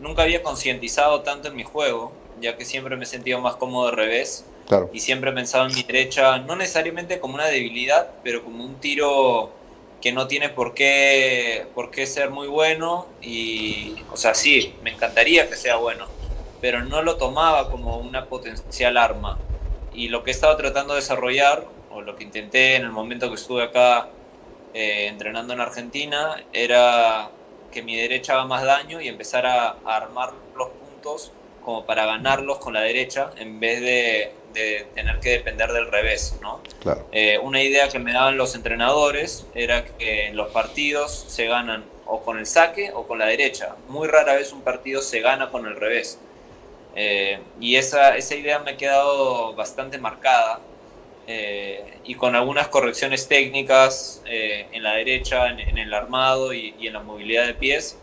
nunca 0.00 0.22
había 0.22 0.42
concientizado 0.42 1.20
tanto 1.20 1.48
en 1.48 1.54
mi 1.56 1.64
juego, 1.64 2.12
ya 2.40 2.56
que 2.56 2.64
siempre 2.64 2.96
me 2.96 3.04
he 3.04 3.06
sentido 3.06 3.40
más 3.40 3.56
cómodo 3.56 3.90
de 3.90 3.96
revés. 3.96 4.46
Y 4.94 5.00
siempre 5.00 5.30
he 5.30 5.34
pensado 5.34 5.66
en 5.66 5.74
mi 5.74 5.82
derecha, 5.82 6.38
no 6.38 6.56
necesariamente 6.56 7.20
como 7.20 7.34
una 7.34 7.46
debilidad, 7.46 8.10
pero 8.22 8.42
como 8.42 8.64
un 8.64 8.76
tiro 8.76 9.50
que 10.00 10.12
no 10.12 10.28
tiene 10.28 10.48
por 10.48 10.74
qué, 10.74 11.66
por 11.74 11.90
qué 11.90 12.06
ser 12.06 12.30
muy 12.30 12.46
bueno 12.48 13.06
y, 13.20 13.96
o 14.12 14.16
sea, 14.16 14.34
sí, 14.34 14.74
me 14.82 14.90
encantaría 14.90 15.48
que 15.48 15.56
sea 15.56 15.76
bueno, 15.76 16.06
pero 16.60 16.84
no 16.84 17.02
lo 17.02 17.16
tomaba 17.16 17.70
como 17.70 17.98
una 17.98 18.26
potencial 18.26 18.96
arma. 18.96 19.38
Y 19.92 20.08
lo 20.08 20.22
que 20.22 20.30
he 20.30 20.34
estado 20.34 20.56
tratando 20.56 20.94
de 20.94 21.00
desarrollar, 21.00 21.64
o 21.90 22.02
lo 22.02 22.16
que 22.16 22.24
intenté 22.24 22.76
en 22.76 22.84
el 22.84 22.92
momento 22.92 23.28
que 23.28 23.34
estuve 23.34 23.64
acá 23.64 24.08
eh, 24.74 25.06
entrenando 25.08 25.52
en 25.52 25.60
Argentina, 25.60 26.42
era 26.52 27.30
que 27.72 27.82
mi 27.82 27.96
derecha 27.96 28.34
haga 28.34 28.44
más 28.44 28.64
daño 28.64 29.00
y 29.00 29.08
empezar 29.08 29.46
a 29.46 29.76
armar 29.84 30.32
los 30.56 30.68
puntos 30.68 31.32
como 31.64 31.84
para 31.84 32.06
ganarlos 32.06 32.58
con 32.58 32.72
la 32.72 32.80
derecha 32.80 33.30
en 33.36 33.60
vez 33.60 33.80
de, 33.80 34.32
tener 34.94 35.20
que 35.20 35.30
depender 35.30 35.72
del 35.72 35.90
revés, 35.90 36.36
¿no? 36.40 36.60
Eh, 37.12 37.38
una 37.38 37.62
idea 37.62 37.88
que 37.88 37.98
me 37.98 38.12
daban 38.12 38.36
los 38.36 38.54
entrenadores 38.54 39.46
era 39.54 39.84
que 39.84 40.26
en 40.26 40.36
los 40.36 40.50
partidos 40.50 41.26
se 41.28 41.46
ganan 41.46 41.84
o 42.06 42.22
con 42.22 42.38
el 42.38 42.46
saque 42.46 42.92
o 42.94 43.06
con 43.06 43.18
la 43.18 43.26
derecha. 43.26 43.76
Muy 43.88 44.08
rara 44.08 44.34
vez 44.34 44.52
un 44.52 44.62
partido 44.62 45.02
se 45.02 45.20
gana 45.20 45.50
con 45.50 45.66
el 45.66 45.76
revés. 45.76 46.18
Eh, 46.94 47.38
y 47.60 47.76
esa, 47.76 48.16
esa 48.16 48.34
idea 48.34 48.58
me 48.58 48.72
ha 48.72 48.76
quedado 48.76 49.54
bastante 49.54 49.98
marcada 49.98 50.60
eh, 51.26 51.98
y 52.04 52.14
con 52.14 52.34
algunas 52.34 52.68
correcciones 52.68 53.28
técnicas 53.28 54.22
en 54.24 54.82
la 54.82 54.94
derecha, 54.94 55.48
en, 55.48 55.78
el 55.78 55.92
armado 55.92 56.52
y, 56.52 56.74
en 56.80 56.92
la 56.94 57.00
movilidad 57.00 57.46
de 57.46 57.54
pies, 57.54 57.98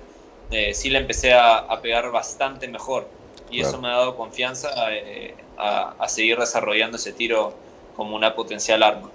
sí 0.74 0.90
le 0.90 1.00
empecé 1.00 1.34
a, 1.34 1.58
a 1.58 1.82
pegar 1.82 2.12
bastante 2.12 2.68
mejor 2.68 3.10
y 3.50 3.62
eso 3.62 3.80
me 3.80 3.88
ha 3.88 3.92
dado 3.92 4.16
confianza 4.16 4.70
eh, 4.92 5.36
a, 5.58 6.08
seguir 6.08 6.38
desarrollando 6.38 6.98
ese 6.98 7.14
tiro 7.14 7.54
como 7.96 8.16
una 8.16 8.36
potencial 8.36 8.84
arma. 8.84 9.10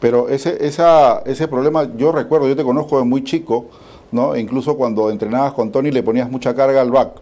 Pero 0.00 0.28
ese, 0.28 0.64
esa, 0.66 1.22
ese 1.24 1.48
problema, 1.48 1.88
yo 1.96 2.12
recuerdo, 2.12 2.48
yo 2.48 2.56
te 2.56 2.64
conozco 2.64 2.98
de 2.98 3.04
muy 3.04 3.24
chico, 3.24 3.66
¿no? 4.12 4.36
Incluso 4.36 4.76
cuando 4.76 5.10
entrenabas 5.10 5.52
con 5.52 5.72
Tony 5.72 5.90
le 5.90 6.02
ponías 6.02 6.30
mucha 6.30 6.54
carga 6.54 6.80
al 6.80 6.90
back, 6.90 7.12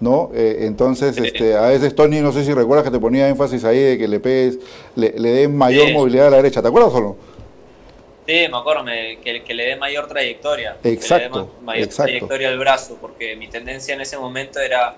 ¿no? 0.00 0.30
Eh, 0.34 0.58
entonces, 0.60 1.16
este, 1.16 1.56
a 1.56 1.68
veces 1.68 1.94
Tony, 1.94 2.20
no 2.20 2.32
sé 2.32 2.44
si 2.44 2.52
recuerdas 2.52 2.84
que 2.84 2.90
te 2.90 2.98
ponía 2.98 3.28
énfasis 3.28 3.64
ahí 3.64 3.78
de 3.78 3.98
que 3.98 4.08
le 4.08 4.20
pegues, 4.20 4.58
le, 4.94 5.14
le 5.16 5.30
des 5.30 5.50
mayor 5.50 5.92
movilidad 5.92 6.28
a 6.28 6.30
la 6.30 6.36
derecha, 6.38 6.60
¿te 6.60 6.68
acuerdas 6.68 6.92
o 6.94 7.00
no? 7.00 7.16
Sí, 8.26 8.48
me 8.50 8.56
acuerdo, 8.58 8.84
que, 8.84 9.42
que, 9.44 9.54
le 9.54 9.66
dé 9.66 9.76
mayor 9.76 10.08
trayectoria. 10.08 10.76
Exacto. 10.82 11.48
mayor 11.62 11.86
trayectoria 11.86 12.48
al 12.48 12.58
brazo, 12.58 12.98
porque 13.00 13.36
mi 13.36 13.46
tendencia 13.46 13.94
en 13.94 14.00
ese 14.00 14.18
momento 14.18 14.58
era 14.58 14.96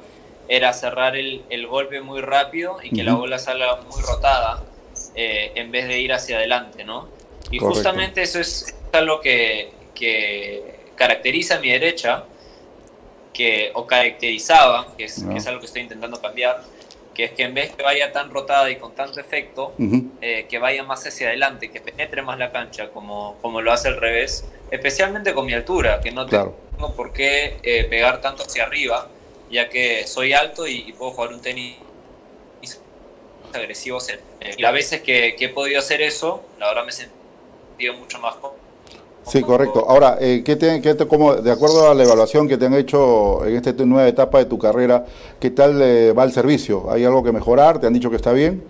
era 0.49 0.73
cerrar 0.73 1.17
el, 1.17 1.45
el 1.51 1.67
golpe 1.67 2.01
muy 2.01 2.21
rápido 2.21 2.79
y 2.83 2.91
que 2.91 3.05
la 3.05 3.15
bola 3.15 3.39
salga 3.39 3.77
muy 3.83 4.03
rotada 4.03 4.65
eh, 5.15 5.53
en 5.55 5.71
vez 5.71 5.87
de 5.87 5.99
ir 6.01 6.13
hacia 6.13 6.37
adelante, 6.37 6.85
¿no? 6.85 7.09
Y 7.51 7.59
justamente 7.59 8.23
eso 8.23 8.41
es 8.41 8.75
algo 8.93 9.21
que, 9.21 9.71
que 9.95 10.79
caracteriza 10.97 11.57
a 11.57 11.61
mi 11.61 11.71
derecha, 11.71 12.25
que, 13.33 13.71
o 13.75 13.87
caracterizaba, 13.87 14.95
que 14.97 15.05
es, 15.05 15.23
que 15.23 15.37
es, 15.37 15.47
algo 15.47 15.61
que 15.61 15.67
estoy 15.67 15.83
intentando 15.83 16.21
cambiar, 16.21 16.63
que 17.15 17.25
es 17.25 17.33
que 17.33 17.45
en 17.45 17.55
vez 17.55 17.75
que 17.75 17.83
vaya 17.83 18.13
tan 18.13 18.31
rotada 18.31 18.71
y 18.71 18.77
con 18.77 18.95
tanto 18.95 19.21
efecto, 19.21 19.75
eh, 20.21 20.47
que 20.49 20.59
vaya 20.59 20.83
más 20.83 21.07
hacia 21.07 21.29
adelante, 21.29 21.71
que 21.71 21.81
penetre 21.81 22.23
más 22.23 22.39
la 22.39 22.53
cancha, 22.53 22.91
como, 22.91 23.37
como 23.43 23.61
lo 23.61 23.73
hace 23.73 23.89
al 23.89 23.97
revés, 23.97 24.45
especialmente 24.71 25.35
con 25.35 25.47
mi 25.47 25.53
altura, 25.53 26.01
que 26.01 26.11
no 26.11 26.27
tengo 26.27 26.55
por 26.97 27.13
qué 27.13 27.59
eh, 27.63 27.85
pegar 27.85 28.21
tanto 28.21 28.45
hacia 28.45 28.65
arriba, 28.65 29.09
ya 29.51 29.69
que 29.69 30.07
soy 30.07 30.33
alto 30.33 30.67
y, 30.67 30.93
puedo 30.93 31.13
jugar 31.13 31.33
un 31.33 31.41
tenis 31.41 31.77
agresivo. 33.53 33.99
Y 34.57 34.61
las 34.61 34.73
veces 34.73 35.01
que, 35.01 35.37
he 35.39 35.49
podido 35.49 35.79
hacer 35.79 36.03
eso, 36.03 36.43
la 36.59 36.69
verdad 36.69 36.85
me 36.85 36.91
he 36.91 36.93
sentido 36.93 37.95
mucho 37.95 38.19
más 38.19 38.37
Sí, 39.25 39.43
correcto. 39.43 39.85
Ahora, 39.87 40.17
eh, 40.21 40.43
¿qué 40.43 40.57
te, 40.57 40.81
qué 40.81 40.97
como, 41.07 41.35
de 41.35 41.53
acuerdo 41.53 41.91
a 41.91 41.95
la 41.95 42.03
evaluación 42.03 42.49
que 42.49 42.57
te 42.57 42.65
han 42.65 42.75
hecho 42.75 43.45
en 43.45 43.57
esta 43.57 43.73
nueva 43.85 44.09
etapa 44.09 44.39
de 44.39 44.47
tu 44.47 44.59
carrera, 44.59 45.05
¿qué 45.39 45.51
tal 45.51 45.83
eh, 45.83 46.13
va 46.13 46.25
el 46.25 46.33
servicio? 46.33 46.91
¿Hay 46.91 47.05
algo 47.05 47.23
que 47.23 47.31
mejorar? 47.31 47.79
¿Te 47.79 47.87
han 47.87 47.93
dicho 47.93 48.09
que 48.09 48.17
está 48.17 48.33
bien? 48.33 48.65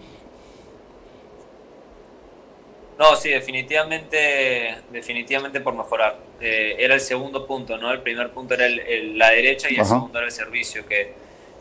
No, 2.98 3.14
sí, 3.14 3.30
definitivamente, 3.30 4.78
definitivamente 4.90 5.60
por 5.60 5.74
mejorar. 5.74 6.16
Eh, 6.40 6.76
era 6.78 6.94
el 6.94 7.00
segundo 7.00 7.46
punto, 7.46 7.78
¿no? 7.78 7.92
El 7.92 8.00
primer 8.00 8.30
punto 8.30 8.54
era 8.54 8.66
la 8.68 9.30
derecha 9.30 9.68
y 9.70 9.76
el 9.76 9.84
segundo 9.84 10.18
era 10.18 10.26
el 10.26 10.32
servicio, 10.32 10.84
que, 10.86 11.12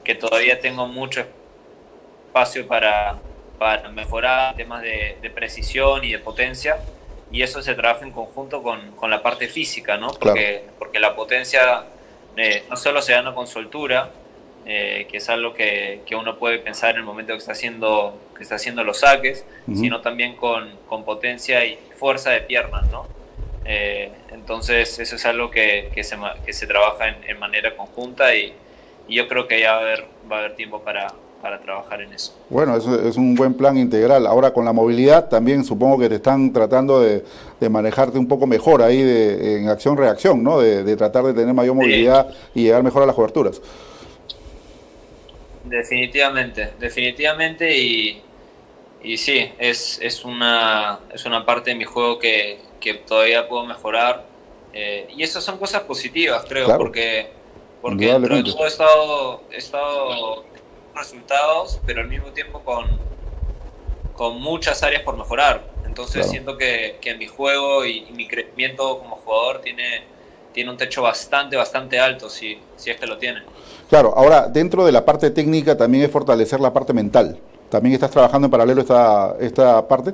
que 0.03 0.15
todavía 0.15 0.59
tengo 0.59 0.87
mucho 0.87 1.23
espacio 2.27 2.67
para, 2.67 3.19
para 3.59 3.89
mejorar 3.89 4.55
temas 4.55 4.81
de, 4.81 5.17
de 5.21 5.29
precisión 5.29 6.03
y 6.03 6.11
de 6.11 6.19
potencia 6.19 6.77
y 7.31 7.41
eso 7.41 7.61
se 7.61 7.75
trabaja 7.75 8.05
en 8.05 8.11
conjunto 8.11 8.63
con, 8.63 8.91
con 8.91 9.09
la 9.09 9.21
parte 9.21 9.47
física, 9.47 9.97
¿no? 9.97 10.09
Porque, 10.11 10.63
porque 10.79 10.99
la 10.99 11.15
potencia 11.15 11.83
eh, 12.35 12.63
no 12.69 12.77
solo 12.77 13.01
se 13.01 13.13
gana 13.13 13.33
con 13.33 13.47
soltura, 13.47 14.11
eh, 14.65 15.07
que 15.09 15.17
es 15.17 15.29
algo 15.29 15.53
que, 15.53 16.01
que, 16.05 16.15
uno 16.15 16.37
puede 16.37 16.59
pensar 16.59 16.91
en 16.91 16.97
el 16.97 17.03
momento 17.03 17.33
que 17.33 17.39
está 17.39 17.51
haciendo, 17.51 18.17
que 18.37 18.43
está 18.43 18.55
haciendo 18.55 18.83
los 18.83 18.99
saques, 18.99 19.45
sino 19.73 20.01
también 20.01 20.35
con, 20.35 20.69
con, 20.87 21.03
potencia 21.03 21.65
y 21.65 21.77
fuerza 21.97 22.31
de 22.31 22.41
piernas, 22.41 22.89
¿no? 22.91 23.07
Eh, 23.65 24.11
entonces 24.31 24.97
eso 24.99 25.15
es 25.15 25.25
algo 25.25 25.51
que, 25.51 25.89
que, 25.93 26.03
se, 26.03 26.15
que 26.45 26.53
se 26.53 26.67
trabaja 26.67 27.09
en, 27.09 27.15
en 27.27 27.37
manera 27.39 27.75
conjunta 27.75 28.33
y, 28.33 28.53
y, 29.09 29.15
yo 29.15 29.27
creo 29.27 29.47
que 29.47 29.59
ya 29.59 29.73
va 29.73 29.77
a 29.79 29.81
haber, 29.81 30.05
va 30.31 30.35
a 30.37 30.39
haber 30.39 30.55
tiempo 30.55 30.81
para, 30.81 31.07
para 31.41 31.59
trabajar 31.59 32.01
en 32.01 32.13
eso. 32.13 32.33
Bueno, 32.49 32.75
eso 32.75 33.07
es 33.07 33.15
un 33.17 33.35
buen 33.35 33.53
plan 33.53 33.77
integral. 33.77 34.25
Ahora 34.25 34.51
con 34.51 34.65
la 34.65 34.73
movilidad 34.73 35.29
también 35.29 35.63
supongo 35.63 35.99
que 35.99 36.09
te 36.09 36.15
están 36.15 36.51
tratando 36.51 37.01
de, 37.01 37.23
manejarte 37.69 38.17
un 38.17 38.27
poco 38.27 38.47
mejor 38.47 38.81
ahí 38.81 39.01
de, 39.01 39.57
en 39.57 39.69
acción-reacción, 39.69 40.43
¿no? 40.43 40.59
De, 40.59 40.95
tratar 40.95 41.25
de 41.25 41.33
tener 41.33 41.53
mayor 41.53 41.75
movilidad 41.75 42.27
y 42.55 42.63
llegar 42.63 42.83
mejor 42.83 43.03
a 43.03 43.05
las 43.05 43.15
coberturas. 43.15 43.61
Definitivamente, 45.65 46.69
definitivamente 46.79 47.77
y, 47.77 48.21
y 49.01 49.17
sí, 49.17 49.51
es, 49.57 49.99
es, 50.01 50.25
una, 50.25 50.99
es 51.13 51.25
una 51.25 51.45
parte 51.45 51.71
de 51.71 51.75
mi 51.75 51.85
juego 51.85 52.19
que, 52.19 52.59
que 52.79 52.95
todavía 52.95 53.47
puedo 53.47 53.65
mejorar. 53.65 54.25
Eh, 54.73 55.07
y 55.15 55.23
eso 55.23 55.41
son 55.41 55.57
cosas 55.57 55.83
positivas, 55.83 56.45
creo, 56.47 56.77
porque, 56.77 57.29
porque 57.81 58.07
dentro 58.07 58.35
de 58.35 58.43
todo 58.43 58.65
he 58.65 58.67
estado, 58.67 59.41
he 59.51 59.57
estado 59.57 60.45
resultados, 60.95 61.79
pero 61.85 62.01
al 62.01 62.07
mismo 62.07 62.31
tiempo 62.31 62.61
con, 62.61 62.85
con 64.13 64.41
muchas 64.41 64.83
áreas 64.83 65.03
por 65.03 65.17
mejorar. 65.17 65.63
Entonces 65.85 66.29
siento 66.29 66.57
que, 66.57 66.97
que, 67.01 67.15
mi 67.15 67.27
juego 67.27 67.85
y, 67.85 68.05
mi 68.11 68.27
crecimiento 68.27 68.99
como 68.99 69.15
jugador 69.15 69.61
tiene, 69.61 70.03
tiene 70.53 70.69
un 70.69 70.77
techo 70.77 71.01
bastante, 71.01 71.55
bastante 71.55 71.99
alto, 71.99 72.29
si, 72.29 72.59
si 72.75 72.91
es 72.91 72.99
que 72.99 73.07
lo 73.07 73.17
tiene. 73.17 73.41
Claro, 73.89 74.13
ahora 74.15 74.47
dentro 74.47 74.85
de 74.85 74.91
la 74.91 75.05
parte 75.05 75.31
técnica 75.31 75.75
también 75.77 76.03
es 76.03 76.11
fortalecer 76.11 76.59
la 76.59 76.73
parte 76.73 76.93
mental. 76.93 77.39
¿También 77.69 77.95
estás 77.95 78.11
trabajando 78.11 78.47
en 78.47 78.51
paralelo 78.51 78.81
esta, 78.81 79.35
esta 79.39 79.87
parte? 79.87 80.13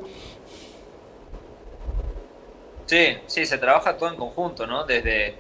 Sí, 2.86 3.18
sí, 3.28 3.46
se 3.46 3.58
trabaja 3.58 3.98
todo 3.98 4.10
en 4.10 4.16
conjunto, 4.16 4.68
¿no? 4.68 4.86
Desde, 4.86 5.36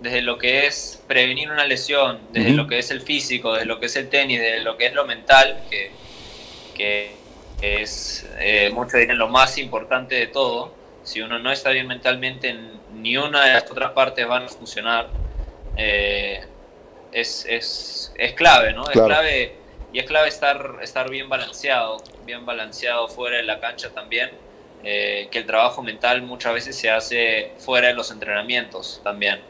desde 0.00 0.22
lo 0.22 0.38
que 0.38 0.66
es 0.66 1.02
prevenir 1.06 1.50
una 1.50 1.64
lesión, 1.64 2.20
desde 2.32 2.50
lo 2.50 2.66
que 2.66 2.78
es 2.78 2.90
el 2.90 3.00
físico, 3.00 3.52
desde 3.52 3.66
lo 3.66 3.80
que 3.80 3.86
es 3.86 3.96
el 3.96 4.08
tenis, 4.08 4.40
desde 4.40 4.60
lo 4.60 4.76
que 4.76 4.86
es 4.86 4.94
lo 4.94 5.06
mental, 5.06 5.62
que, 5.70 5.90
que 6.74 7.16
es, 7.60 8.26
eh, 8.38 8.70
muchos 8.72 8.94
dirían, 8.94 9.18
lo 9.18 9.28
más 9.28 9.58
importante 9.58 10.14
de 10.14 10.26
todo. 10.28 10.72
Si 11.02 11.20
uno 11.20 11.38
no 11.38 11.52
está 11.52 11.70
bien 11.70 11.86
mentalmente, 11.86 12.56
ni 12.94 13.16
una 13.16 13.44
de 13.44 13.52
las 13.54 13.70
otras 13.70 13.92
partes 13.92 14.26
van 14.26 14.44
a 14.44 14.48
funcionar. 14.48 15.08
Eh, 15.76 16.44
es, 17.12 17.46
es, 17.48 18.12
es, 18.16 18.32
clave, 18.34 18.72
¿no? 18.72 18.84
Es 18.84 19.00
clave 19.00 19.54
y 19.96 20.00
es 20.00 20.04
clave 20.04 20.28
estar, 20.28 20.76
estar 20.82 21.08
bien 21.08 21.26
balanceado, 21.30 21.96
bien 22.26 22.44
balanceado 22.44 23.08
fuera 23.08 23.38
de 23.38 23.44
la 23.44 23.60
cancha 23.60 23.88
también. 23.94 24.30
Eh, 24.84 25.28
que 25.30 25.38
el 25.38 25.46
trabajo 25.46 25.82
mental 25.82 26.20
muchas 26.20 26.52
veces 26.52 26.76
se 26.76 26.90
hace 26.90 27.52
fuera 27.56 27.88
de 27.88 27.94
los 27.94 28.10
entrenamientos 28.10 29.00
también. 29.02 29.40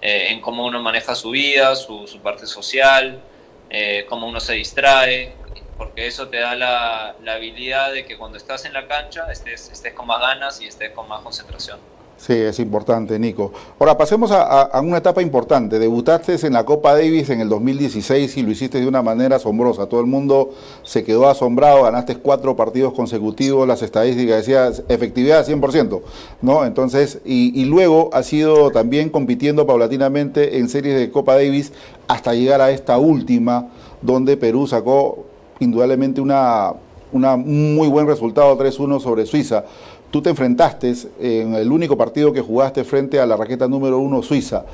Eh, 0.00 0.32
en 0.32 0.40
cómo 0.40 0.66
uno 0.66 0.82
maneja 0.82 1.14
su 1.14 1.30
vida, 1.30 1.76
su, 1.76 2.18
parte 2.20 2.48
social, 2.48 3.22
eh, 3.70 4.04
cómo 4.08 4.26
uno 4.26 4.40
se 4.40 4.54
distrae, 4.54 5.36
porque 5.78 6.08
eso 6.08 6.26
te 6.26 6.38
da 6.38 6.56
la, 6.56 7.14
la, 7.22 7.34
habilidad 7.34 7.92
de 7.92 8.04
que 8.04 8.18
cuando 8.18 8.38
estás 8.38 8.64
en 8.64 8.72
la 8.72 8.88
cancha 8.88 9.30
estés, 9.30 9.70
estés 9.70 9.94
con 9.94 10.08
más 10.08 10.20
ganas 10.20 10.60
y 10.60 10.66
estés 10.66 10.90
con 10.90 11.06
más 11.06 11.20
concentración. 11.20 11.78
Sí, 12.24 12.34
es 12.34 12.60
importante, 12.60 13.18
Nico. 13.18 13.50
Ahora 13.80 13.98
pasemos 13.98 14.30
a, 14.30 14.80
una 14.80 14.98
etapa 14.98 15.22
importante. 15.22 15.80
Debutaste 15.80 16.36
en 16.46 16.52
la 16.52 16.64
Copa 16.64 16.92
Davis 16.92 17.30
en 17.30 17.40
el 17.40 17.48
2016 17.48 18.36
y 18.36 18.42
lo 18.42 18.52
hiciste 18.52 18.80
de 18.80 18.86
una 18.86 19.02
manera 19.02 19.36
asombrosa. 19.36 19.86
Todo 19.86 19.98
el 19.98 20.06
mundo 20.06 20.50
se 20.84 21.02
quedó 21.02 21.28
asombrado, 21.28 21.82
ganaste 21.82 22.18
cuatro 22.18 22.54
partidos 22.54 22.92
consecutivos, 22.92 23.66
las 23.66 23.82
estadísticas 23.82 24.36
decían 24.36 24.72
efectividad 24.88 25.44
100%, 25.44 26.00
¿no? 26.42 26.64
Entonces, 26.64 27.18
y, 27.24 27.60
y 27.60 27.64
luego 27.64 28.08
has 28.12 28.26
sido 28.26 28.70
también 28.70 29.10
compitiendo 29.10 29.66
paulatinamente 29.66 30.58
en 30.58 30.68
series 30.68 30.96
de 30.96 31.10
Copa 31.10 31.34
Davis 31.34 31.72
hasta 32.06 32.34
llegar 32.34 32.60
a 32.60 32.70
esta 32.70 32.98
última, 32.98 33.66
donde 34.00 34.36
Perú 34.36 34.68
sacó 34.68 35.24
indudablemente 35.58 36.20
una, 36.20 36.72
una, 37.10 37.34
un 37.34 37.74
muy 37.74 37.88
buen 37.88 38.06
resultado 38.06 38.56
3-1 38.56 39.00
sobre 39.00 39.26
Suiza 39.26 39.64
tú 40.12 40.22
te 40.22 40.30
enfrentaste 40.30 40.94
en 41.18 41.54
el 41.54 41.72
único 41.72 41.96
partido 41.96 42.32
que 42.32 42.40
jugaste 42.40 42.84
frente 42.84 43.18
a 43.18 43.26
la 43.26 43.34
raqueta 43.34 43.66
número 43.66 43.98
uno 43.98 44.22
Suiza. 44.22 44.64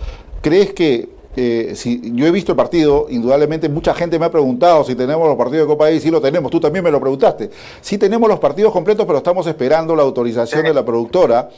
¿Crees 0.42 0.74
que 0.74 1.08
eh, 1.36 1.74
si 1.76 2.12
yo 2.16 2.26
he 2.26 2.32
visto 2.32 2.50
el 2.50 2.56
partido, 2.56 3.06
indudablemente 3.08 3.68
mucha 3.68 3.94
gente 3.94 4.18
me 4.18 4.26
ha 4.26 4.30
preguntado 4.30 4.82
si 4.82 4.96
tenemos 4.96 5.28
los 5.28 5.36
partidos 5.36 5.68
de 5.68 5.72
Copa 5.72 5.84
Davis, 5.84 6.02
sí 6.02 6.10
lo 6.10 6.20
tenemos, 6.20 6.50
tú 6.50 6.58
también 6.58 6.84
me 6.84 6.90
lo 6.90 6.98
preguntaste. 6.98 7.48
Sí 7.80 7.96
tenemos 7.96 8.28
los 8.28 8.40
partidos 8.40 8.72
completos, 8.72 9.06
pero 9.06 9.18
estamos 9.18 9.46
esperando 9.46 9.94
la 9.94 10.02
autorización 10.02 10.64
de 10.64 10.74
la 10.74 10.84
productora 10.84 11.48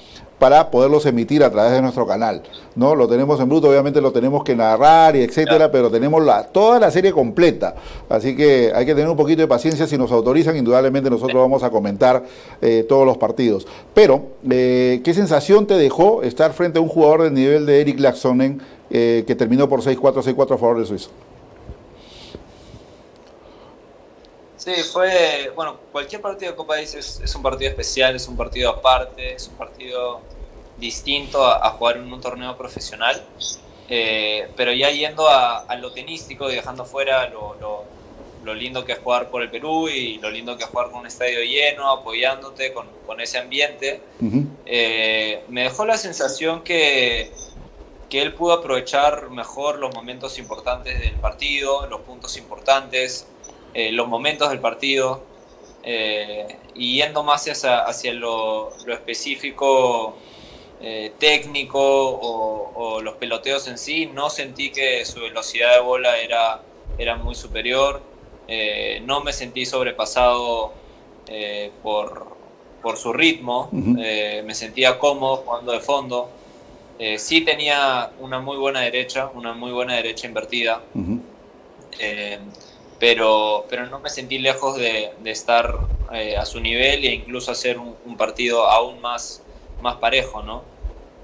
para 0.40 0.70
poderlos 0.70 1.04
emitir 1.04 1.44
a 1.44 1.50
través 1.50 1.72
de 1.72 1.82
nuestro 1.82 2.06
canal. 2.06 2.42
¿no? 2.74 2.94
Lo 2.94 3.06
tenemos 3.06 3.38
en 3.38 3.48
bruto, 3.48 3.68
obviamente 3.68 4.00
lo 4.00 4.10
tenemos 4.10 4.42
que 4.42 4.56
narrar 4.56 5.14
y 5.14 5.22
etcétera, 5.22 5.70
pero 5.70 5.90
tenemos 5.90 6.24
la, 6.24 6.44
toda 6.44 6.80
la 6.80 6.90
serie 6.90 7.12
completa. 7.12 7.74
Así 8.08 8.34
que 8.34 8.72
hay 8.74 8.86
que 8.86 8.94
tener 8.94 9.08
un 9.08 9.18
poquito 9.18 9.42
de 9.42 9.48
paciencia. 9.48 9.86
Si 9.86 9.98
nos 9.98 10.10
autorizan, 10.10 10.56
indudablemente 10.56 11.10
nosotros 11.10 11.36
vamos 11.36 11.62
a 11.62 11.68
comentar 11.70 12.24
eh, 12.62 12.86
todos 12.88 13.06
los 13.06 13.18
partidos. 13.18 13.66
Pero, 13.92 14.22
eh, 14.50 15.02
¿qué 15.04 15.12
sensación 15.12 15.66
te 15.66 15.74
dejó 15.74 16.22
estar 16.22 16.54
frente 16.54 16.78
a 16.78 16.82
un 16.82 16.88
jugador 16.88 17.24
del 17.24 17.34
nivel 17.34 17.66
de 17.66 17.82
Eric 17.82 18.00
Laxonen 18.00 18.62
eh, 18.90 19.24
que 19.26 19.34
terminó 19.34 19.68
por 19.68 19.82
6-4, 19.82 20.22
6-4 20.22 20.54
a 20.54 20.58
favor 20.58 20.78
del 20.78 20.86
Suizo? 20.86 21.10
Sí, 24.60 24.74
fue, 24.92 25.50
bueno, 25.56 25.78
cualquier 25.90 26.20
partido 26.20 26.50
de 26.50 26.56
Copa 26.56 26.74
Davis 26.74 26.94
es, 26.94 27.34
un 27.34 27.42
partido 27.42 27.70
especial, 27.70 28.14
es 28.14 28.28
un 28.28 28.36
partido 28.36 28.68
aparte, 28.68 29.32
es 29.32 29.48
un 29.48 29.54
partido 29.54 30.20
distinto 30.76 31.42
a, 31.46 31.70
jugar 31.70 31.96
en 31.96 32.12
un 32.12 32.20
torneo 32.20 32.54
profesional, 32.58 33.24
eh, 33.88 34.50
pero 34.56 34.70
ya 34.74 34.90
yendo 34.90 35.26
a, 35.26 35.74
lo 35.76 35.92
tenístico 35.92 36.50
y 36.50 36.56
dejando 36.56 36.84
fuera 36.84 37.26
lo, 37.30 37.86
lo, 38.44 38.54
lindo 38.54 38.84
que 38.84 38.92
es 38.92 38.98
jugar 38.98 39.30
por 39.30 39.40
el 39.40 39.50
Perú 39.50 39.88
y 39.88 40.18
lo 40.18 40.28
lindo 40.30 40.58
que 40.58 40.64
es 40.64 40.68
jugar 40.68 40.90
con 40.90 41.00
un 41.00 41.06
estadio 41.06 41.42
lleno, 41.42 41.90
apoyándote 41.90 42.74
con, 42.74 42.86
con 43.06 43.18
ese 43.22 43.38
ambiente, 43.38 44.02
eh, 44.66 45.42
me 45.48 45.62
dejó 45.62 45.86
la 45.86 45.96
sensación 45.96 46.62
que, 46.62 47.32
que 48.10 48.20
él 48.20 48.34
pudo 48.34 48.52
aprovechar 48.52 49.30
mejor 49.30 49.78
los 49.78 49.94
momentos 49.94 50.38
importantes 50.38 51.00
del 51.00 51.14
partido, 51.14 51.86
los 51.86 52.02
puntos 52.02 52.36
importantes, 52.36 53.26
eh, 53.72 53.92
los 53.92 54.08
momentos 54.08 54.50
del 54.50 54.58
partido 54.58 55.22
eh, 55.84 56.56
y 56.74 56.96
yendo 56.96 57.22
más 57.22 57.46
hacia, 57.48 57.80
hacia 57.80 58.12
lo, 58.12 58.72
específico 58.88 60.16
eh, 60.80 61.12
técnico 61.18 61.80
o, 61.80 63.00
los 63.02 63.14
peloteos 63.14 63.68
en 63.68 63.78
sí, 63.78 64.06
no 64.06 64.28
sentí 64.30 64.70
que 64.70 65.04
su 65.04 65.20
velocidad 65.20 65.74
de 65.74 65.80
bola 65.80 66.18
era, 66.18 66.60
era 66.98 67.16
muy 67.16 67.34
superior, 67.34 68.02
no 69.02 69.20
me 69.22 69.32
sentí 69.32 69.64
sobrepasado 69.64 70.72
por, 71.82 72.36
por, 72.82 72.96
su 72.96 73.12
ritmo, 73.12 73.68
me 73.72 74.54
sentía 74.54 74.98
cómodo 74.98 75.36
jugando 75.38 75.72
de 75.72 75.80
fondo. 75.80 76.30
sí 77.16 77.42
tenía 77.42 78.10
una 78.18 78.40
muy 78.40 78.56
buena 78.56 78.80
derecha, 78.80 79.30
una 79.34 79.54
muy 79.54 79.72
buena 79.72 79.94
derecha 79.94 80.26
invertida 80.26 80.82
pero, 83.00 83.64
pero 83.68 83.86
no 83.86 83.98
me 83.98 84.10
sentí 84.10 84.38
lejos 84.38 84.76
de, 84.76 85.10
estar 85.24 85.74
eh, 86.12 86.36
a 86.36 86.44
su 86.44 86.60
nivel 86.60 87.04
e 87.04 87.14
incluso 87.14 87.50
hacer 87.50 87.78
un, 87.78 88.16
partido 88.18 88.66
aún 88.66 89.00
más, 89.00 89.42
más 89.80 89.96
parejo, 89.96 90.42
¿no? 90.42 90.62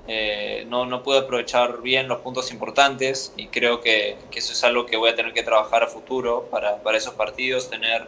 Eh, 0.08 0.64
¿no? 0.68 0.86
No 0.86 1.02
pude 1.02 1.18
aprovechar 1.18 1.82
bien 1.82 2.08
los 2.08 2.20
puntos 2.20 2.50
importantes 2.50 3.34
y 3.36 3.48
creo 3.48 3.82
que, 3.82 4.16
eso 4.34 4.52
es 4.52 4.64
algo 4.64 4.86
que 4.86 4.96
voy 4.96 5.10
a 5.10 5.14
tener 5.14 5.34
que 5.34 5.42
trabajar 5.42 5.82
a 5.82 5.86
futuro 5.86 6.48
para, 6.50 6.82
para, 6.82 6.96
esos 6.96 7.14
partidos, 7.14 7.68
tener, 7.68 8.06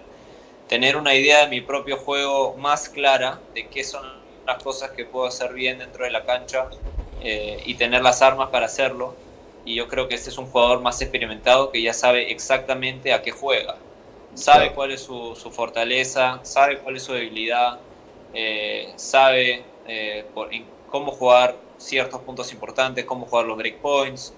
tener 0.68 0.96
una 0.96 1.14
idea 1.14 1.40
de 1.40 1.48
mi 1.48 1.60
propio 1.60 1.98
juego 1.98 2.54
más 2.56 2.88
clara, 2.88 3.40
de 3.54 3.66
qué 3.66 3.84
son 3.84 4.06
las 4.46 4.62
cosas 4.62 4.92
que 4.92 5.04
puedo 5.04 5.26
hacer 5.26 5.52
bien 5.52 5.78
dentro 5.78 6.04
de 6.04 6.10
la 6.10 6.24
cancha 6.24 6.70
eh, 7.20 7.62
y 7.66 7.74
tener 7.74 8.00
las 8.00 8.22
armas 8.22 8.48
para 8.48 8.64
hacerlo. 8.64 9.14
Y 9.68 9.74
yo 9.74 9.86
creo 9.86 10.08
que 10.08 10.14
este 10.14 10.30
es 10.30 10.38
un 10.38 10.46
jugador 10.46 10.80
más 10.80 11.02
experimentado 11.02 11.70
que 11.70 11.82
ya 11.82 11.92
sabe 11.92 12.32
exactamente 12.32 13.12
a 13.12 13.20
qué 13.20 13.32
juega. 13.32 13.76
Sabe 14.32 14.72
cuál 14.72 14.92
es 14.92 15.02
su, 15.02 15.34
fortaleza, 15.52 16.40
sabe 16.42 16.78
cuál 16.78 16.96
es 16.96 17.02
su 17.02 17.12
debilidad, 17.12 17.78
eh, 18.32 18.90
sabe 18.96 19.62
eh, 19.86 20.24
cómo 20.88 21.12
jugar 21.12 21.54
ciertos 21.76 22.22
puntos 22.22 22.50
importantes, 22.50 23.04
cómo 23.04 23.26
jugar 23.26 23.44
los 23.44 23.58
breakpoints, 23.58 24.32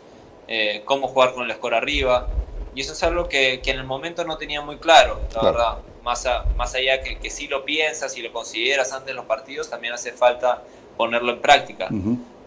eh, 0.49 0.83
cómo 0.85 1.07
jugar 1.07 1.33
con 1.33 1.49
el 1.49 1.55
score 1.55 1.75
arriba. 1.75 2.27
Y 2.75 2.81
eso 2.81 2.93
es 2.93 3.03
algo 3.05 3.29
que, 3.29 3.61
que 3.63 3.71
en 3.71 3.79
el 3.79 3.87
momento 3.87 4.25
no 4.25 4.37
tenía 4.37 4.61
muy 4.63 4.79
claro, 4.79 5.21
la 5.37 5.43
verdad. 5.43 5.79
Más, 6.03 6.27
más 6.57 6.75
allá 6.75 7.03
que, 7.03 7.19
que 7.19 7.31
si 7.31 7.47
lo 7.47 7.65
piensas 7.65 8.17
y 8.17 8.23
lo 8.23 8.33
consideras 8.33 8.93
antes 8.93 9.07
de 9.07 9.15
los 9.15 9.27
partidos, 9.27 9.71
también 9.71 9.95
hace 9.95 10.11
falta 10.11 10.65
ponerlo 10.97 11.31
en 11.31 11.41
práctica. 11.41 11.89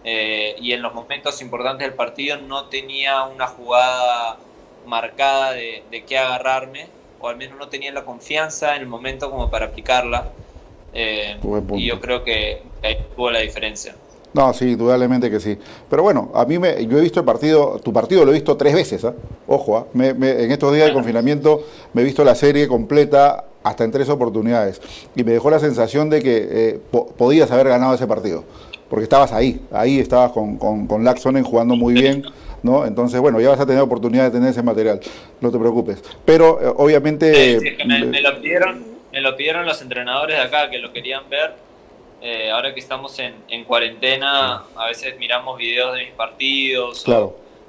Eh, 0.04 0.56
y 0.60 0.72
en 0.72 0.82
los 0.82 0.92
momentos 0.94 1.40
importantes 1.40 1.86
del 1.86 1.96
partido 1.96 2.36
no 2.36 2.66
tenía 2.66 3.24
una 3.24 3.46
jugada 3.46 4.36
marcada 4.86 5.52
de, 5.52 5.82
de 5.90 6.04
qué 6.04 6.18
agarrarme, 6.18 6.88
o 7.20 7.28
al 7.28 7.36
menos 7.36 7.58
no 7.58 7.68
tenía 7.68 7.90
la 7.92 8.04
confianza 8.04 8.76
en 8.76 8.82
el 8.82 8.88
momento 8.88 9.30
como 9.30 9.50
para 9.50 9.66
aplicarla. 9.66 10.30
Eh, 10.92 11.36
y 11.74 11.86
yo 11.86 12.00
creo 12.00 12.22
que 12.22 12.62
ahí 12.82 12.98
tuvo 13.16 13.30
la 13.30 13.40
diferencia. 13.40 13.96
No, 14.34 14.52
sí, 14.52 14.72
indudablemente 14.72 15.30
que 15.30 15.40
sí. 15.40 15.56
Pero 15.88 16.02
bueno, 16.02 16.30
a 16.34 16.44
mí 16.44 16.58
me, 16.58 16.84
yo 16.86 16.98
he 16.98 17.00
visto 17.00 17.20
el 17.20 17.26
partido, 17.26 17.80
tu 17.82 17.92
partido 17.92 18.24
lo 18.24 18.32
he 18.32 18.34
visto 18.34 18.56
tres 18.56 18.74
veces, 18.74 19.04
¿ah? 19.04 19.14
ojo, 19.46 19.78
¿ah? 19.78 19.86
en 19.94 20.50
estos 20.50 20.74
días 20.74 20.88
de 20.88 20.92
confinamiento 20.92 21.64
me 21.92 22.02
he 22.02 22.04
visto 22.04 22.24
la 22.24 22.34
serie 22.34 22.66
completa 22.66 23.44
hasta 23.62 23.84
en 23.84 23.92
tres 23.92 24.08
oportunidades 24.08 24.80
y 25.14 25.22
me 25.22 25.32
dejó 25.32 25.50
la 25.50 25.60
sensación 25.60 26.10
de 26.10 26.20
que 26.20 26.48
eh, 26.50 26.80
podías 27.16 27.50
haber 27.52 27.68
ganado 27.68 27.94
ese 27.94 28.08
partido, 28.08 28.44
porque 28.94 29.06
estabas 29.06 29.32
ahí, 29.32 29.60
ahí 29.72 29.98
estabas 29.98 30.30
con, 30.30 30.56
con, 30.56 30.86
con 30.86 31.02
Laxonen 31.02 31.42
jugando 31.42 31.74
muy 31.74 31.94
bien. 31.94 32.24
¿No? 32.62 32.86
Entonces, 32.86 33.20
bueno, 33.20 33.40
ya 33.40 33.48
vas 33.50 33.58
a 33.58 33.66
tener 33.66 33.82
oportunidad 33.82 34.26
de 34.26 34.30
tener 34.30 34.50
ese 34.50 34.62
material, 34.62 35.00
no 35.40 35.50
te 35.50 35.58
preocupes. 35.58 36.00
Pero 36.24 36.60
eh, 36.62 36.72
obviamente... 36.76 37.58
me, 37.84 38.20
lo 38.22 38.40
pidieron, 38.40 38.84
me 39.12 39.20
lo 39.20 39.36
pidieron 39.36 39.66
los 39.66 39.82
entrenadores 39.82 40.36
de 40.36 40.42
acá 40.44 40.70
que 40.70 40.78
lo 40.78 40.92
querían 40.92 41.28
ver 41.28 41.56
eh, 42.22 42.52
ahora 42.52 42.72
que 42.72 42.78
estamos 42.78 43.18
en, 43.18 43.34
en, 43.48 43.64
cuarentena, 43.64 44.62
a 44.76 44.86
veces 44.86 45.18
miramos 45.18 45.58
videos 45.58 45.92
de 45.94 46.04
mis 46.04 46.12
partidos 46.12 47.04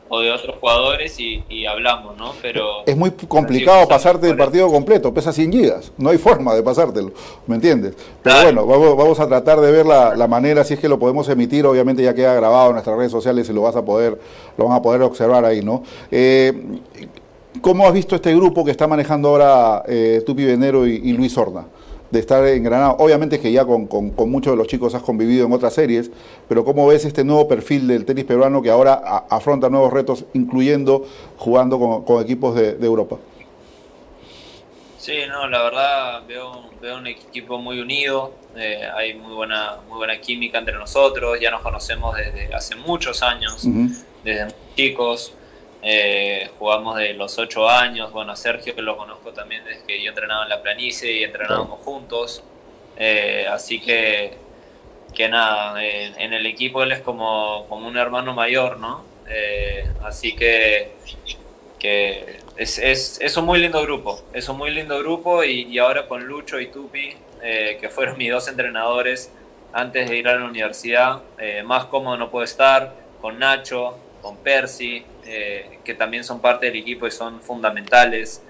o, 0.10 0.20
de 0.20 0.32
otros 0.32 0.58
jugadores 0.60 1.20
y, 1.20 1.66
hablamos, 1.66 2.18
¿no? 2.18 2.34
Pero 2.42 2.86
es 2.86 2.96
muy 2.96 3.12
complicado 3.12 3.88
pasarte 3.88 4.30
el 4.30 4.38
partido 4.38 4.68
completo, 4.70 5.14
pesa 5.14 5.32
100 5.32 5.52
gigas, 5.52 5.92
no 5.98 6.10
hay 6.10 6.18
forma 6.18 6.54
de 6.54 6.64
pasártelo, 6.64 7.12
¿me 7.48 7.56
entiendes? 7.56 7.96
Pero 8.22 8.44
bueno, 8.44 8.66
vamos, 8.66 8.98
vamos, 8.98 9.20
a 9.20 9.28
tratar 9.28 9.60
de 9.60 9.72
ver 9.72 9.86
la, 9.86 10.16
la, 10.16 10.28
manera, 10.28 10.64
si 10.64 10.76
es 10.76 10.80
que 10.80 10.90
lo 10.90 11.00
podemos 11.00 11.28
emitir, 11.30 11.66
obviamente 11.66 12.04
ya 12.04 12.14
queda 12.14 12.34
grabado 12.34 12.68
en 12.68 12.74
nuestras 12.74 12.98
redes 12.98 13.12
sociales 13.12 13.50
y 13.50 13.54
lo 13.54 13.64
vas 13.64 13.76
a 13.76 13.84
poder, 13.84 14.20
lo 14.58 14.66
van 14.66 14.78
a 14.78 14.82
poder 14.82 15.02
observar 15.02 15.44
ahí, 15.46 15.62
¿no? 15.62 15.84
Eh, 16.12 16.54
¿Cómo 17.62 17.88
has 17.88 17.94
visto 17.94 18.16
este 18.16 18.36
grupo 18.36 18.66
que 18.66 18.72
está 18.72 18.86
manejando 18.86 19.30
ahora 19.30 19.84
eh, 19.88 20.22
Tupi 20.26 20.46
Venero 20.46 20.86
y, 20.86 20.96
y 20.96 21.14
Luis 21.14 21.38
Horna? 21.38 21.66
De 22.16 22.22
estar 22.22 22.46
en 22.48 22.64
Granada. 22.64 22.96
Obviamente 22.98 23.40
que 23.40 23.52
ya 23.52 23.66
con, 23.66 23.88
muchos 24.30 24.54
de 24.54 24.58
los 24.58 24.68
chicos 24.68 24.96
has 24.96 25.04
convivido 25.04 25.46
en 25.46 25.54
otras 25.54 25.74
series, 25.74 26.10
pero 26.48 26.64
¿cómo 26.64 26.88
ves 26.88 27.06
este 27.06 27.24
nuevo 27.24 27.48
perfil 27.48 27.88
del 27.88 28.06
tenis 28.06 28.26
peruano 28.26 28.62
que 28.62 28.70
ahora 28.72 28.94
afronta 29.30 29.70
nuevos 29.70 29.92
retos, 29.94 30.26
incluyendo 30.34 31.06
jugando 31.38 32.04
con, 32.06 32.24
equipos 32.24 32.56
de, 32.56 32.78
Europa? 32.86 33.18
Sí, 34.98 35.18
no, 35.28 35.48
la 35.48 35.62
verdad 35.62 36.24
veo, 36.28 36.64
veo 36.82 36.98
un 36.98 37.06
equipo 37.06 37.60
muy 37.60 37.80
unido, 37.80 38.34
eh, 38.56 38.82
hay 38.96 39.14
muy 39.14 39.36
buena, 39.36 39.76
muy 39.88 39.98
buena 39.98 40.20
química 40.20 40.58
entre 40.58 40.76
nosotros, 40.76 41.38
ya 41.40 41.52
nos 41.52 41.62
conocemos 41.62 42.16
desde 42.16 42.54
hace 42.56 42.76
muchos 42.76 43.22
años, 43.22 43.68
desde 44.24 44.48
chicos. 44.76 45.34
Eh, 45.88 46.50
jugamos 46.58 46.98
de 46.98 47.14
los 47.14 47.38
ocho 47.38 47.70
años, 47.70 48.12
bueno, 48.12 48.32
a 48.32 48.36
Sergio 48.36 48.74
que 48.74 48.82
lo 48.82 48.98
conozco 48.98 49.34
también 49.34 49.64
desde 49.64 49.86
que 49.86 50.02
yo 50.02 50.10
entrenaba 50.10 50.42
en 50.42 50.50
la 50.50 50.64
planicie 50.64 51.12
y 51.12 51.24
entrenábamos 51.24 51.80
juntos. 51.82 52.44
Eh, 52.98 53.46
así 53.48 53.80
que, 53.80 54.36
que 55.14 55.30
nada, 55.30 55.84
en 55.84 56.34
el 56.34 56.44
equipo 56.48 56.82
él 56.82 56.92
es 56.92 57.02
como, 57.02 57.68
como 57.70 57.88
un 57.88 57.98
hermano 57.98 58.34
mayor, 58.34 58.80
¿no? 58.80 59.04
Eh, 59.30 59.88
así 60.04 60.36
que, 60.36 60.94
que 61.78 62.40
es, 62.58 62.80
es, 62.80 63.22
es, 63.22 63.38
un 63.38 63.46
muy 63.46 63.60
lindo 63.60 63.80
grupo, 63.84 64.20
es 64.34 64.50
un 64.50 64.58
muy 64.58 64.72
lindo 64.72 64.98
grupo 64.98 65.44
y, 65.44 65.68
y 65.70 65.78
ahora 65.78 66.08
con 66.08 66.26
Lucho 66.26 66.60
y 66.60 66.66
Tupi, 66.72 67.16
que 67.42 67.90
fueron 67.90 68.18
mis 68.18 68.32
dos 68.32 68.48
entrenadores 68.48 69.32
antes 69.72 70.10
de 70.10 70.18
ir 70.18 70.28
a 70.30 70.36
la 70.36 70.46
universidad, 70.46 71.22
más 71.64 71.86
cómodo 71.86 72.18
no 72.18 72.32
puedo 72.32 72.44
estar, 72.44 72.96
con 73.22 73.38
Nacho, 73.38 74.00
con 74.26 74.38
Percy, 74.38 75.06
eh, 75.24 75.78
que 75.84 75.94
también 75.94 76.24
son 76.24 76.40
parte 76.40 76.66
del 76.66 76.78
equipo 76.78 77.06
y 77.06 77.12
son 77.12 77.42
fundamentales. 77.42 78.42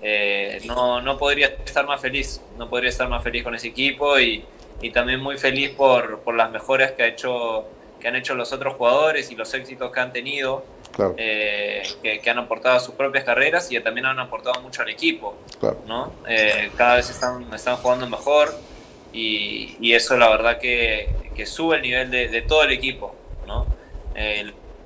Eh, 0.00 0.62
no, 0.66 1.02
no 1.02 1.18
podría 1.18 1.48
estar 1.64 1.84
más 1.84 2.00
feliz, 2.00 2.40
no 2.56 2.70
podría 2.70 2.90
estar 2.90 3.08
más 3.08 3.24
feliz 3.24 3.42
con 3.42 3.52
ese 3.52 3.66
equipo 3.66 4.20
y, 4.20 4.44
y 4.80 4.90
también 4.92 5.20
muy 5.20 5.36
feliz 5.36 5.70
por, 5.70 6.20
por, 6.20 6.36
las 6.36 6.52
mejoras 6.52 6.92
que, 6.92 7.02
ha 7.02 7.08
hecho, 7.08 7.64
que 7.98 8.06
han 8.06 8.14
hecho 8.14 8.36
los 8.36 8.52
otros 8.52 8.74
jugadores 8.76 9.32
y 9.32 9.34
los 9.34 9.52
éxitos 9.52 9.90
que 9.90 9.98
han 9.98 10.12
tenido. 10.12 10.64
Eh, 11.18 11.82
que, 12.02 12.30
han 12.30 12.38
aportado 12.38 12.76
a 12.76 12.80
sus 12.80 12.94
propias 12.94 13.24
carreras 13.24 13.70
y 13.72 13.78
también 13.80 14.06
han 14.06 14.20
aportado 14.20 14.62
mucho 14.62 14.82
al 14.82 14.90
equipo. 14.90 15.34
¿no? 15.88 16.12
cada 16.76 16.96
vez 16.96 17.10
están, 17.10 17.52
están 17.52 17.76
jugando 17.78 18.08
mejor 18.08 18.54
y, 19.12 19.76
y, 19.80 19.92
eso 19.92 20.16
la 20.16 20.30
verdad 20.30 20.58
que, 20.58 21.08
que 21.34 21.46
sube 21.46 21.76
el 21.76 21.82
nivel 21.82 22.10
de, 22.12 22.28
de 22.28 22.42
todo 22.42 22.62
el 22.62 22.70
equipo. 22.70 23.16
¿no? 23.44 23.66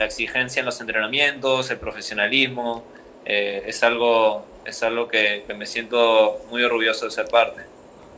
La 0.01 0.07
exigencia 0.07 0.61
en 0.61 0.67
los 0.67 0.81
entrenamientos, 0.81 1.71
el 1.71 1.77
profesionalismo, 1.77 2.83
eh, 3.27 3.65
es 3.67 3.83
algo, 3.83 4.45
es 4.65 4.83
algo 4.83 5.07
que, 5.07 5.45
me 5.55 5.67
siento 5.67 6.39
muy 6.51 6.63
orgulloso 6.63 7.05
de 7.05 7.11
ser 7.11 7.29
parte. 7.29 7.61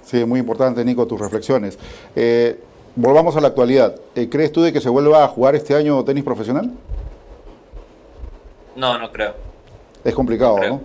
Sí, 0.05 0.25
muy 0.25 0.39
importante, 0.39 0.85
Nico, 0.85 1.09
tus 1.09 1.21
reflexiones. 1.21 1.77
Eh, 2.15 2.57
volvamos 2.95 3.35
a 3.35 3.41
la 3.41 3.49
actualidad. 3.49 3.97
Eh, 4.15 4.29
¿Crees 4.31 4.53
tú 4.53 4.63
de 4.63 4.73
que 4.73 4.81
se 4.81 4.89
vuelva 4.89 5.25
a 5.25 5.29
jugar 5.29 5.57
este 5.57 5.75
año 5.75 6.05
tenis 6.05 6.23
profesional? 6.23 6.71
No, 8.77 8.97
no 8.97 9.11
creo. 9.11 9.35
Es 10.05 10.15
complicado, 10.15 10.59
¿no? 10.61 10.81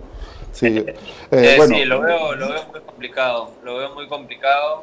Sí, 0.50 0.84
sí 1.30 1.84
lo, 1.84 2.00
veo, 2.00 2.34
lo 2.34 2.48
veo 2.48 2.64
muy 2.72 2.80
complicado. 2.80 3.52
Lo 3.62 3.76
veo 3.76 3.94
muy 3.94 4.08
complicado. 4.08 4.82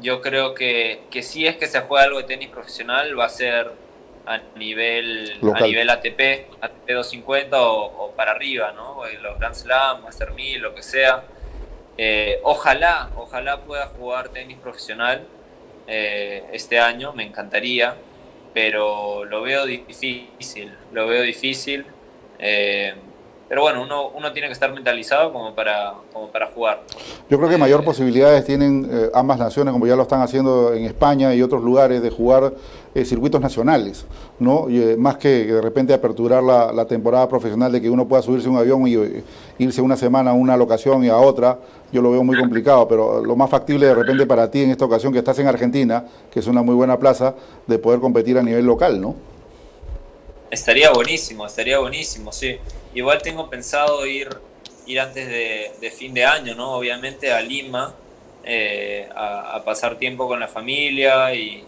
yo 0.00 0.22
creo 0.22 0.54
que, 0.54 1.02
que 1.10 1.22
si 1.22 1.46
es 1.46 1.56
que 1.56 1.66
se 1.66 1.80
juega 1.80 2.06
algo 2.06 2.16
de 2.16 2.24
tenis 2.24 2.48
profesional, 2.48 3.18
va 3.18 3.26
a 3.26 3.28
ser 3.28 3.85
a 4.26 4.40
nivel, 4.56 5.38
a 5.54 5.60
nivel 5.60 5.88
ATP, 5.88 6.48
ATP 6.60 6.88
250 6.88 7.62
o, 7.62 8.12
para 8.16 8.32
arriba, 8.32 8.72
¿no? 8.72 8.96
Los 9.22 9.38
Grand 9.38 9.54
Slam, 9.54 10.02
Master 10.02 10.32
1000, 10.32 10.60
lo 10.60 10.74
que 10.74 10.82
sea. 10.82 11.22
Eh, 11.96 12.40
ojalá, 12.42 13.10
ojalá 13.16 13.60
pueda 13.60 13.86
jugar 13.86 14.28
tenis 14.28 14.58
profesional 14.58 15.22
eh, 15.86 16.44
este 16.52 16.78
año, 16.78 17.12
me 17.12 17.24
encantaría, 17.24 17.94
pero 18.52 19.24
lo 19.24 19.42
veo 19.42 19.64
difícil, 19.64 20.74
lo 20.92 21.06
veo 21.06 21.22
difícil. 21.22 21.86
Eh, 22.38 22.94
pero 23.48 23.62
bueno, 23.62 23.82
uno, 23.82 24.08
uno 24.08 24.32
tiene 24.32 24.48
que 24.48 24.54
estar 24.54 24.72
mentalizado 24.72 25.32
como 25.32 25.54
para, 25.54 25.94
como 26.12 26.28
para 26.32 26.48
jugar. 26.48 26.82
Yo 27.30 27.38
creo 27.38 27.48
que 27.48 27.56
mayor 27.56 27.84
posibilidades 27.84 28.44
tienen 28.44 28.90
ambas 29.14 29.38
naciones, 29.38 29.70
como 29.72 29.86
ya 29.86 29.94
lo 29.94 30.02
están 30.02 30.20
haciendo 30.20 30.74
en 30.74 30.84
España 30.84 31.32
y 31.32 31.42
otros 31.42 31.62
lugares, 31.62 32.02
de 32.02 32.10
jugar 32.10 32.52
eh, 32.96 33.04
circuitos 33.04 33.42
nacionales, 33.42 34.06
¿no? 34.38 34.68
Eh, 34.70 34.96
más 34.96 35.18
que 35.18 35.44
de 35.44 35.60
repente 35.60 35.92
aperturar 35.92 36.42
la, 36.42 36.86
temporada 36.86 37.28
profesional 37.28 37.70
de 37.70 37.82
que 37.82 37.90
uno 37.90 38.08
pueda 38.08 38.22
subirse 38.22 38.48
a 38.48 38.50
un 38.50 38.56
avión 38.56 38.88
y 38.88 39.22
irse 39.62 39.82
una 39.82 39.98
semana 39.98 40.30
a 40.30 40.32
una 40.32 40.56
locación 40.56 41.04
y 41.04 41.10
a 41.10 41.18
otra, 41.18 41.58
yo 41.92 42.00
lo 42.00 42.12
veo 42.12 42.24
muy 42.24 42.38
complicado, 42.38 42.88
pero 42.88 43.22
lo 43.22 43.36
más 43.36 43.50
factible 43.50 43.84
de 43.84 43.94
repente 43.94 44.24
para 44.24 44.50
ti 44.50 44.62
en 44.62 44.70
esta 44.70 44.86
ocasión 44.86 45.12
que 45.12 45.18
estás 45.18 45.38
en 45.38 45.46
Argentina, 45.46 46.06
que 46.30 46.40
es 46.40 46.46
una 46.46 46.62
muy 46.62 46.74
buena 46.74 46.98
plaza, 46.98 47.34
de 47.66 47.78
poder 47.78 48.00
competir 48.00 48.38
a 48.38 48.42
nivel 48.42 48.64
local, 48.64 48.98
¿no? 48.98 49.14
Estaría 50.50 50.90
buenísimo, 50.90 51.44
estaría 51.44 51.78
buenísimo, 51.78 52.32
sí. 52.32 52.56
Igual 52.94 53.20
tengo 53.20 53.50
pensado 53.50 54.06
ir, 54.06 54.30
ir 54.86 55.00
antes 55.00 55.28
de, 55.28 55.90
fin 55.90 56.14
de 56.14 56.24
año, 56.24 56.54
¿no? 56.54 56.72
Obviamente 56.72 57.30
a 57.30 57.42
Lima, 57.42 57.94
a, 59.14 59.62
pasar 59.66 59.98
tiempo 59.98 60.26
con 60.26 60.40
la 60.40 60.48
familia 60.48 61.34
y, 61.34 61.62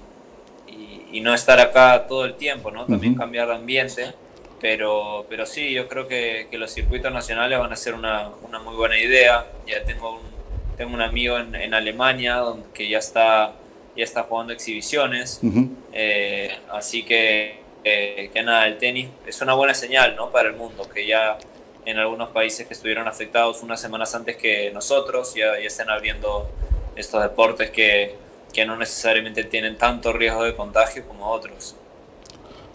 y, 1.12 1.20
no 1.20 1.34
estar 1.34 1.60
acá 1.60 2.06
todo 2.06 2.24
el 2.24 2.34
tiempo, 2.34 2.70
¿no? 2.70 2.86
También 2.86 3.14
cambiar 3.14 3.48
de 3.48 3.54
ambiente. 3.54 4.14
Pero, 4.60 5.24
pero 5.28 5.46
sí, 5.46 5.72
yo 5.72 5.88
creo 5.88 6.08
que, 6.08 6.48
los 6.52 6.72
circuitos 6.72 7.12
nacionales 7.12 7.58
van 7.58 7.72
a 7.72 7.76
ser 7.76 7.94
una, 7.94 8.30
una, 8.42 8.58
muy 8.58 8.74
buena 8.74 8.98
idea. 8.98 9.46
Ya 9.66 9.84
tengo 9.84 10.12
un, 10.12 10.20
tengo 10.76 10.94
un 10.94 11.02
amigo 11.02 11.38
en, 11.38 11.54
en 11.54 11.74
Alemania 11.74 12.36
donde, 12.36 12.66
que 12.74 12.88
ya 12.88 12.98
está, 12.98 13.54
ya 13.96 14.04
está 14.04 14.24
jugando 14.24 14.52
exhibiciones. 14.52 15.40
Eh, 15.92 16.50
así 16.70 17.04
que 17.04 17.58
que 17.82 18.42
nada, 18.44 18.66
el 18.66 18.78
tenis 18.78 19.08
es 19.26 19.40
una 19.40 19.54
buena 19.54 19.74
señal 19.74 20.16
¿no? 20.16 20.30
para 20.30 20.48
el 20.48 20.56
mundo, 20.56 20.88
que 20.88 21.06
ya 21.06 21.38
en 21.84 21.98
algunos 21.98 22.30
países 22.30 22.66
que 22.66 22.74
estuvieron 22.74 23.08
afectados 23.08 23.62
unas 23.62 23.80
semanas 23.80 24.14
antes 24.14 24.36
que 24.36 24.70
nosotros 24.72 25.34
ya, 25.34 25.58
ya 25.58 25.66
estén 25.66 25.88
abriendo 25.88 26.50
estos 26.96 27.22
deportes 27.22 27.70
que, 27.70 28.14
que 28.52 28.64
no 28.64 28.76
necesariamente 28.76 29.44
tienen 29.44 29.76
tanto 29.76 30.12
riesgo 30.12 30.44
de 30.44 30.54
contagio 30.54 31.04
como 31.06 31.28
otros. 31.30 31.76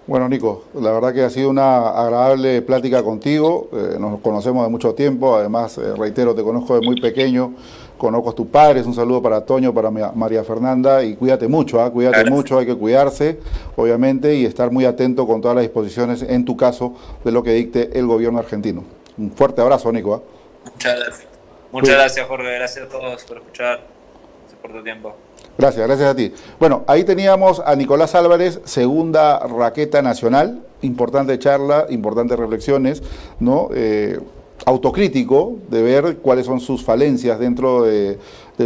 Bueno, 0.06 0.28
Nico, 0.28 0.66
la 0.74 0.92
verdad 0.92 1.14
que 1.14 1.22
ha 1.24 1.30
sido 1.30 1.50
una 1.50 1.90
agradable 1.92 2.62
plática 2.62 3.02
contigo. 3.02 3.70
Eh, 3.72 3.96
nos 3.98 4.20
conocemos 4.20 4.66
de 4.66 4.70
mucho 4.70 4.94
tiempo, 4.94 5.38
además, 5.38 5.78
eh, 5.78 5.94
reitero, 5.98 6.36
te 6.36 6.44
conozco 6.44 6.78
de 6.78 6.86
muy 6.86 7.00
pequeño, 7.00 7.54
conozco 7.98 8.32
a 8.32 8.36
tus 8.36 8.48
padres. 8.48 8.86
Un 8.86 8.94
saludo 8.94 9.22
para 9.22 9.46
Toño, 9.46 9.74
para 9.74 9.90
María 9.92 10.44
Fernanda 10.44 11.02
y 11.06 11.16
cuídate 11.16 11.48
mucho, 11.48 11.82
¿ah? 11.82 11.90
cuídate 11.90 12.30
mucho, 12.30 12.60
hay 12.60 12.66
que 12.66 12.76
cuidarse, 12.76 13.40
obviamente, 13.78 14.36
y 14.36 14.46
estar 14.46 14.72
muy 14.72 14.84
atento 14.84 15.26
con 15.26 15.40
todas 15.40 15.56
las 15.56 15.64
disposiciones, 15.64 16.22
en 16.22 16.44
tu 16.44 16.58
caso, 16.58 16.96
de 17.24 17.32
lo 17.32 17.42
que 17.42 17.54
dicte 17.54 17.98
el 17.98 18.06
gobierno 18.06 18.40
argentino. 18.40 18.84
Un 19.18 19.32
fuerte 19.32 19.62
abrazo, 19.62 19.90
Nico. 19.94 20.16
¿ah? 20.16 20.70
Muchas 20.70 21.00
gracias. 21.00 21.28
Muchas 21.72 21.96
gracias, 21.96 22.28
Jorge. 22.28 22.54
Gracias 22.56 22.86
a 22.86 22.90
todos 22.90 23.24
por 23.24 23.38
escuchar. 23.38 23.80
Gracias 24.42 24.60
por 24.62 24.74
tu 24.74 24.84
tiempo. 24.84 25.16
Gracias, 25.58 25.86
gracias 25.86 26.10
a 26.10 26.16
ti. 26.16 26.34
Bueno, 26.60 26.84
ahí 26.88 27.04
teníamos 27.04 27.62
a 27.64 27.76
Nicolás 27.76 28.16
Álvarez, 28.16 28.60
segunda 28.64 29.40
raqueta 29.40 30.02
nacional, 30.02 30.64
importante 30.82 31.38
charla, 31.38 31.86
importantes 31.90 32.40
reflexiones, 32.40 33.04
¿no? 33.40 33.70
Eh, 33.74 34.20
autocrítico 34.66 35.58
de 35.70 35.82
ver 35.82 36.18
cuáles 36.18 36.46
son 36.46 36.60
sus 36.60 36.84
falencias 36.84 37.38
dentro 37.40 37.84
de, 37.84 38.18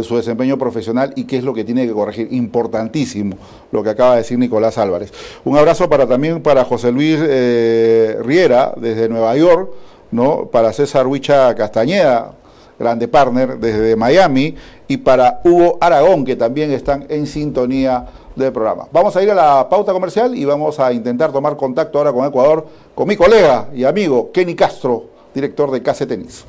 su 0.02 0.16
desempeño 0.16 0.56
profesional 0.58 1.12
y 1.16 1.24
qué 1.24 1.38
es 1.38 1.44
lo 1.44 1.52
que 1.52 1.64
tiene 1.64 1.86
que 1.86 1.92
corregir. 1.92 2.28
Importantísimo 2.30 3.36
lo 3.72 3.82
que 3.82 3.90
acaba 3.90 4.12
de 4.12 4.18
decir 4.18 4.38
Nicolás 4.38 4.78
Álvarez. 4.78 5.12
Un 5.44 5.58
abrazo 5.58 5.88
para 5.88 6.06
también 6.06 6.40
para 6.40 6.64
José 6.64 6.92
Luis 6.92 7.18
eh, 7.20 8.16
Riera 8.22 8.72
desde 8.76 9.08
Nueva 9.08 9.36
York, 9.36 9.70
¿no? 10.10 10.46
para 10.46 10.72
César 10.72 11.06
Huicha 11.06 11.54
Castañeda, 11.54 12.32
grande 12.78 13.08
partner 13.08 13.58
desde 13.58 13.96
Miami, 13.96 14.54
y 14.86 14.96
para 14.98 15.40
Hugo 15.44 15.78
Aragón, 15.80 16.24
que 16.24 16.36
también 16.36 16.70
están 16.70 17.06
en 17.08 17.26
sintonía 17.26 18.06
del 18.36 18.52
programa. 18.52 18.86
Vamos 18.92 19.16
a 19.16 19.22
ir 19.22 19.30
a 19.30 19.34
la 19.34 19.68
pauta 19.68 19.92
comercial 19.92 20.34
y 20.34 20.44
vamos 20.44 20.78
a 20.78 20.92
intentar 20.92 21.32
tomar 21.32 21.56
contacto 21.56 21.98
ahora 21.98 22.12
con 22.12 22.24
Ecuador, 22.24 22.66
con 22.94 23.08
mi 23.08 23.16
colega 23.16 23.68
y 23.74 23.84
amigo 23.84 24.30
Kenny 24.32 24.54
Castro, 24.54 25.04
director 25.34 25.70
de 25.70 25.82
Case 25.82 26.06
Tenis. 26.06 26.44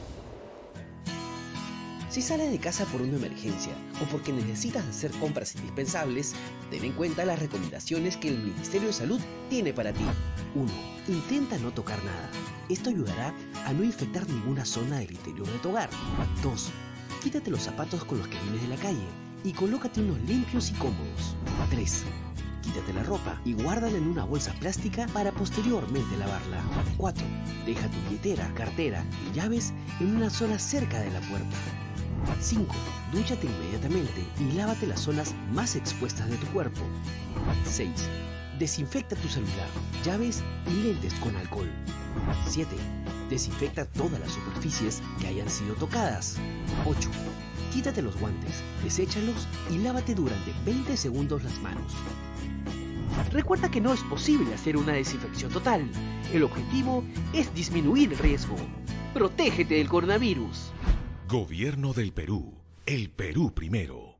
Si 2.09 2.23
sales 2.23 2.49
de 2.49 2.57
casa 2.57 2.85
por 2.85 3.03
una 3.03 3.17
emergencia 3.17 3.71
o 4.01 4.05
porque 4.05 4.33
necesitas 4.33 4.83
hacer 4.83 5.11
compras 5.19 5.55
indispensables, 5.55 6.33
ten 6.71 6.83
en 6.83 6.93
cuenta 6.93 7.23
las 7.23 7.37
recomendaciones 7.37 8.17
que 8.17 8.29
el 8.29 8.39
Ministerio 8.39 8.87
de 8.87 8.93
Salud 8.93 9.21
tiene 9.47 9.73
para 9.73 9.93
ti. 9.93 10.03
1. 10.55 10.67
Intenta 11.07 11.59
no 11.59 11.71
tocar 11.71 12.03
nada. 12.03 12.31
Esto 12.67 12.89
ayudará 12.89 13.31
a 13.63 13.73
no 13.73 13.83
infectar 13.83 14.27
ninguna 14.27 14.65
zona 14.65 14.97
del 14.97 15.11
interior 15.11 15.45
de 15.45 15.59
tu 15.59 15.69
hogar. 15.69 15.91
2. 16.41 16.71
Quítate 17.21 17.51
los 17.51 17.61
zapatos 17.61 18.03
con 18.05 18.17
los 18.17 18.27
que 18.27 18.39
vienes 18.39 18.63
de 18.63 18.69
la 18.69 18.81
calle 18.81 19.07
y 19.43 19.51
colócate 19.53 20.01
unos 20.01 20.19
limpios 20.21 20.71
y 20.71 20.73
cómodos. 20.73 21.35
3. 21.69 22.05
Quítate 22.63 22.91
la 22.91 23.03
ropa 23.03 23.39
y 23.45 23.53
guárdala 23.53 23.97
en 23.97 24.07
una 24.07 24.23
bolsa 24.23 24.53
plástica 24.53 25.05
para 25.13 25.31
posteriormente 25.31 26.17
lavarla. 26.17 26.63
4. 26.97 27.23
Deja 27.67 27.87
tu 27.87 27.97
billetera, 28.09 28.51
cartera 28.55 29.05
y 29.29 29.35
llaves 29.35 29.73
en 29.99 30.15
una 30.15 30.31
zona 30.31 30.57
cerca 30.57 30.99
de 31.01 31.11
la 31.11 31.21
puerta. 31.21 31.55
5. 32.39 32.75
Dúchate 33.11 33.47
inmediatamente 33.47 34.23
y 34.39 34.51
lávate 34.53 34.87
las 34.87 35.01
zonas 35.01 35.33
más 35.51 35.75
expuestas 35.75 36.29
de 36.29 36.37
tu 36.37 36.47
cuerpo. 36.47 36.81
6. 37.65 37.89
Desinfecta 38.59 39.15
tu 39.15 39.27
celular, 39.27 39.67
llaves 40.03 40.43
y 40.67 40.83
lentes 40.83 41.13
con 41.15 41.35
alcohol. 41.35 41.69
7. 42.47 42.75
Desinfecta 43.29 43.85
todas 43.85 44.19
las 44.19 44.31
superficies 44.31 45.01
que 45.19 45.27
hayan 45.27 45.49
sido 45.49 45.75
tocadas. 45.75 46.37
8. 46.85 47.09
Quítate 47.73 48.01
los 48.01 48.19
guantes, 48.19 48.63
deséchalos 48.83 49.47
y 49.69 49.77
lávate 49.77 50.15
durante 50.15 50.53
20 50.65 50.97
segundos 50.97 51.43
las 51.43 51.59
manos. 51.61 51.93
Recuerda 53.31 53.69
que 53.69 53.81
no 53.81 53.93
es 53.93 54.01
posible 54.03 54.53
hacer 54.53 54.75
una 54.77 54.93
desinfección 54.93 55.51
total. 55.51 55.89
El 56.33 56.43
objetivo 56.43 57.03
es 57.33 57.53
disminuir 57.53 58.11
el 58.13 58.17
riesgo. 58.17 58.55
Protégete 59.13 59.75
del 59.75 59.89
coronavirus. 59.89 60.68
Gobierno 61.31 61.93
del 61.93 62.11
Perú. 62.11 62.59
El 62.87 63.11
Perú 63.11 63.53
primero. 63.53 64.17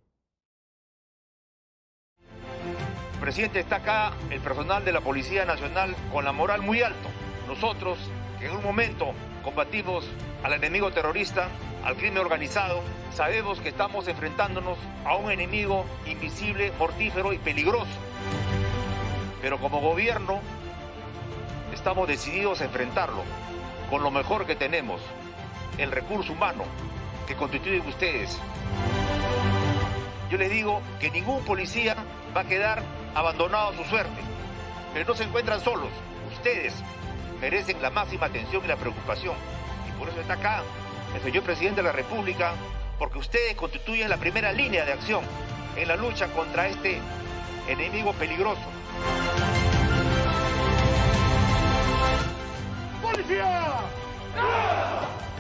Presidente, 3.20 3.62
está 3.62 3.78
acá 3.78 4.14
el 4.30 4.40
personal 4.42 4.86
de 4.86 4.92
la 4.92 5.02
Policía 5.02 5.44
Nacional 5.44 5.96
con 6.12 6.24
la 6.24 6.34
moral 6.34 6.62
muy 6.62 6.84
alto. 6.84 7.10
Nosotros, 7.48 7.98
que 8.38 8.46
en 8.46 8.56
un 8.56 8.62
momento 8.62 9.14
combatimos 9.44 10.06
al 10.44 10.54
enemigo 10.54 10.92
terrorista, 10.92 11.48
al 11.84 11.96
crimen 11.96 12.20
organizado, 12.20 12.84
sabemos 13.12 13.60
que 13.60 13.70
estamos 13.70 14.08
enfrentándonos 14.08 14.78
a 15.04 15.16
un 15.16 15.32
enemigo 15.32 15.86
invisible, 16.06 16.72
mortífero 16.78 17.34
y 17.34 17.40
peligroso. 17.40 17.98
Pero 19.42 19.58
como 19.58 19.82
gobierno 19.82 20.42
estamos 21.74 22.08
decididos 22.08 22.62
a 22.62 22.66
enfrentarlo 22.66 23.24
con 23.90 24.04
lo 24.04 24.12
mejor 24.12 24.46
que 24.46 24.56
tenemos, 24.56 25.02
el 25.80 25.92
recurso 25.92 26.34
humano, 26.34 26.66
que 27.30 27.36
constituyen 27.36 27.86
ustedes. 27.88 28.36
Yo 30.32 30.38
les 30.40 30.50
digo 30.50 30.82
que 31.00 31.12
ningún 31.12 31.46
policía 31.46 31.96
va 32.36 32.42
a 32.42 32.44
quedar 32.46 32.82
abandonado 33.14 33.70
a 33.70 33.76
su 33.76 33.84
suerte, 33.84 34.20
pero 34.94 35.06
no 35.06 35.16
se 35.16 35.26
encuentran 35.26 35.62
solos. 35.62 35.92
Ustedes 36.34 36.74
merecen 37.40 37.80
la 37.84 37.92
máxima 37.92 38.26
atención 38.26 38.66
y 38.66 38.68
la 38.68 38.78
preocupación. 38.78 39.36
Y 39.88 40.00
por 40.00 40.10
eso 40.10 40.20
está 40.20 40.34
acá 40.34 40.64
el 41.16 41.22
señor 41.22 41.44
presidente 41.44 41.82
de 41.82 41.88
la 41.88 41.92
República, 41.92 42.54
porque 42.98 43.20
ustedes 43.20 43.56
constituyen 43.56 44.10
la 44.10 44.18
primera 44.18 44.52
línea 44.52 44.84
de 44.84 44.94
acción 44.94 45.22
en 45.76 45.88
la 45.88 45.98
lucha 45.98 46.30
contra 46.30 46.68
este 46.68 46.98
enemigo 47.68 48.12
peligroso. 48.14 48.62
¡Policía! 53.04 53.70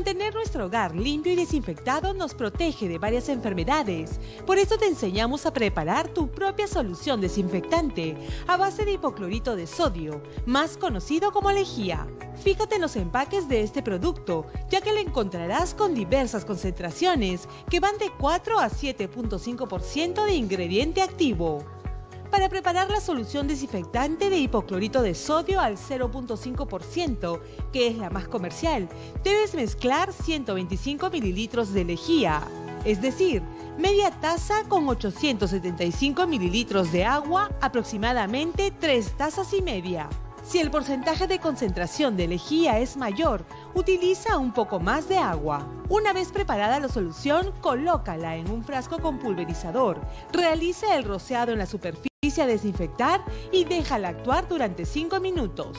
Mantener 0.00 0.32
nuestro 0.34 0.64
hogar 0.64 0.96
limpio 0.96 1.34
y 1.34 1.36
desinfectado 1.36 2.14
nos 2.14 2.32
protege 2.32 2.88
de 2.88 2.96
varias 2.96 3.28
enfermedades. 3.28 4.18
Por 4.46 4.56
eso 4.56 4.78
te 4.78 4.86
enseñamos 4.86 5.44
a 5.44 5.52
preparar 5.52 6.08
tu 6.08 6.30
propia 6.30 6.66
solución 6.66 7.20
desinfectante 7.20 8.16
a 8.46 8.56
base 8.56 8.86
de 8.86 8.92
hipoclorito 8.92 9.56
de 9.56 9.66
sodio, 9.66 10.22
más 10.46 10.78
conocido 10.78 11.32
como 11.32 11.52
lejía. 11.52 12.06
Fíjate 12.42 12.76
en 12.76 12.80
los 12.80 12.96
empaques 12.96 13.46
de 13.46 13.60
este 13.60 13.82
producto, 13.82 14.46
ya 14.70 14.80
que 14.80 14.94
lo 14.94 15.00
encontrarás 15.00 15.74
con 15.74 15.92
diversas 15.92 16.46
concentraciones 16.46 17.46
que 17.68 17.80
van 17.80 17.98
de 17.98 18.10
4 18.18 18.58
a 18.58 18.70
7.5% 18.70 20.24
de 20.24 20.34
ingrediente 20.34 21.02
activo. 21.02 21.79
Para 22.30 22.48
preparar 22.48 22.90
la 22.90 23.00
solución 23.00 23.48
desinfectante 23.48 24.30
de 24.30 24.38
hipoclorito 24.38 25.02
de 25.02 25.14
sodio 25.14 25.60
al 25.60 25.76
0.5%, 25.76 27.40
que 27.72 27.88
es 27.88 27.98
la 27.98 28.08
más 28.08 28.28
comercial, 28.28 28.88
debes 29.24 29.54
mezclar 29.54 30.12
125 30.12 31.10
mililitros 31.10 31.72
de 31.72 31.84
lejía, 31.84 32.42
es 32.84 33.02
decir, 33.02 33.42
media 33.78 34.10
taza 34.10 34.62
con 34.68 34.88
875 34.88 36.26
mililitros 36.26 36.92
de 36.92 37.04
agua, 37.04 37.50
aproximadamente 37.60 38.72
3 38.78 39.16
tazas 39.16 39.52
y 39.52 39.60
media. 39.60 40.08
Si 40.42 40.58
el 40.58 40.70
porcentaje 40.70 41.26
de 41.26 41.38
concentración 41.38 42.16
de 42.16 42.28
lejía 42.28 42.78
es 42.78 42.96
mayor, 42.96 43.44
utiliza 43.74 44.38
un 44.38 44.52
poco 44.52 44.80
más 44.80 45.08
de 45.08 45.18
agua. 45.18 45.66
Una 45.88 46.12
vez 46.12 46.32
preparada 46.32 46.80
la 46.80 46.88
solución, 46.88 47.52
colócala 47.60 48.36
en 48.36 48.50
un 48.50 48.64
frasco 48.64 48.98
con 48.98 49.18
pulverizador. 49.18 50.00
Realiza 50.32 50.96
el 50.96 51.04
rociado 51.04 51.52
en 51.52 51.58
la 51.58 51.66
superficie 52.30 52.42
a 52.42 52.46
desinfectar 52.46 53.24
y 53.52 53.64
déjala 53.64 54.08
actuar 54.08 54.48
durante 54.48 54.86
5 54.86 55.20
minutos. 55.20 55.76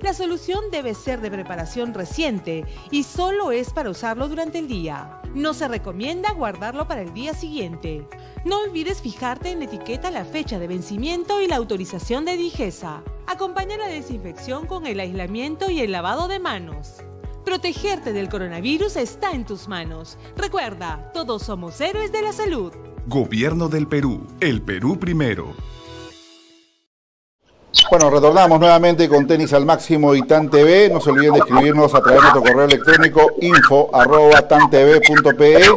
La 0.00 0.14
solución 0.14 0.64
debe 0.72 0.94
ser 0.94 1.20
de 1.20 1.30
preparación 1.30 1.94
reciente 1.94 2.64
y 2.90 3.04
solo 3.04 3.52
es 3.52 3.70
para 3.70 3.90
usarlo 3.90 4.28
durante 4.28 4.58
el 4.58 4.66
día. 4.66 5.20
No 5.34 5.54
se 5.54 5.68
recomienda 5.68 6.32
guardarlo 6.32 6.88
para 6.88 7.02
el 7.02 7.14
día 7.14 7.34
siguiente. 7.34 8.08
No 8.44 8.58
olvides 8.60 9.00
fijarte 9.00 9.50
en 9.50 9.60
la 9.60 9.66
etiqueta 9.66 10.10
la 10.10 10.24
fecha 10.24 10.58
de 10.58 10.66
vencimiento 10.66 11.40
y 11.40 11.46
la 11.46 11.56
autorización 11.56 12.24
de 12.24 12.36
Digesa. 12.36 13.02
Acompaña 13.28 13.76
la 13.76 13.86
desinfección 13.86 14.66
con 14.66 14.86
el 14.86 14.98
aislamiento 14.98 15.70
y 15.70 15.80
el 15.80 15.92
lavado 15.92 16.26
de 16.26 16.40
manos. 16.40 16.96
Protegerte 17.44 18.12
del 18.12 18.28
coronavirus 18.28 18.96
está 18.96 19.32
en 19.32 19.44
tus 19.44 19.68
manos. 19.68 20.18
Recuerda, 20.36 21.12
todos 21.12 21.42
somos 21.42 21.80
héroes 21.80 22.10
de 22.10 22.22
la 22.22 22.32
salud. 22.32 22.72
Gobierno 23.06 23.68
del 23.68 23.86
Perú. 23.86 24.26
El 24.40 24.62
Perú 24.62 24.98
primero. 24.98 25.54
Bueno, 27.90 28.10
retornamos 28.10 28.60
nuevamente 28.60 29.08
con 29.08 29.26
Tenis 29.26 29.54
al 29.54 29.64
Máximo 29.64 30.14
y 30.14 30.20
TAN 30.26 30.50
TV. 30.50 30.90
No 30.90 31.00
se 31.00 31.08
olviden 31.10 31.32
de 31.32 31.38
escribirnos 31.38 31.94
a 31.94 32.02
través 32.02 32.22
de 32.22 32.30
nuestro 32.30 32.42
correo 32.42 32.66
electrónico 32.66 33.32
info 33.40 33.90
tantv.pe 34.46 35.70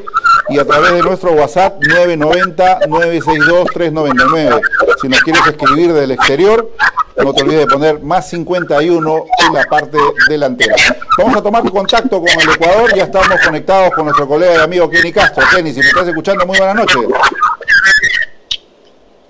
y 0.50 0.60
a 0.60 0.66
través 0.66 0.92
de 0.92 1.04
nuestro 1.04 1.32
WhatsApp 1.32 1.82
990-962-399. 1.82 4.62
Si 5.02 5.08
nos 5.08 5.22
quieres 5.22 5.48
escribir 5.48 5.94
del 5.94 6.12
exterior, 6.12 6.70
no 7.16 7.34
te 7.34 7.44
olvides 7.44 7.62
de 7.62 7.68
poner 7.68 8.02
más 8.02 8.30
51 8.30 9.26
en 9.48 9.54
la 9.54 9.64
parte 9.64 9.98
delantera. 10.28 10.76
Vamos 11.18 11.38
a 11.38 11.42
tomar 11.42 11.64
contacto 11.72 12.20
con 12.20 12.30
el 12.30 12.50
Ecuador. 12.50 12.94
Ya 12.94 13.06
estamos 13.06 13.40
conectados 13.44 13.94
con 13.94 14.04
nuestro 14.04 14.28
colega 14.28 14.56
y 14.56 14.58
amigo 14.58 14.90
Kenny 14.90 15.14
Castro. 15.14 15.46
Kenny, 15.50 15.72
si 15.72 15.80
me 15.80 15.88
estás 15.88 16.10
escuchando, 16.10 16.46
muy 16.46 16.58
buenas 16.58 16.76
noches. 16.76 17.00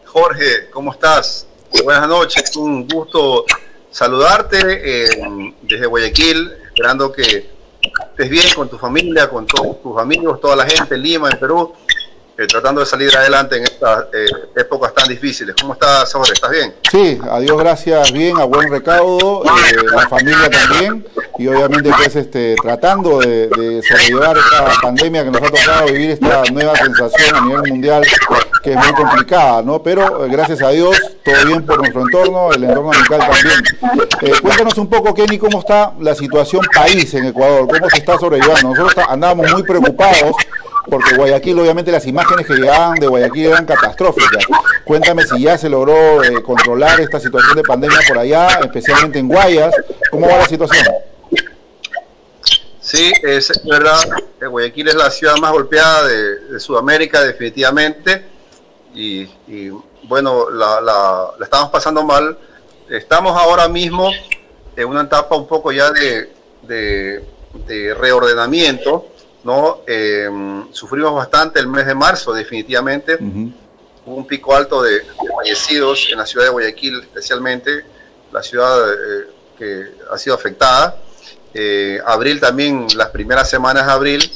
Jorge, 0.06 0.68
¿cómo 0.72 0.92
estás? 0.92 1.46
Buenas 1.84 2.08
noches, 2.08 2.56
un 2.56 2.88
gusto 2.88 3.46
saludarte 3.92 4.58
eh, 4.60 5.54
desde 5.62 5.86
Guayaquil, 5.86 6.52
esperando 6.68 7.12
que 7.12 7.50
estés 8.12 8.30
bien 8.30 8.46
con 8.56 8.70
tu 8.70 8.78
familia, 8.78 9.30
con 9.30 9.46
todos 9.46 9.82
tus 9.82 10.00
amigos, 10.00 10.40
toda 10.42 10.56
la 10.56 10.66
gente 10.66 10.96
en 10.96 11.02
Lima, 11.02 11.30
en 11.30 11.40
Perú, 11.40 11.74
eh, 12.38 12.48
tratando 12.48 12.82
de 12.82 12.86
salir 12.86 13.16
adelante 13.16 13.58
en 13.58 13.64
estas 13.64 14.06
eh, 14.14 14.26
épocas 14.58 14.94
tan 14.94 15.08
difíciles. 15.08 15.56
¿Cómo 15.60 15.74
estás, 15.74 16.12
Jorge? 16.12 16.34
¿Estás 16.34 16.52
bien? 16.52 16.76
Sí, 16.92 17.20
adiós, 17.30 17.58
gracias, 17.58 18.12
bien, 18.12 18.38
a 18.38 18.44
buen 18.44 18.70
recaudo, 18.70 19.44
la 19.94 20.10
familia 20.10 20.50
también, 20.50 21.06
y 21.38 21.48
obviamente 21.48 21.90
pues 21.96 22.16
este, 22.16 22.56
tratando 22.62 23.20
de, 23.20 23.48
de 23.48 23.82
sobrellevar 23.84 24.38
esta 24.38 24.82
pandemia 24.82 25.24
que 25.24 25.32
nos 25.32 25.42
ha 25.42 25.50
tocado 25.50 25.86
vivir 25.86 26.12
esta 26.12 26.44
nueva 26.52 26.76
sensación 26.76 27.36
a 27.36 27.42
nivel 27.42 27.72
mundial 27.72 28.04
que 28.62 28.72
es 28.72 28.78
muy 28.78 28.94
complicada, 28.94 29.62
¿no? 29.62 29.82
Pero 29.82 30.28
gracias 30.28 30.62
a 30.62 30.70
Dios, 30.70 30.98
todo 31.24 31.46
bien 31.46 31.66
por 31.66 31.78
nuestro 31.78 32.02
entorno, 32.02 32.52
el 32.52 32.64
entorno 32.64 32.92
amical 32.92 33.20
también. 33.20 34.42
cuéntanos 34.42 34.78
un 34.78 34.90
poco, 34.90 35.14
Kenny, 35.14 35.38
cómo 35.38 35.60
está 35.60 35.94
la 36.00 36.16
situación 36.16 36.64
país 36.76 37.14
en 37.14 37.28
Ecuador, 37.28 37.68
cómo 37.68 37.90
se 37.90 37.98
está 37.98 38.18
sobrellevando. 38.18 38.74
Nosotros 38.74 39.06
andábamos 39.08 39.52
muy 39.52 39.64
preocupados 39.64 40.36
porque 40.90 41.16
Guayaquil, 41.16 41.60
obviamente 41.60 41.92
las 41.92 42.06
imágenes 42.06 42.25
que 42.48 42.54
llegaban 42.54 42.96
de 42.96 43.08
Guayaquil 43.08 43.48
eran 43.48 43.66
catastróficas. 43.66 44.46
Cuéntame 44.84 45.26
si 45.26 45.42
ya 45.42 45.58
se 45.58 45.70
logró 45.70 46.24
eh, 46.24 46.42
controlar 46.44 47.00
esta 47.00 47.20
situación 47.20 47.56
de 47.56 47.64
pandemia 47.64 48.00
por 48.08 48.20
allá, 48.20 48.48
especialmente 48.62 49.20
en 49.20 49.28
Guayas. 49.28 49.74
¿Cómo 50.12 50.28
va 50.28 50.38
la 50.38 50.46
situación? 50.46 50.86
Sí, 52.80 53.12
es 53.24 53.52
verdad, 53.66 54.00
Guayaquil 54.40 54.88
es 54.90 54.96
la 54.96 55.10
ciudad 55.10 55.36
más 55.38 55.52
golpeada 55.52 56.08
de, 56.08 56.60
Sudamérica, 56.60 57.22
definitivamente. 57.22 58.26
Y, 58.94 59.28
bueno, 60.04 60.50
la, 60.50 61.32
estamos 61.42 61.70
pasando 61.70 62.04
mal. 62.04 62.38
Estamos 62.90 63.36
ahora 63.38 63.68
mismo 63.68 64.12
en 64.76 64.88
una 64.88 65.02
etapa 65.02 65.36
un 65.36 65.48
poco 65.48 65.72
ya 65.72 65.92
de 65.92 67.24
reordenamiento 67.98 69.15
¿no? 69.46 69.82
Eh, 69.86 70.28
sufrimos 70.72 71.14
bastante 71.14 71.60
el 71.60 71.68
mes 71.68 71.86
de 71.86 71.94
marzo, 71.94 72.34
definitivamente. 72.34 73.18
Hubo 74.06 74.16
un 74.16 74.26
pico 74.26 74.56
alto 74.56 74.82
de, 74.82 75.04
fallecidos 75.38 76.08
en 76.12 76.18
la 76.18 76.26
ciudad 76.26 76.48
de 76.48 76.52
Guayaquil, 76.52 77.02
especialmente, 77.02 77.86
la 78.32 78.42
ciudad 78.42 78.92
eh, 78.92 79.28
que 79.58 79.92
ha 80.12 80.18
sido 80.18 80.36
afectada. 80.36 80.98
Eh, 81.54 82.00
abril 82.06 82.40
también, 82.40 82.88
las 82.96 83.10
primeras 83.10 83.48
semanas 83.48 83.86
de 83.86 83.92
abril, 83.94 84.32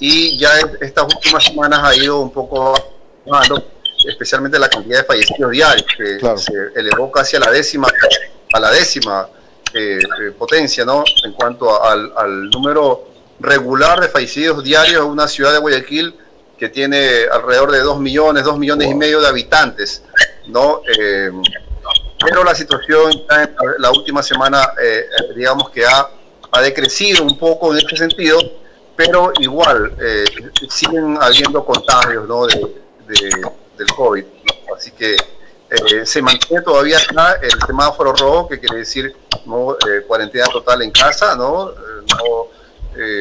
y 0.00 0.36
ya 0.36 0.50
estas 0.80 1.04
últimas 1.04 1.44
semanas 1.44 1.80
ha 1.84 1.94
ido 1.94 2.18
un 2.18 2.32
poco 2.32 2.74
bajando, 3.24 3.64
especialmente 4.08 4.58
la 4.58 4.68
cantidad 4.68 4.98
de 4.98 5.04
fallecidos 5.04 5.52
diarios, 5.52 5.86
que 5.96 6.18
se 6.36 6.52
elevó 6.74 7.12
casi 7.12 7.36
a 7.36 7.40
la 7.40 7.50
décima, 7.52 7.88
a 8.52 8.60
la 8.60 8.72
décima 8.72 9.28
potencia, 10.36 10.84
¿no? 10.84 11.04
En 11.24 11.32
cuanto 11.32 11.82
al, 11.82 12.12
al 12.16 12.50
número 12.50 13.07
regular 13.40 14.00
de 14.00 14.08
fallecidos 14.08 14.62
diarios 14.64 15.04
en 15.04 15.10
una 15.10 15.28
ciudad 15.28 15.52
de 15.52 15.58
Guayaquil 15.58 16.14
que 16.58 16.68
tiene 16.68 17.24
alrededor 17.30 17.70
de 17.70 17.80
2 17.80 18.00
millones, 18.00 18.44
2 18.44 18.58
millones 18.58 18.90
y 18.90 18.94
medio 18.94 19.20
de 19.20 19.28
habitantes, 19.28 20.02
¿no? 20.48 20.82
Eh, 20.98 21.30
pero 22.20 22.42
la 22.42 22.54
situación 22.54 23.12
en 23.12 23.54
la 23.78 23.90
última 23.92 24.22
semana, 24.22 24.72
eh, 24.82 25.06
digamos 25.36 25.70
que 25.70 25.86
ha, 25.86 26.10
ha, 26.50 26.60
decrecido 26.60 27.22
un 27.22 27.38
poco 27.38 27.72
en 27.72 27.78
este 27.78 27.96
sentido, 27.96 28.40
pero 28.96 29.32
igual 29.38 29.94
eh, 30.00 30.24
siguen 30.68 31.16
habiendo 31.20 31.64
contagios 31.64 32.26
¿no? 32.26 32.46
de, 32.46 32.74
del 33.06 33.86
COVID. 33.94 34.24
Así 34.76 34.90
que 34.90 35.16
se 36.04 36.22
mantiene 36.22 36.62
todavía 36.62 36.98
el 37.40 37.66
semáforo 37.66 38.12
rojo, 38.14 38.48
que 38.48 38.58
quiere 38.58 38.78
decir 38.78 39.14
¿no? 39.46 39.76
cuarentena 40.08 40.46
total 40.46 40.82
en 40.82 40.90
casa, 40.90 41.36
¿no? 41.36 41.66
no 41.70 42.57
eh, 42.98 43.20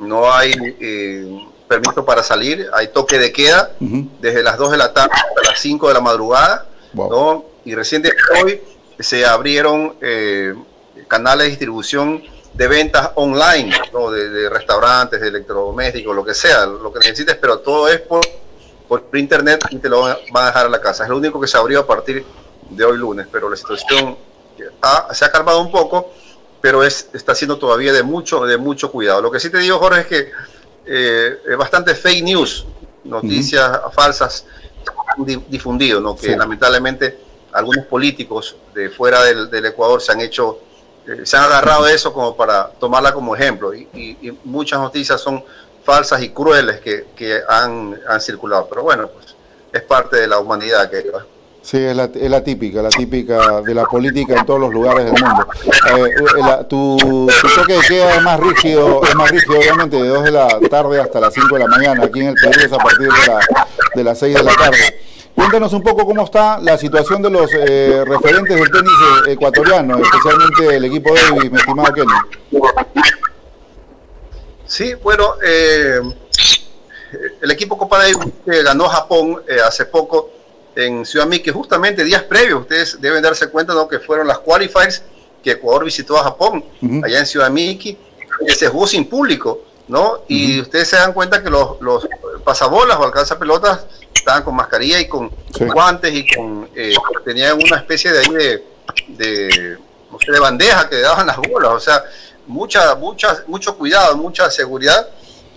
no 0.00 0.30
hay 0.30 0.52
eh, 0.80 1.46
permiso 1.66 2.04
para 2.04 2.22
salir, 2.22 2.68
hay 2.74 2.88
toque 2.88 3.18
de 3.18 3.32
queda 3.32 3.72
desde 3.80 4.42
las 4.42 4.58
2 4.58 4.72
de 4.72 4.76
la 4.76 4.92
tarde 4.92 5.12
hasta 5.14 5.50
las 5.50 5.58
5 5.58 5.88
de 5.88 5.94
la 5.94 6.00
madrugada, 6.00 6.66
¿no? 6.92 7.44
y 7.64 7.74
recientemente 7.74 8.22
hoy 8.42 8.60
se 8.98 9.24
abrieron 9.24 9.96
eh, 10.00 10.54
canales 11.08 11.46
de 11.46 11.50
distribución 11.50 12.22
de 12.52 12.68
ventas 12.68 13.10
online, 13.14 13.74
¿no? 13.92 14.10
de, 14.10 14.48
restaurantes, 14.50 15.20
de 15.20 15.28
electrodomésticos, 15.28 16.14
lo 16.14 16.24
que 16.24 16.34
sea, 16.34 16.66
lo 16.66 16.92
que 16.92 16.98
necesites, 16.98 17.36
pero 17.36 17.60
todo 17.60 17.88
es 17.88 18.00
por, 18.00 18.20
por 18.86 19.04
internet 19.14 19.64
y 19.70 19.78
te 19.78 19.88
lo 19.88 20.02
van 20.02 20.16
a 20.32 20.46
dejar 20.46 20.66
a 20.66 20.68
la 20.68 20.80
casa. 20.80 21.04
Es 21.04 21.10
lo 21.10 21.16
único 21.16 21.40
que 21.40 21.46
se 21.46 21.56
abrió 21.56 21.80
a 21.80 21.86
partir 21.86 22.24
de 22.68 22.84
hoy 22.84 22.98
lunes, 22.98 23.26
pero 23.30 23.48
la 23.48 23.56
situación 23.56 24.16
se 25.12 25.24
ha 25.24 25.30
calmado 25.30 25.60
un 25.60 25.70
poco 25.70 26.12
pero 26.60 26.82
es, 26.82 27.10
está 27.12 27.34
siendo 27.34 27.58
todavía 27.58 27.92
de 27.92 28.02
mucho, 28.02 28.44
de 28.44 28.58
mucho 28.58 28.90
cuidado. 28.90 29.22
Lo 29.22 29.30
que 29.30 29.40
sí 29.40 29.50
te 29.50 29.58
digo, 29.58 29.78
Jorge, 29.78 30.00
es 30.00 30.06
que 30.06 30.30
eh, 30.86 31.54
bastante 31.56 31.94
fake 31.94 32.24
news, 32.24 32.66
noticias 33.04 33.80
falsas 33.92 34.46
difundido, 35.48 36.00
¿no? 36.00 36.16
que 36.16 36.36
lamentablemente 36.36 37.18
algunos 37.52 37.86
políticos 37.86 38.56
de 38.74 38.88
fuera 38.90 39.22
del, 39.24 39.66
Ecuador 39.66 40.00
se 40.00 40.12
han 40.12 40.20
hecho, 40.20 40.60
eh, 41.06 41.22
se 41.24 41.36
han 41.36 41.44
agarrado 41.44 41.84
de 41.84 41.94
eso 41.94 42.12
como 42.12 42.36
para 42.36 42.68
tomarla 42.68 43.12
como 43.12 43.34
ejemplo, 43.34 43.74
y, 43.74 44.38
muchas 44.44 44.80
noticias 44.80 45.20
son 45.20 45.44
falsas 45.84 46.22
y 46.22 46.30
crueles 46.30 46.80
que, 46.80 47.06
que 47.16 47.40
han, 47.48 47.98
han, 48.06 48.20
circulado, 48.20 48.66
pero 48.68 48.82
bueno, 48.82 49.08
pues 49.08 49.34
es 49.72 49.82
parte 49.82 50.16
de 50.16 50.26
la 50.26 50.38
humanidad 50.38 50.90
que 50.90 51.10
Sí, 51.60 51.76
es 51.76 51.94
la, 51.94 52.04
es 52.04 52.30
la, 52.30 52.42
típica, 52.42 52.80
la 52.80 52.88
típica 52.88 53.60
de 53.60 53.74
la 53.74 53.84
política 53.84 54.38
en 54.38 54.46
todos 54.46 54.60
los 54.60 54.72
lugares 54.72 55.04
del 55.04 55.22
mundo. 55.22 55.46
Eh, 55.96 56.64
tu, 56.68 57.28
toque 57.54 57.74
de 57.74 57.80
queda 57.80 58.14
es 58.14 58.22
más 58.22 58.40
rígido, 58.40 59.02
es 59.02 59.14
más 59.14 59.30
rígido 59.30 59.58
obviamente 59.58 60.00
de 60.00 60.08
2 60.08 60.24
de 60.24 60.30
la 60.30 60.48
tarde 60.70 61.00
hasta 61.00 61.20
las 61.20 61.34
5 61.34 61.54
de 61.54 61.58
la 61.58 61.66
mañana. 61.66 62.04
Aquí 62.04 62.20
en 62.20 62.28
el 62.28 62.34
Perú 62.36 62.74
a 62.74 62.78
partir 62.78 63.08
de, 63.08 63.26
la, 63.26 63.40
de 63.94 64.04
las 64.04 64.18
6 64.18 64.34
de 64.36 64.42
la 64.42 64.54
tarde. 64.54 65.00
Cuéntanos 65.34 65.72
un 65.72 65.82
poco 65.82 66.06
cómo 66.06 66.24
está 66.24 66.58
la 66.58 66.78
situación 66.78 67.22
de 67.22 67.30
los 67.30 67.50
eh, 67.52 68.02
referentes 68.06 68.56
del 68.56 68.70
tenis 68.70 68.92
ecuatoriano, 69.26 69.98
especialmente 69.98 70.76
el 70.76 70.84
equipo 70.84 71.14
Davis, 71.14 71.50
mi 71.50 71.58
estimado 71.58 71.92
Kenny. 71.92 72.12
Sí, 74.64 74.94
bueno, 74.94 75.34
eh, 75.44 76.00
el 77.42 77.50
equipo 77.50 77.76
Copa 77.76 77.98
Davis 77.98 78.18
que 78.44 78.62
ganó 78.62 78.88
Japón 78.88 79.42
hace 79.64 79.84
poco 79.84 80.37
en 80.86 81.04
Ciudad 81.04 81.26
Miki, 81.26 81.50
justamente 81.50 82.04
días 82.04 82.22
previos, 82.22 82.62
ustedes 82.62 83.00
deben 83.00 83.22
darse 83.22 83.48
cuenta 83.48 83.74
¿no? 83.74 83.88
que 83.88 83.98
fueron 83.98 84.26
las 84.26 84.38
qualifiers 84.38 85.02
que 85.42 85.52
Ecuador 85.52 85.84
visitó 85.84 86.16
a 86.18 86.24
Japón, 86.24 86.64
allá 87.02 87.20
en 87.20 87.26
Ciudad 87.26 87.50
Miki, 87.50 87.96
que 88.46 88.54
se 88.54 88.68
jugó 88.68 88.86
sin 88.86 89.08
público, 89.08 89.62
¿no? 89.88 90.22
Y 90.28 90.60
ustedes 90.60 90.88
se 90.88 90.96
dan 90.96 91.12
cuenta 91.12 91.42
que 91.42 91.50
los, 91.50 91.80
los 91.80 92.06
pasabolas 92.44 92.96
o 92.98 93.04
alcanzapelotas 93.04 93.86
estaban 94.14 94.42
con 94.42 94.54
mascarilla 94.54 95.00
y 95.00 95.08
con 95.08 95.30
guantes 95.58 96.14
y 96.14 96.26
con 96.34 96.68
eh, 96.74 96.94
tenían 97.24 97.56
una 97.56 97.76
especie 97.78 98.12
de 98.12 98.18
ahí 98.18 98.30
de, 98.30 98.64
de, 99.08 99.78
no 100.10 100.18
sé, 100.18 100.32
de 100.32 100.40
bandeja 100.40 100.88
que 100.88 101.00
daban 101.00 101.26
las 101.26 101.36
bolas, 101.36 101.72
o 101.72 101.80
sea, 101.80 102.04
mucha, 102.46 102.94
mucha, 102.94 103.44
mucho 103.46 103.76
cuidado, 103.76 104.16
mucha 104.16 104.50
seguridad. 104.50 105.08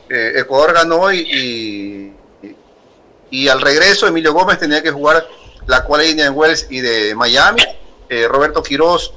Eh, 0.09 0.33
Ecuador 0.35 0.73
ganó 0.73 1.11
y 1.11 1.19
y 1.19 2.13
al 3.47 3.61
regreso, 3.61 4.07
Emilio 4.07 4.33
Gómez 4.33 4.59
tenía 4.59 4.83
que 4.83 4.91
jugar 4.91 5.25
la 5.67 5.83
cual 5.83 6.15
de 6.15 6.29
Wells 6.29 6.67
y 6.69 6.81
de 6.81 7.15
Miami. 7.15 7.61
Eh, 8.09 8.27
Roberto 8.27 8.61
Quiroz 8.61 9.13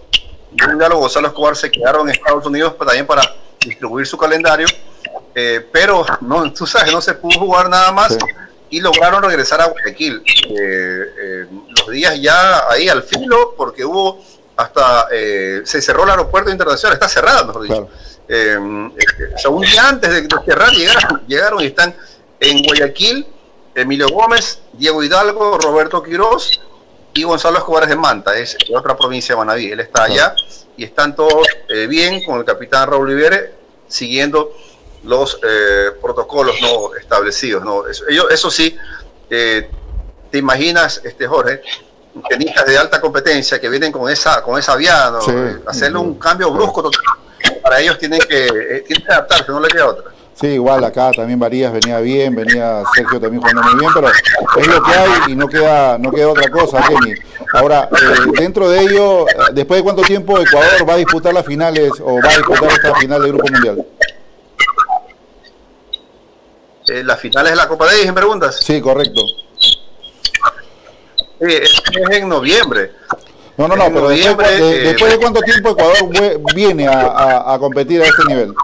y 0.52 0.56
Gonzalo 0.56 1.28
Escobar 1.28 1.56
se 1.56 1.70
quedaron 1.70 2.08
en 2.08 2.14
Estados 2.14 2.46
Unidos 2.46 2.76
también 2.78 3.06
para 3.06 3.22
distribuir 3.60 4.06
su 4.06 4.16
calendario. 4.16 4.68
Eh, 5.34 5.66
pero 5.72 6.06
no, 6.20 6.52
tú 6.54 6.66
sabes, 6.66 6.92
no 6.92 7.00
se 7.00 7.14
pudo 7.14 7.40
jugar 7.40 7.68
nada 7.68 7.90
más 7.90 8.16
y 8.70 8.80
lograron 8.80 9.22
regresar 9.22 9.60
a 9.60 9.66
Guayaquil. 9.66 10.22
Eh, 10.48 11.46
los 11.76 11.90
días 11.90 12.20
ya 12.20 12.68
ahí 12.70 12.88
al 12.88 13.02
filo, 13.02 13.54
porque 13.56 13.84
hubo 13.84 14.22
hasta 14.56 15.08
se 15.08 15.82
cerró 15.82 16.04
el 16.04 16.10
aeropuerto 16.10 16.48
internacional, 16.48 16.94
está 16.94 17.08
cerrado, 17.08 17.46
mejor 17.46 17.62
dicho. 17.64 17.88
un 19.50 19.62
día 19.62 19.88
antes 19.88 20.10
de, 20.10 20.28
cerrar 20.44 20.70
llegaron, 20.70 21.26
llegaron 21.26 21.60
y 21.60 21.66
están 21.66 21.92
en 22.38 22.62
Guayaquil 22.62 23.26
Emilio 23.74 24.08
Gómez, 24.08 24.60
Diego 24.72 25.02
Hidalgo, 25.02 25.58
Roberto 25.58 26.02
Quiroz 26.02 26.60
y 27.12 27.22
Gonzalo 27.24 27.58
Escobar 27.58 27.84
es 27.84 27.88
de 27.90 27.96
Manta, 27.96 28.36
es 28.36 28.56
de 28.68 28.76
otra 28.76 28.96
provincia 28.96 29.34
de 29.34 29.38
Manaví. 29.38 29.70
Él 29.70 29.80
está 29.80 30.04
allá 30.04 30.34
y 30.76 30.84
están 30.84 31.14
todos 31.14 31.46
eh, 31.68 31.86
bien 31.86 32.24
con 32.24 32.38
el 32.38 32.44
capitán 32.44 32.88
Raúl 32.88 33.08
Rivere 33.08 33.54
siguiendo 33.88 34.52
los 35.04 35.38
eh, 35.42 35.92
protocolos 36.00 36.56
no 36.60 36.94
establecidos. 36.94 37.64
¿no? 37.64 37.86
Eso, 37.86 38.04
eso 38.28 38.50
sí, 38.50 38.76
eh, 39.30 39.70
te 40.30 40.38
imaginas, 40.38 41.00
este 41.04 41.26
Jorge, 41.26 41.62
tenistas 42.28 42.66
de 42.66 42.78
alta 42.78 43.00
competencia 43.00 43.60
que 43.60 43.68
vienen 43.68 43.90
con 43.90 44.08
esa 44.08 44.42
con 44.42 44.58
esa 44.58 44.76
vía, 44.76 45.10
¿no? 45.10 45.18
hacerle 45.66 45.98
un 45.98 46.16
cambio 46.16 46.52
brusco 46.52 46.90
para 47.60 47.80
ellos 47.80 47.98
tienen 47.98 48.20
que, 48.20 48.84
tienen 48.86 49.04
que 49.04 49.12
adaptarse, 49.12 49.50
no 49.50 49.60
les 49.60 49.72
queda 49.72 49.88
otra. 49.88 50.12
Sí, 50.44 50.50
igual 50.50 50.84
acá 50.84 51.10
también 51.10 51.38
Varías 51.38 51.72
venía 51.72 52.00
bien, 52.00 52.34
venía 52.34 52.82
Sergio 52.94 53.18
también 53.18 53.40
jugando 53.40 53.62
muy 53.62 53.80
bien, 53.80 53.90
pero 53.94 54.08
es 54.08 54.66
lo 54.66 54.82
que 54.82 54.92
hay 54.92 55.32
y 55.32 55.34
no 55.34 55.48
queda, 55.48 55.96
no 55.96 56.12
queda 56.12 56.28
otra 56.28 56.50
cosa, 56.50 56.82
Kenny. 56.86 57.14
Ahora, 57.54 57.88
eh, 57.90 58.30
dentro 58.38 58.68
de 58.68 58.80
ello, 58.80 59.24
¿después 59.54 59.78
de 59.78 59.84
cuánto 59.84 60.02
tiempo 60.02 60.38
Ecuador 60.38 60.86
va 60.86 60.92
a 60.92 60.96
disputar 60.98 61.32
las 61.32 61.46
finales 61.46 61.92
o 61.98 62.20
va 62.20 62.30
a 62.30 62.36
disputar 62.36 62.70
esta 62.70 62.94
final 62.96 63.22
del 63.22 63.32
Grupo 63.32 63.50
Mundial? 63.50 63.86
Eh, 66.88 67.02
¿Las 67.02 67.20
finales 67.20 67.52
de 67.52 67.56
la 67.56 67.66
Copa 67.66 67.86
Davis, 67.86 68.04
en 68.04 68.14
preguntas? 68.14 68.60
Sí, 68.62 68.82
correcto. 68.82 69.22
Sí, 71.40 71.46
es 71.48 71.82
en 72.10 72.28
noviembre. 72.28 72.92
No, 73.56 73.66
no, 73.66 73.76
no, 73.76 73.86
pero 73.86 74.08
después, 74.10 74.46
de, 74.46 74.56
eh, 74.56 74.84
después, 74.88 75.10
de, 75.10 75.18
cuánto 75.18 75.40
tiempo 75.40 75.70
Ecuador 75.70 76.44
viene 76.54 76.86
a 76.86 77.56
competir 77.58 78.02
a 78.02 78.04
este 78.04 78.24
nivel? 78.26 78.54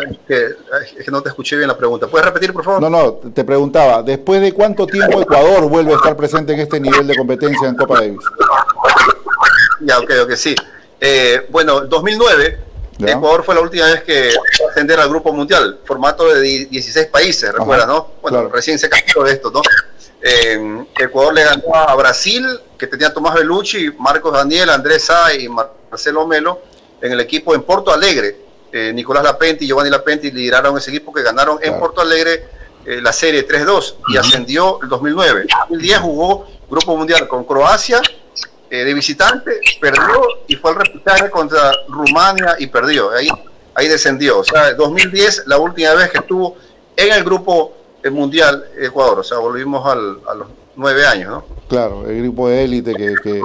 Es 0.00 1.04
que 1.04 1.10
no 1.10 1.22
te 1.22 1.30
escuché 1.30 1.56
bien 1.56 1.68
la 1.68 1.76
pregunta. 1.76 2.06
¿Puedes 2.06 2.26
repetir, 2.26 2.52
por 2.52 2.64
favor? 2.64 2.82
No, 2.82 2.90
no, 2.90 3.14
te 3.14 3.44
preguntaba, 3.44 4.02
¿después 4.02 4.40
de 4.40 4.52
cuánto 4.52 4.86
tiempo 4.86 5.20
Ecuador 5.20 5.68
vuelve 5.68 5.92
a 5.92 5.96
estar 5.96 6.16
presente 6.16 6.52
en 6.52 6.60
este 6.60 6.80
nivel 6.80 7.06
de 7.06 7.16
competencia 7.16 7.68
en 7.68 7.76
Copa 7.76 8.00
Davis? 8.00 8.20
Ya, 9.80 9.98
ok, 9.98 10.10
ok, 10.24 10.32
sí. 10.34 10.54
Eh, 11.00 11.46
bueno, 11.50 11.80
2009, 11.82 12.58
Ecuador 12.98 13.44
fue 13.44 13.54
la 13.54 13.60
última 13.60 13.86
vez 13.86 14.02
que 14.02 14.30
ascender 14.70 14.98
al 15.00 15.08
Grupo 15.08 15.32
Mundial, 15.32 15.80
formato 15.84 16.26
de 16.32 16.40
16 16.40 17.06
países, 17.06 17.52
recuerda, 17.52 17.86
¿no? 17.86 18.12
Bueno, 18.22 18.48
recién 18.48 18.78
se 18.78 18.88
cambió 18.88 19.22
de 19.24 19.32
esto, 19.32 19.50
¿no? 19.50 19.62
Eh, 20.22 20.84
Ecuador 20.98 21.34
le 21.34 21.44
ganó 21.44 21.74
a 21.74 21.94
Brasil, 21.94 22.44
que 22.78 22.86
tenía 22.86 23.12
Tomás 23.12 23.34
Belucci, 23.34 23.92
Marcos 23.98 24.32
Daniel, 24.32 24.70
Andrés 24.70 25.04
Sá 25.04 25.32
y 25.34 25.48
Marcelo 25.48 26.26
Melo 26.26 26.60
en 27.00 27.12
el 27.12 27.20
equipo 27.20 27.54
en 27.54 27.62
Porto 27.62 27.92
Alegre 27.92 28.45
eh, 28.76 28.92
Nicolás 28.92 29.24
Lapenti 29.24 29.64
y 29.64 29.68
Giovanni 29.68 29.88
Lapenti 29.88 30.30
lideraron 30.30 30.76
ese 30.76 30.90
equipo 30.90 31.10
que 31.10 31.22
ganaron 31.22 31.58
en 31.62 31.78
Porto 31.78 32.02
Alegre 32.02 32.46
eh, 32.84 33.00
la 33.00 33.10
serie 33.10 33.48
3-2 33.48 33.94
y 34.08 34.18
ascendió 34.18 34.78
el 34.82 34.90
2009. 34.90 35.42
En 35.42 35.46
2010 35.70 35.98
jugó 36.00 36.46
Grupo 36.68 36.94
Mundial 36.94 37.26
con 37.26 37.44
Croacia 37.44 38.02
eh, 38.68 38.84
de 38.84 38.92
visitante, 38.92 39.60
perdió 39.80 40.20
y 40.46 40.56
fue 40.56 40.72
al 40.72 40.76
repechaje 40.76 41.30
contra 41.30 41.72
Rumania 41.88 42.56
y 42.58 42.66
perdió. 42.66 43.12
Ahí, 43.12 43.28
ahí 43.74 43.88
descendió. 43.88 44.40
O 44.40 44.44
sea, 44.44 44.74
2010 44.74 45.44
la 45.46 45.56
última 45.56 45.94
vez 45.94 46.10
que 46.10 46.18
estuvo 46.18 46.56
en 46.96 47.12
el 47.14 47.24
Grupo 47.24 47.72
Mundial 48.10 48.62
Ecuador. 48.78 49.20
O 49.20 49.24
sea, 49.24 49.38
volvimos 49.38 49.86
al, 49.86 50.20
a 50.28 50.34
los 50.34 50.48
nueve 50.76 51.06
años, 51.06 51.30
¿no? 51.30 51.56
Claro, 51.68 52.08
el 52.08 52.22
grupo 52.22 52.48
de 52.48 52.64
élite 52.64 52.94
que, 52.94 53.14
que, 53.22 53.42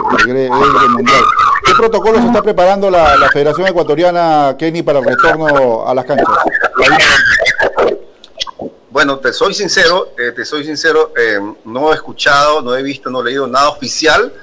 mundial. 0.89 1.23
¿Qué 1.65 1.73
protocolo 1.75 2.19
se 2.19 2.27
está 2.27 2.43
preparando 2.43 2.91
la, 2.91 3.29
Federación 3.33 3.67
Ecuatoriana, 3.67 4.55
Kenny, 4.59 4.83
para 4.83 4.99
el 4.99 5.05
retorno 5.05 5.87
a 5.87 5.95
las 5.95 6.05
canchas? 6.05 6.27
Bueno, 8.91 9.19
te 9.19 9.31
soy 9.31 9.53
sincero, 9.53 10.13
eh, 10.19 10.33
te 10.35 10.43
soy 10.43 10.65
sincero, 10.65 11.13
eh, 11.17 11.39
no 11.63 11.91
he 11.91 11.95
escuchado, 11.95 12.61
no 12.61 12.75
he 12.75 12.83
visto, 12.83 13.09
no 13.09 13.21
he 13.21 13.25
leído 13.25 13.47
nada 13.47 13.69
oficial 13.69 14.33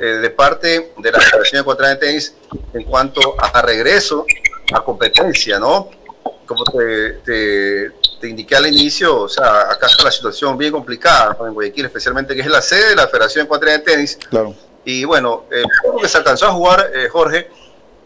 eh, 0.00 0.04
de 0.04 0.30
parte 0.30 0.92
de 0.96 1.12
la 1.12 1.20
Federación 1.20 1.60
Ecuatoriana 1.60 2.00
de 2.00 2.06
Tenis 2.06 2.34
en 2.72 2.84
cuanto 2.84 3.20
a 3.38 3.62
regreso 3.62 4.24
a 4.72 4.82
competencia, 4.82 5.58
¿no? 5.58 5.90
Como 6.46 6.64
te, 6.64 7.12
te 7.24 7.92
indiqué 8.26 8.56
al 8.56 8.66
inicio, 8.66 9.20
o 9.22 9.28
sea, 9.28 9.70
acá 9.70 9.86
está 9.86 10.04
la 10.04 10.10
situación 10.10 10.56
bien 10.58 10.72
complicada 10.72 11.36
en 11.46 11.54
Guayaquil, 11.54 11.84
especialmente 11.84 12.34
que 12.34 12.40
es 12.40 12.46
la 12.46 12.62
sede 12.62 12.90
de 12.90 12.96
la 12.96 13.06
Federación 13.06 13.44
Ecuatoriana 13.44 13.78
de 13.78 13.84
Tenis. 13.84 14.18
Claro. 14.28 14.54
Y 14.84 15.04
bueno, 15.04 15.44
el 15.50 15.64
juego 15.82 16.00
que 16.00 16.08
se 16.08 16.16
alcanzó 16.18 16.46
a 16.46 16.52
jugar, 16.52 16.90
eh, 16.94 17.08
Jorge, 17.08 17.50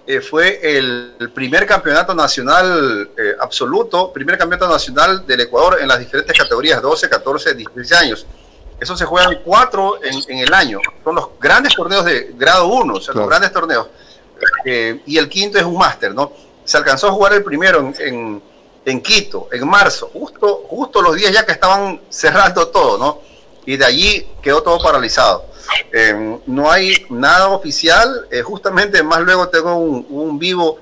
eh, 0.06 0.20
fue 0.20 0.58
el, 0.76 1.14
primer 1.32 1.64
campeonato 1.64 2.14
nacional 2.14 3.10
eh, 3.16 3.36
absoluto, 3.38 4.12
primer 4.12 4.36
campeonato 4.36 4.70
nacional 4.70 5.24
del 5.26 5.42
Ecuador 5.42 5.78
en 5.80 5.86
las 5.86 6.00
diferentes 6.00 6.36
categorías, 6.36 6.82
12, 6.82 7.08
14, 7.08 7.54
16 7.54 7.92
años. 7.92 8.26
Eso 8.80 8.96
se 8.96 9.04
juegan 9.04 9.38
cuatro 9.44 10.00
en, 10.02 10.38
el 10.38 10.52
año. 10.52 10.80
Son 11.04 11.14
los 11.14 11.28
grandes 11.40 11.72
torneos 11.76 12.04
de 12.04 12.34
grado 12.36 12.66
1, 12.66 12.94
o 12.94 13.00
sea, 13.00 13.14
los 13.14 13.28
grandes 13.28 13.52
torneos. 13.52 13.86
y 15.06 15.16
el 15.16 15.28
quinto 15.28 15.58
es 15.58 15.64
un 15.64 15.78
máster, 15.78 16.12
¿no? 16.12 16.32
Se 16.64 16.78
alcanzó 16.78 17.06
a 17.06 17.12
jugar 17.12 17.32
el 17.34 17.44
primero 17.44 17.78
en 17.78 17.94
en 18.00 18.42
Quito, 18.84 19.48
en 19.52 19.68
marzo, 19.68 20.10
justo, 20.12 20.64
justo 20.68 21.02
los 21.02 21.14
días 21.14 21.32
ya 21.32 21.46
que 21.46 21.52
estaban 21.52 22.00
cerrando 22.08 22.68
todo, 22.68 22.98
¿no? 22.98 23.20
Y 23.64 23.76
de 23.76 23.84
allí 23.84 24.28
quedó 24.42 24.62
todo 24.62 24.82
paralizado. 24.82 25.46
Em, 25.92 26.40
no 26.46 26.70
hay 26.70 27.06
nada 27.08 27.48
oficial, 27.48 28.26
eh, 28.30 28.42
justamente 28.42 29.02
más 29.02 29.20
luego 29.20 29.48
tengo 29.48 29.76
un, 29.76 30.38
vivo 30.38 30.78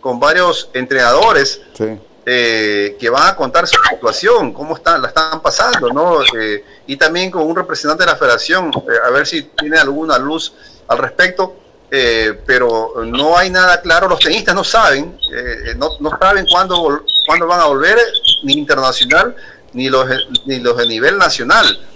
con 0.00 0.18
varios 0.18 0.70
entrenadores 0.72 1.60
eh, 2.24 2.96
que 2.98 3.10
van 3.10 3.28
a 3.28 3.36
contar 3.36 3.66
su 3.66 3.76
situación, 3.90 4.52
cómo 4.54 4.76
están, 4.76 5.02
la 5.02 5.08
están 5.08 5.42
pasando, 5.42 5.90
¿no? 5.90 6.22
Eh, 6.38 6.64
y 6.86 6.96
también 6.96 7.30
con 7.30 7.42
un 7.42 7.54
representante 7.54 8.04
de 8.04 8.10
la 8.10 8.16
federación, 8.16 8.70
a 9.04 9.10
ver 9.10 9.26
si 9.26 9.42
tiene 9.42 9.78
alguna 9.78 10.16
luz 10.18 10.54
al 10.88 10.96
respecto 10.96 11.59
eh, 11.90 12.40
pero 12.46 12.94
no 13.04 13.36
hay 13.36 13.50
nada 13.50 13.80
claro, 13.80 14.08
los 14.08 14.20
tenistas 14.20 14.54
no 14.54 14.62
saben, 14.62 15.18
eh, 15.32 15.74
no, 15.76 15.90
no, 15.98 16.10
saben 16.20 16.46
cuándo, 16.50 17.02
cuándo 17.26 17.46
van 17.46 17.60
a 17.60 17.66
volver, 17.66 17.98
ni 18.44 18.54
internacional, 18.54 19.34
ni 19.72 19.88
los, 19.88 20.08
ni 20.46 20.60
los 20.60 20.76
de 20.76 20.86
nivel 20.86 21.18
nacional. 21.18 21.86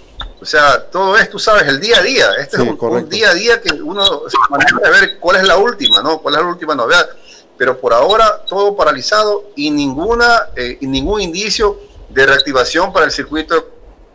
O 0.41 0.45
sea, 0.45 0.83
todo 0.91 1.17
esto, 1.17 1.33
tú 1.33 1.39
sabes, 1.39 1.67
el 1.67 1.79
día 1.79 1.97
a 1.97 2.01
día. 2.01 2.27
Este 2.39 2.57
es 2.57 2.63
un, 2.63 3.09
día 3.09 3.29
a 3.29 3.33
día 3.33 3.61
que 3.61 3.73
uno 3.73 4.03
se 4.27 4.37
maneja 4.49 4.77
a 4.85 4.89
ver 4.89 5.17
cuál 5.19 5.37
es 5.37 5.47
la 5.47 5.57
última, 5.57 6.01
¿no? 6.01 6.19
¿Cuál 6.19 6.35
es 6.35 6.41
la 6.41 6.47
última 6.47 6.75
novedad? 6.75 7.09
Pero 7.57 7.79
por 7.79 7.93
ahora 7.93 8.43
todo 8.45 8.75
paralizado 8.75 9.45
y 9.55 9.71
ninguna 9.71 10.49
eh, 10.55 10.77
y 10.81 10.87
ningún 10.87 11.21
indicio 11.21 11.79
de 12.09 12.25
reactivación 12.25 12.91
para 12.91 13.05
el 13.05 13.11
circuito 13.11 13.71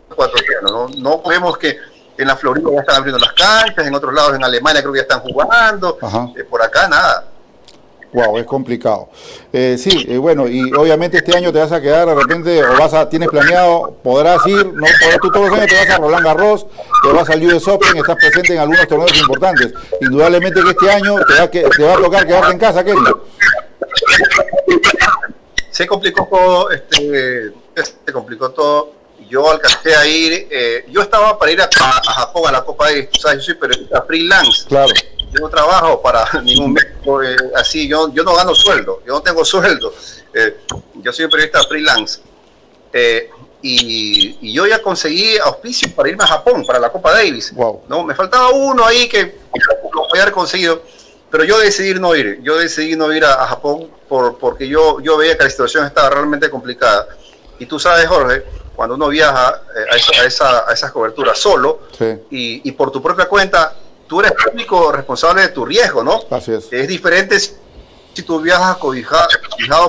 ecuatoriano. 0.09 0.69
No, 0.69 0.89
no 0.97 1.21
vemos 1.27 1.57
que 1.57 1.77
en 2.21 2.27
la 2.27 2.35
Florida 2.35 2.69
ya 2.71 2.79
están 2.79 2.95
abriendo 2.97 3.19
las 3.19 3.33
canchas, 3.33 3.85
en 3.85 3.93
otros 3.93 4.13
lados 4.13 4.35
en 4.35 4.43
Alemania 4.43 4.81
creo 4.81 4.93
que 4.93 4.99
ya 4.99 5.03
están 5.03 5.21
jugando, 5.21 5.97
eh, 6.35 6.43
por 6.43 6.61
acá 6.61 6.87
nada. 6.87 7.25
Wow, 8.13 8.37
es 8.37 8.45
complicado. 8.45 9.07
Eh, 9.53 9.77
sí, 9.77 10.05
eh, 10.09 10.17
bueno, 10.17 10.45
y 10.45 10.73
obviamente 10.73 11.17
este 11.17 11.35
año 11.35 11.53
te 11.53 11.59
vas 11.59 11.71
a 11.71 11.79
quedar 11.79 12.05
de 12.07 12.15
repente, 12.15 12.61
o 12.61 12.77
vas 12.77 12.93
a, 12.93 13.07
tienes 13.07 13.29
planeado, 13.29 13.95
podrás 14.03 14.45
ir, 14.47 14.65
no, 14.73 14.85
tú 15.21 15.31
todos 15.31 15.49
los 15.49 15.57
años 15.57 15.69
te 15.69 15.77
vas 15.77 15.89
a 15.89 15.97
Roland 15.97 16.25
Garros, 16.25 16.67
te 17.03 17.13
vas 17.13 17.29
al 17.29 17.45
US 17.45 17.67
Open, 17.69 17.97
estás 17.97 18.17
presente 18.17 18.53
en 18.53 18.59
algunos 18.59 18.85
torneos 18.87 19.17
importantes. 19.17 19.73
Indudablemente 20.01 20.61
que 20.61 20.69
este 20.71 20.91
año 20.91 21.15
te 21.25 21.33
va, 21.35 21.49
que, 21.49 21.61
te 21.63 21.83
va 21.83 21.93
a 21.93 21.97
tocar 21.97 22.27
quedarte 22.27 22.51
en 22.51 22.59
casa, 22.59 22.83
Kenny. 22.83 22.99
Se 25.69 25.87
complicó 25.87 26.27
todo, 26.29 26.69
este, 26.69 27.53
se 28.05 28.11
complicó 28.11 28.51
todo 28.51 29.00
yo 29.31 29.49
alcancé 29.49 29.95
a 29.95 30.05
ir, 30.05 30.49
eh, 30.51 30.85
yo 30.89 31.01
estaba 31.01 31.39
para 31.39 31.51
ir 31.53 31.61
a, 31.61 31.69
Japón 31.71 32.43
a 32.47 32.51
la 32.51 32.65
Copa 32.65 32.89
de 32.89 33.03
tú 33.03 33.21
sabes, 33.21 33.37
yo 33.37 33.43
soy 33.45 33.53
periodista 33.53 34.01
freelance. 34.01 34.67
Claro. 34.67 34.93
Yo 35.31 35.39
no 35.39 35.49
trabajo 35.49 36.01
para 36.01 36.27
ningún 36.43 36.73
médico, 36.73 37.23
eh, 37.23 37.37
así, 37.55 37.87
yo, 37.87 38.13
yo 38.13 38.23
no 38.25 38.35
gano 38.35 38.53
sueldo, 38.53 39.01
yo 39.07 39.13
no 39.13 39.21
tengo 39.21 39.45
sueldo. 39.45 39.93
Eh, 40.33 40.57
yo 40.95 41.13
soy 41.13 41.29
periodista 41.29 41.63
freelance. 41.63 42.19
Y, 43.61 44.53
yo 44.53 44.67
ya 44.67 44.81
conseguí 44.81 45.37
auspicios 45.37 45.93
para 45.93 46.09
irme 46.09 46.25
a 46.25 46.27
Japón, 46.27 46.65
para 46.65 46.79
la 46.79 46.91
Copa 46.91 47.13
Davis. 47.13 47.53
Wow. 47.53 47.83
¿no? 47.87 48.03
Me 48.03 48.13
faltaba 48.13 48.49
uno 48.49 48.85
ahí 48.85 49.07
que 49.07 49.37
lo 49.93 50.09
voy 50.09 50.19
a 50.19 50.23
haber 50.23 50.33
conseguido, 50.33 50.81
pero 51.29 51.45
yo 51.45 51.57
decidí 51.57 51.97
no 51.97 52.13
ir. 52.15 52.41
Yo 52.43 52.57
decidí 52.57 52.97
no 52.97 53.13
ir 53.13 53.23
a, 53.23 53.45
Japón 53.47 53.89
por, 54.09 54.37
porque 54.37 54.67
yo, 54.67 54.99
yo 54.99 55.15
veía 55.15 55.37
que 55.37 55.45
la 55.45 55.49
situación 55.49 55.85
estaba 55.85 56.09
realmente 56.09 56.49
complicada. 56.49 57.07
Y 57.61 57.67
tú 57.67 57.79
sabes, 57.79 58.07
Jorge, 58.07 58.43
cuando 58.75 58.95
uno 58.95 59.07
viaja 59.09 59.61
eh, 59.77 60.19
a, 60.19 60.25
esa, 60.25 60.67
a, 60.67 60.73
esas 60.73 60.91
coberturas 60.91 61.37
solo 61.37 61.81
y, 62.31 62.71
por 62.71 62.89
tu 62.91 63.03
propia 63.03 63.25
cuenta, 63.27 63.75
tú 64.07 64.19
eres 64.19 64.31
público 64.31 64.91
responsable 64.91 65.43
de 65.43 65.49
tu 65.49 65.63
riesgo, 65.63 66.03
¿no? 66.03 66.21
Así 66.31 66.53
es. 66.53 66.73
Es 66.73 66.87
diferente 66.87 67.39
si 67.39 68.23
tú 68.25 68.41
viajas 68.41 68.77
cobijado, 68.77 69.27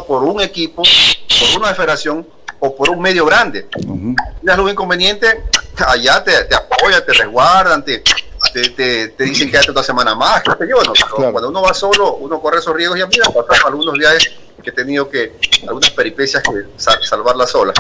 por 0.07 0.23
un 0.23 0.43
equipo, 0.43 0.83
por 0.83 1.63
una 1.63 1.75
federación 1.75 2.27
o 2.61 2.77
por 2.77 2.91
un 2.91 3.01
medio 3.01 3.25
grande. 3.25 3.69
Uh 3.87 4.15
Es 4.47 4.57
lo 4.59 4.69
inconveniente, 4.69 5.45
allá 5.79 6.23
te, 6.23 6.45
te 6.45 6.55
apoyan, 6.55 7.03
te 7.07 7.15
resguardan, 7.15 7.83
te, 7.83 8.05
te, 8.53 9.09
te, 9.09 9.25
dicen 9.25 9.51
que 9.51 9.59
otra 9.59 9.83
semana 9.83 10.15
más, 10.15 10.43
Cuando 11.33 11.49
uno 11.49 11.63
va 11.63 11.73
solo, 11.73 12.17
uno 12.17 12.39
corre 12.39 12.59
esos 12.59 12.77
riesgos 12.77 12.99
y 12.99 13.01
a 13.01 13.07
mí 13.07 13.17
me 13.17 13.57
algunos 13.67 13.95
viajes 13.95 14.31
que 14.63 14.71
he 14.71 14.73
tenido 14.73 15.09
que, 15.09 15.33
algunas 15.67 15.91
peripecias 15.91 16.43
que 16.43 16.67
salvarlas 16.77 17.51
solas. 17.51 17.75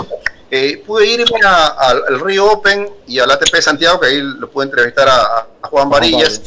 Eh, 0.54 0.82
pude 0.86 1.06
irme 1.06 1.40
al 1.46 2.20
Río 2.20 2.44
Open 2.52 2.86
y 3.06 3.18
al 3.18 3.30
ATP 3.30 3.56
Santiago, 3.62 3.98
que 3.98 4.08
ahí 4.08 4.20
lo 4.20 4.50
pude 4.50 4.66
entrevistar 4.66 5.08
a, 5.08 5.46
Juan 5.62 5.88
Varillas. 5.88 6.42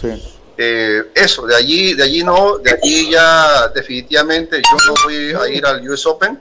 Eh, 0.57 1.05
eso, 1.15 1.47
de 1.47 1.55
allí, 1.55 1.95
de 1.95 2.03
allí 2.03 2.23
no, 2.23 2.59
de 2.59 2.71
allí 2.71 3.09
ya 3.09 3.67
definitivamente 3.69 4.61
yo 4.61 4.77
no 4.85 4.93
voy 5.03 5.33
a 5.33 5.49
ir 5.49 5.65
al 5.65 5.89
US 5.89 6.05
Open. 6.05 6.39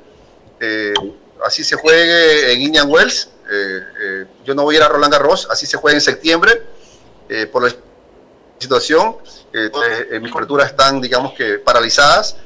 Eh, 0.60 0.92
así 1.44 1.64
se 1.64 1.76
juegue 1.76 2.52
en 2.52 2.60
Indian 2.60 2.90
Wells. 2.90 3.30
yo 4.44 4.54
no 4.54 4.64
voy 4.64 4.74
a 4.74 4.78
ir 4.78 4.84
a 4.84 4.88
Roland 4.88 5.12
Garros, 5.12 5.48
así 5.50 5.64
se 5.64 5.78
juega 5.78 5.96
en 5.96 6.02
septiembre. 6.02 6.62
por 7.50 7.62
la 7.64 7.74
situación, 8.58 9.16
mis 10.20 10.32
coberturas 10.32 10.68
están, 10.70 11.00
digamos 11.00 11.32
que, 11.34 11.58
paralizadas. 11.58 12.36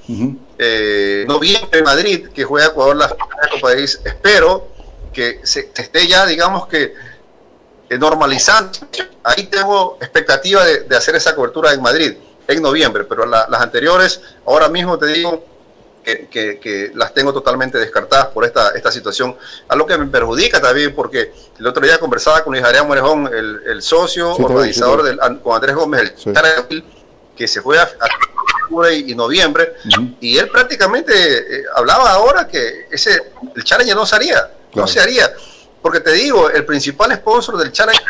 noviembre 1.27 1.79
en 1.79 1.85
Madrid, 1.85 2.29
que 2.29 2.45
juega 2.45 2.69
Ecuador 2.69 2.97
la 2.97 3.09
Copa 3.09 3.71
Davis, 3.71 4.01
espero 4.05 4.69
que 5.13 5.41
se, 5.43 5.71
esté 5.75 6.07
ya, 6.07 6.27
digamos 6.27 6.67
que, 6.67 6.95
normalizando. 7.99 8.79
Ahí 9.25 9.45
tengo 9.47 9.99
expectativa 10.01 10.65
de, 10.65 10.97
hacer 10.97 11.17
esa 11.17 11.35
cobertura 11.35 11.73
en 11.73 11.83
Madrid 11.83 12.15
en 12.47 12.63
noviembre, 12.63 13.05
pero 13.05 13.27
las 13.27 13.61
anteriores, 13.61 14.21
ahora 14.47 14.69
mismo 14.69 14.99
te 14.99 15.07
digo 15.07 15.45
que, 16.03 16.93
las 16.95 17.13
tengo 17.13 17.33
totalmente 17.33 17.79
descartadas 17.79 18.29
por 18.29 18.45
esta, 18.45 18.71
esta 18.71 18.91
situación, 18.91 19.37
a 19.69 19.77
lo 19.77 19.87
que 19.87 19.99
me 19.99 20.07
perjudica 20.07 20.61
también, 20.61 20.95
porque 20.95 21.33
el 21.59 21.67
otro 21.67 21.85
día 21.85 21.99
conversaba 21.99 22.43
con 22.43 22.55
Luis 22.55 22.65
Arián 22.65 22.87
Morejón, 22.87 23.31
el, 23.33 23.83
socio 23.83 24.35
organizador 24.35 25.03
del, 25.03 25.19
con 25.43 25.55
Andrés 25.55 25.75
Gómez, 25.75 26.15
el 26.27 26.85
que 27.39 27.47
se 27.49 27.63
fue 27.63 27.79
a, 27.79 27.89
octubre 28.65 28.95
y, 28.95 29.15
noviembre, 29.15 29.77
y 30.21 30.37
él 30.37 30.51
prácticamente 30.51 31.13
eh, 31.15 31.63
hablaba 31.75 32.11
ahora 32.11 32.47
que 32.47 32.89
ese 32.91 33.33
el 33.55 33.65
challenge 33.65 33.95
no 33.95 34.05
sería 34.05 34.51
no 34.75 34.87
se 34.87 35.01
haría. 35.01 35.31
Porque 35.83 36.01
te 36.01 36.13
digo, 36.13 36.51
el 36.51 36.65
principal 36.65 37.13
sponsor 37.15 37.57
del 37.59 37.73
Challenge 37.73 38.03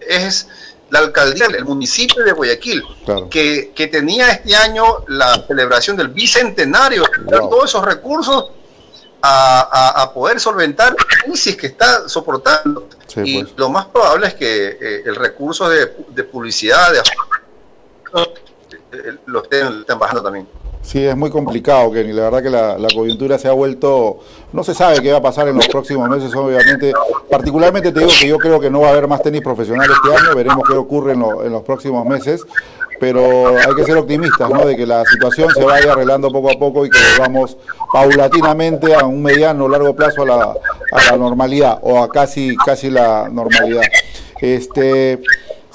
es 0.00 0.46
la 0.90 1.00
alcaldía, 1.00 1.46
el 1.46 1.64
municipio 1.64 2.24
de 2.24 2.32
Guayaquil, 2.32 2.82
que, 3.30 3.72
que, 3.74 3.86
tenía 3.88 4.30
este 4.30 4.56
año 4.56 5.04
la 5.08 5.44
celebración 5.46 5.96
del 5.96 6.08
bicentenario, 6.08 7.04
todos 7.28 7.64
esos 7.64 7.84
recursos 7.84 8.52
a, 9.20 10.02
a, 10.02 10.14
poder 10.14 10.40
solventar 10.40 10.92
la 10.92 11.22
crisis 11.24 11.56
que 11.56 11.66
está 11.66 12.08
soportando. 12.08 12.88
y 13.16 13.42
pues. 13.42 13.54
lo 13.56 13.68
más 13.68 13.86
probable 13.86 14.28
es 14.28 14.34
que 14.34 14.78
eh, 14.80 15.02
el 15.04 15.16
recurso 15.16 15.68
de, 15.68 15.92
de 16.08 16.24
publicidad 16.24 16.92
de, 16.92 17.02
eh, 18.92 19.16
lo 19.26 19.42
estén 19.42 19.98
bajando 19.98 20.22
también. 20.22 20.46
Sí, 20.88 21.04
es 21.04 21.16
muy 21.16 21.28
complicado, 21.28 21.92
Kenny. 21.92 22.14
La 22.14 22.30
verdad 22.30 22.42
que 22.42 22.48
la, 22.80 22.88
coyuntura 22.94 23.38
se 23.38 23.46
ha 23.46 23.52
vuelto... 23.52 24.20
No 24.52 24.64
se 24.64 24.72
sabe 24.72 25.02
qué 25.02 25.12
va 25.12 25.18
a 25.18 25.22
pasar 25.22 25.48
en 25.48 25.56
los 25.56 25.68
próximos 25.68 26.08
meses, 26.08 26.34
obviamente. 26.34 26.94
Particularmente 27.30 27.92
te 27.92 28.00
digo 28.00 28.12
que 28.18 28.28
yo 28.28 28.38
creo 28.38 28.58
que 28.58 28.70
no 28.70 28.80
va 28.80 28.88
a 28.88 28.90
haber 28.92 29.06
más 29.06 29.22
tenis 29.22 29.42
profesional 29.42 29.86
este 29.90 30.16
año. 30.16 30.34
Veremos 30.34 30.66
qué 30.66 30.74
ocurre 30.74 31.12
en, 31.12 31.20
los 31.20 31.62
próximos 31.62 32.06
meses. 32.06 32.42
Pero 33.00 33.48
hay 33.48 33.74
que 33.76 33.84
ser 33.84 33.98
optimistas, 33.98 34.48
¿no? 34.48 34.64
De 34.64 34.76
que 34.76 34.86
la 34.86 35.04
situación 35.04 35.50
se 35.50 35.62
vaya 35.62 35.92
arreglando 35.92 36.32
poco 36.32 36.50
a 36.50 36.58
poco 36.58 36.86
y 36.86 36.90
que 36.90 36.98
vamos 37.18 37.58
paulatinamente 37.92 38.94
a 38.94 39.04
un 39.04 39.22
mediano 39.22 39.66
o 39.66 39.68
largo 39.68 39.94
plazo 39.94 40.22
a 40.22 40.26
la, 40.26 40.54
a 40.92 41.10
la 41.10 41.16
normalidad 41.16 41.78
o 41.82 42.02
a 42.02 42.08
casi, 42.08 42.56
casi 42.56 42.88
la 42.88 43.28
normalidad. 43.30 43.82
Este... 44.40 45.20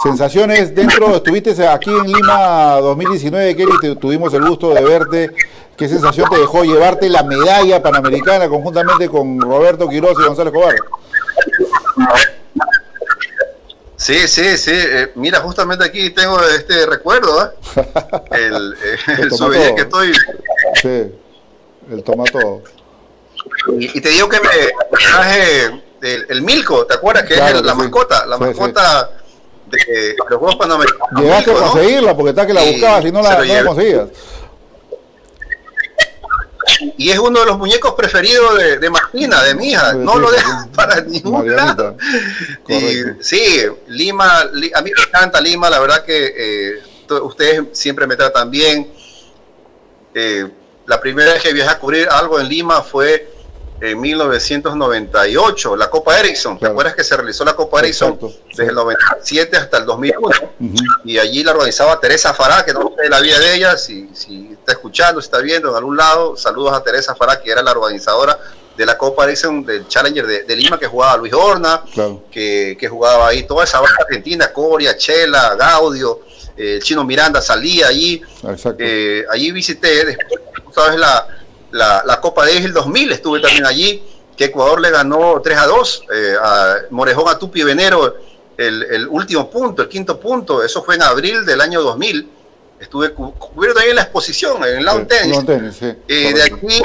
Sensaciones 0.01 0.75
dentro, 0.75 1.15
estuviste 1.15 1.67
aquí 1.67 1.89
en 1.89 2.11
Lima 2.11 2.79
2019, 2.81 3.55
Kelly, 3.55 3.95
tuvimos 3.95 4.33
el 4.33 4.47
gusto 4.47 4.73
de 4.73 4.83
verte. 4.83 5.31
¿Qué 5.77 5.87
sensación 5.87 6.29
te 6.29 6.37
dejó 6.37 6.63
llevarte 6.63 7.09
la 7.09 7.23
medalla 7.23 7.81
panamericana 7.81 8.47
conjuntamente 8.47 9.09
con 9.09 9.39
Roberto 9.39 9.87
Quiroz 9.87 10.15
y 10.19 10.23
Gonzalo 10.23 10.49
Escobar? 10.49 10.75
Sí, 13.95 14.27
sí, 14.27 14.57
sí. 14.57 14.73
Eh, 14.73 15.11
mira, 15.15 15.39
justamente 15.39 15.85
aquí 15.85 16.09
tengo 16.09 16.37
este 16.43 16.85
recuerdo, 16.85 17.45
¿eh? 17.45 17.49
El, 18.31 18.75
eh, 18.83 19.73
que 19.75 19.81
estoy. 19.81 20.13
Sí, 20.81 21.11
el 21.89 22.03
toma 22.03 22.25
todo. 22.25 22.63
Y, 23.79 24.01
te 24.01 24.09
digo 24.09 24.27
que 24.27 24.39
me 24.41 24.49
traje 24.97 25.81
el, 26.01 26.41
Milko, 26.41 26.85
¿te 26.85 26.95
acuerdas? 26.95 27.23
Que 27.23 27.35
es 27.35 27.61
la 27.61 27.75
mascota, 27.75 28.25
la 28.25 28.37
mascota 28.37 29.09
de 29.77 30.15
los 30.29 30.39
Juegos 30.39 30.55
Panamericanos. 30.55 31.09
Llegaste 31.21 31.51
a 31.51 31.55
conseguirla 31.55 32.15
porque 32.15 32.29
está 32.29 32.47
que 32.47 32.53
la 32.53 32.63
buscabas 32.63 33.05
y 33.05 33.11
no 33.11 33.21
la, 33.21 33.43
no 33.43 33.65
conseguías. 33.65 34.07
Y 36.97 37.09
es 37.09 37.19
uno 37.19 37.39
de 37.39 37.45
los 37.45 37.57
muñecos 37.57 37.93
preferidos 37.93 38.57
de, 38.57 38.77
de 38.77 38.89
Martina, 38.89 39.41
de 39.43 39.55
mi 39.55 39.69
hija. 39.69 39.93
no 39.93 40.17
lo 40.17 40.31
dejan 40.31 40.69
para 40.71 41.01
ningún 41.01 41.55
lado. 41.55 41.97
Y, 42.67 43.23
sí, 43.23 43.63
Lima, 43.87 44.41
a 44.41 44.81
mí 44.81 44.91
me 44.95 45.03
encanta 45.07 45.41
Lima, 45.41 45.69
la 45.69 45.79
verdad 45.79 46.03
que 46.03 46.33
eh, 46.35 46.81
ustedes 47.21 47.63
siempre 47.73 48.07
me 48.07 48.15
tratan 48.15 48.49
bien. 48.49 48.91
Eh, 50.13 50.47
la 50.85 50.99
primera 50.99 51.33
vez 51.33 51.41
que 51.41 51.53
viajé 51.53 51.71
a 51.71 51.79
cubrir 51.79 52.07
algo 52.09 52.39
en 52.39 52.47
Lima 52.47 52.81
fue 52.81 53.29
en 53.83 53.99
1998, 53.99 55.75
la 55.75 55.89
Copa 55.89 56.17
Ericsson. 56.17 56.57
¿Te 56.57 56.67
acuerdas 56.67 56.95
que 56.95 57.03
se 57.03 57.17
realizó 57.17 57.43
la 57.43 57.53
Copa 57.53 57.81
Ericsson 57.81 58.17
desde 58.49 58.67
el 58.67 58.75
97 58.75 59.57
hasta 59.57 59.79
el 59.79 59.85
2001? 59.85 60.29
Y 61.03 61.17
allí 61.17 61.43
la 61.43 61.51
organizaba 61.51 61.99
Teresa 61.99 62.33
Fará, 62.33 62.63
que 62.63 62.71
no 62.71 62.93
sé 62.97 63.09
la 63.09 63.19
vida 63.19 63.37
de 63.39 63.55
ella, 63.55 63.77
si, 63.77 64.09
si 64.13 64.53
está 64.53 64.71
escuchando, 64.71 65.19
si 65.19 65.25
está 65.25 65.39
viendo 65.39 65.69
en 65.69 65.75
algún 65.75 65.97
lado, 65.97 66.37
saludos 66.37 66.71
a 66.71 66.81
Teresa 66.81 67.13
Fará, 67.13 67.41
que 67.41 67.51
era 67.51 67.61
la 67.61 67.71
organizadora 67.71 68.39
de 68.77 68.85
la 68.85 68.97
Copa 68.97 69.25
Ericsson 69.25 69.65
del 69.65 69.85
Challenger 69.85 70.27
de, 70.27 70.55
Lima, 70.55 70.79
que 70.79 70.87
jugaba 70.87 71.17
Luis 71.17 71.33
Horna, 71.33 71.83
que, 72.31 72.77
que, 72.79 72.87
jugaba 72.87 73.27
ahí 73.27 73.43
toda 73.43 73.65
esa 73.65 73.81
banda 73.81 73.97
argentina, 73.99 74.53
Coria, 74.53 74.95
Chela, 74.95 75.55
Gaudio, 75.55 76.21
eh, 76.55 76.75
el 76.75 76.81
chino 76.81 77.03
Miranda 77.03 77.41
salía 77.41 77.87
allí. 77.87 78.21
Eh, 78.79 79.25
allí 79.29 79.51
visité, 79.51 80.05
después, 80.05 80.39
sabes, 80.73 80.97
la 80.97 81.42
la, 81.73 82.03
la 82.05 82.21
Copa 82.21 82.45
de 82.45 82.57
el 82.57 82.73
2000, 82.73 83.11
estuve 83.11 83.41
también 83.41 83.65
allí, 83.65 84.03
que 84.37 84.45
Ecuador 84.45 84.79
le 84.79 84.91
ganó 84.91 85.41
3 85.43 85.57
a 85.57 85.65
2 85.67 86.03
eh, 86.13 86.35
a 86.41 86.75
Morejón 86.91 87.27
a 87.27 87.37
Tupi 87.37 87.63
Venero, 87.63 88.15
el, 88.57 88.83
el, 88.83 89.07
último 89.07 89.49
punto, 89.49 89.81
el 89.81 89.89
quinto 89.89 90.19
punto, 90.19 90.63
eso 90.63 90.83
fue 90.83 90.95
en 90.95 91.03
abril 91.03 91.45
del 91.45 91.59
año 91.59 91.81
2000. 91.81 92.29
Estuve 92.79 93.13
cubriendo 93.13 93.75
también 93.75 93.95
la 93.95 94.03
exposición 94.03 94.63
en 94.65 94.77
el 94.77 94.85
lawn 94.85 95.07
tennis. 95.07 95.81
Eh, 95.81 96.33
de 96.33 96.43
aquí 96.43 96.81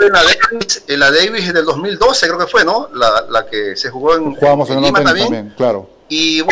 en 0.00 0.12
la, 0.12 0.22
Davis, 0.22 0.84
en 0.88 1.00
la 1.00 1.10
Davis 1.10 1.52
del 1.52 1.64
2012 1.64 2.26
creo 2.26 2.38
que 2.38 2.46
fue, 2.46 2.64
¿no? 2.64 2.88
La, 2.94 3.26
la 3.28 3.46
que 3.46 3.76
se 3.76 3.90
jugó 3.90 4.16
en, 4.16 4.34
Jugamos 4.34 4.70
en, 4.70 4.80
Lima 4.80 5.02
también. 5.04 5.54
claro. 5.56 5.88
Y 6.08 6.42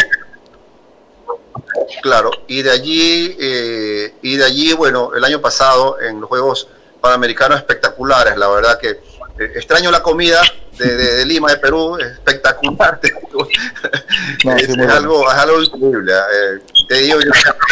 claro, 2.03 2.31
y 2.47 2.63
de 2.63 2.71
allí, 2.71 3.37
eh, 3.41 4.15
y 4.23 4.37
de 4.37 4.45
allí, 4.45 4.73
bueno, 4.75 5.13
el 5.15 5.25
año 5.25 5.41
pasado 5.41 6.01
en 6.01 6.21
los 6.21 6.29
Juegos 6.29 6.69
panamericanos 7.05 7.59
espectaculares. 7.59 8.35
La 8.39 8.49
verdad 8.49 8.79
que 8.79 8.89
eh, 8.89 9.53
extraño 9.55 9.91
la 9.91 10.03
comida 10.03 10.41
de, 10.79 11.27
Lima, 11.27 11.51
de 11.51 11.59
Perú, 11.59 11.99
es 11.99 12.07
espectacular. 12.07 12.99
es, 14.59 14.79
algo, 14.89 15.31
es 15.31 15.37
algo 15.37 15.61
increíble. 15.61 16.13
Eh, 16.15 16.61
te 16.89 16.95
digo, 16.95 17.21
yo, 17.21 17.31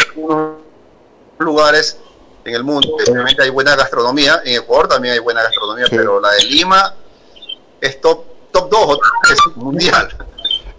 algunos 0.09 0.57
lugares 1.39 1.97
en 2.45 2.53
el 2.53 2.63
mundo, 2.63 2.95
obviamente 3.09 3.41
hay 3.41 3.49
buena 3.49 3.75
gastronomía, 3.75 4.41
en 4.45 4.61
Ecuador 4.61 4.87
también 4.87 5.15
hay 5.15 5.19
buena 5.19 5.41
gastronomía, 5.41 5.87
pero 5.89 6.21
la 6.21 6.29
de 6.33 6.43
Lima 6.43 6.93
es 7.81 7.99
top, 8.01 8.25
top 8.51 8.69
2 8.69 8.79
o 8.85 8.99
3 9.23 9.39
mundial. 9.55 10.15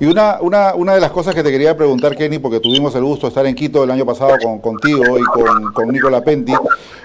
Y 0.05 0.07
una, 0.07 0.37
una, 0.43 0.75
una 0.75 0.95
de 0.95 1.01
las 1.01 1.11
cosas 1.11 1.35
que 1.35 1.43
te 1.43 1.51
quería 1.51 1.75
preguntar, 1.75 2.15
Kenny, 2.15 2.39
porque 2.39 2.61
tuvimos 2.61 2.95
el 2.95 3.03
gusto 3.05 3.27
de 3.27 3.29
estar 3.29 3.47
en 3.47 3.55
Quito 3.55 3.83
el 3.83 3.91
año 3.91 4.05
pasado 4.05 4.37
con, 4.43 4.59
contigo 4.59 5.19
y 5.19 5.23
con, 5.23 5.73
con 5.73 5.89
Nicola 5.89 6.23
Penti, 6.23 6.53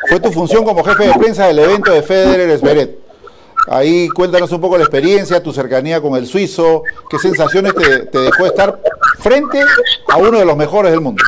fue 0.09 0.19
tu 0.19 0.29
función 0.33 0.65
como 0.65 0.83
jefe 0.83 1.07
de 1.07 1.13
prensa 1.13 1.47
del 1.47 1.59
evento 1.59 1.93
de 1.93 2.03
Federer 2.03 2.49
Esberet. 2.49 2.99
Ahí 3.69 4.09
cuéntanos 4.09 4.51
un 4.51 4.59
poco 4.59 4.77
la 4.77 4.83
experiencia, 4.83 5.41
tu 5.41 5.53
cercanía 5.53 6.01
con 6.01 6.15
el 6.15 6.27
suizo, 6.27 6.83
qué 7.09 7.17
sensaciones 7.19 7.73
te, 7.73 7.99
te 8.07 8.19
dejó 8.19 8.45
estar 8.45 8.81
frente 9.19 9.63
a 10.09 10.17
uno 10.17 10.37
de 10.37 10.43
los 10.43 10.57
mejores 10.57 10.91
del 10.91 10.99
mundo, 10.99 11.23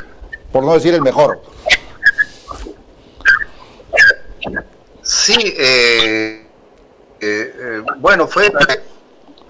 por 0.51 0.65
no 0.65 0.74
decir 0.74 0.93
el 0.93 1.01
mejor. 1.01 1.41
Sí, 5.01 5.38
eh, 5.57 6.45
eh, 7.22 7.55
eh, 7.61 7.82
bueno, 7.99 8.28
fue 8.28 8.51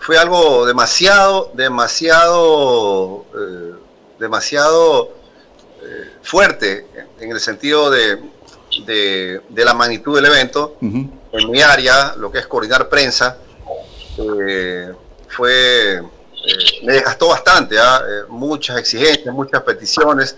fue 0.02 0.18
algo 0.18 0.66
demasiado, 0.66 1.52
demasiado, 1.54 3.26
eh, 3.38 3.74
demasiado 4.20 5.14
eh, 5.84 6.12
fuerte 6.24 6.88
en 7.20 7.32
el 7.32 7.40
sentido 7.40 7.92
de, 7.92 8.20
de, 8.86 9.66
la 9.66 9.76
magnitud 9.76 10.16
del 10.16 10.26
evento. 10.26 10.76
En 10.82 11.52
mi 11.52 11.62
área, 11.62 12.16
lo 12.18 12.32
que 12.32 12.40
es 12.40 12.48
coordinar 12.48 12.90
prensa, 12.90 13.38
eh, 14.18 14.92
fue 15.30 16.02
me 16.84 16.94
desgastó 16.94 17.28
bastante, 17.28 17.78
¿ah? 17.80 18.02
muchas 18.28 18.78
exigencias, 18.80 19.34
muchas 19.34 19.62
peticiones. 19.62 20.36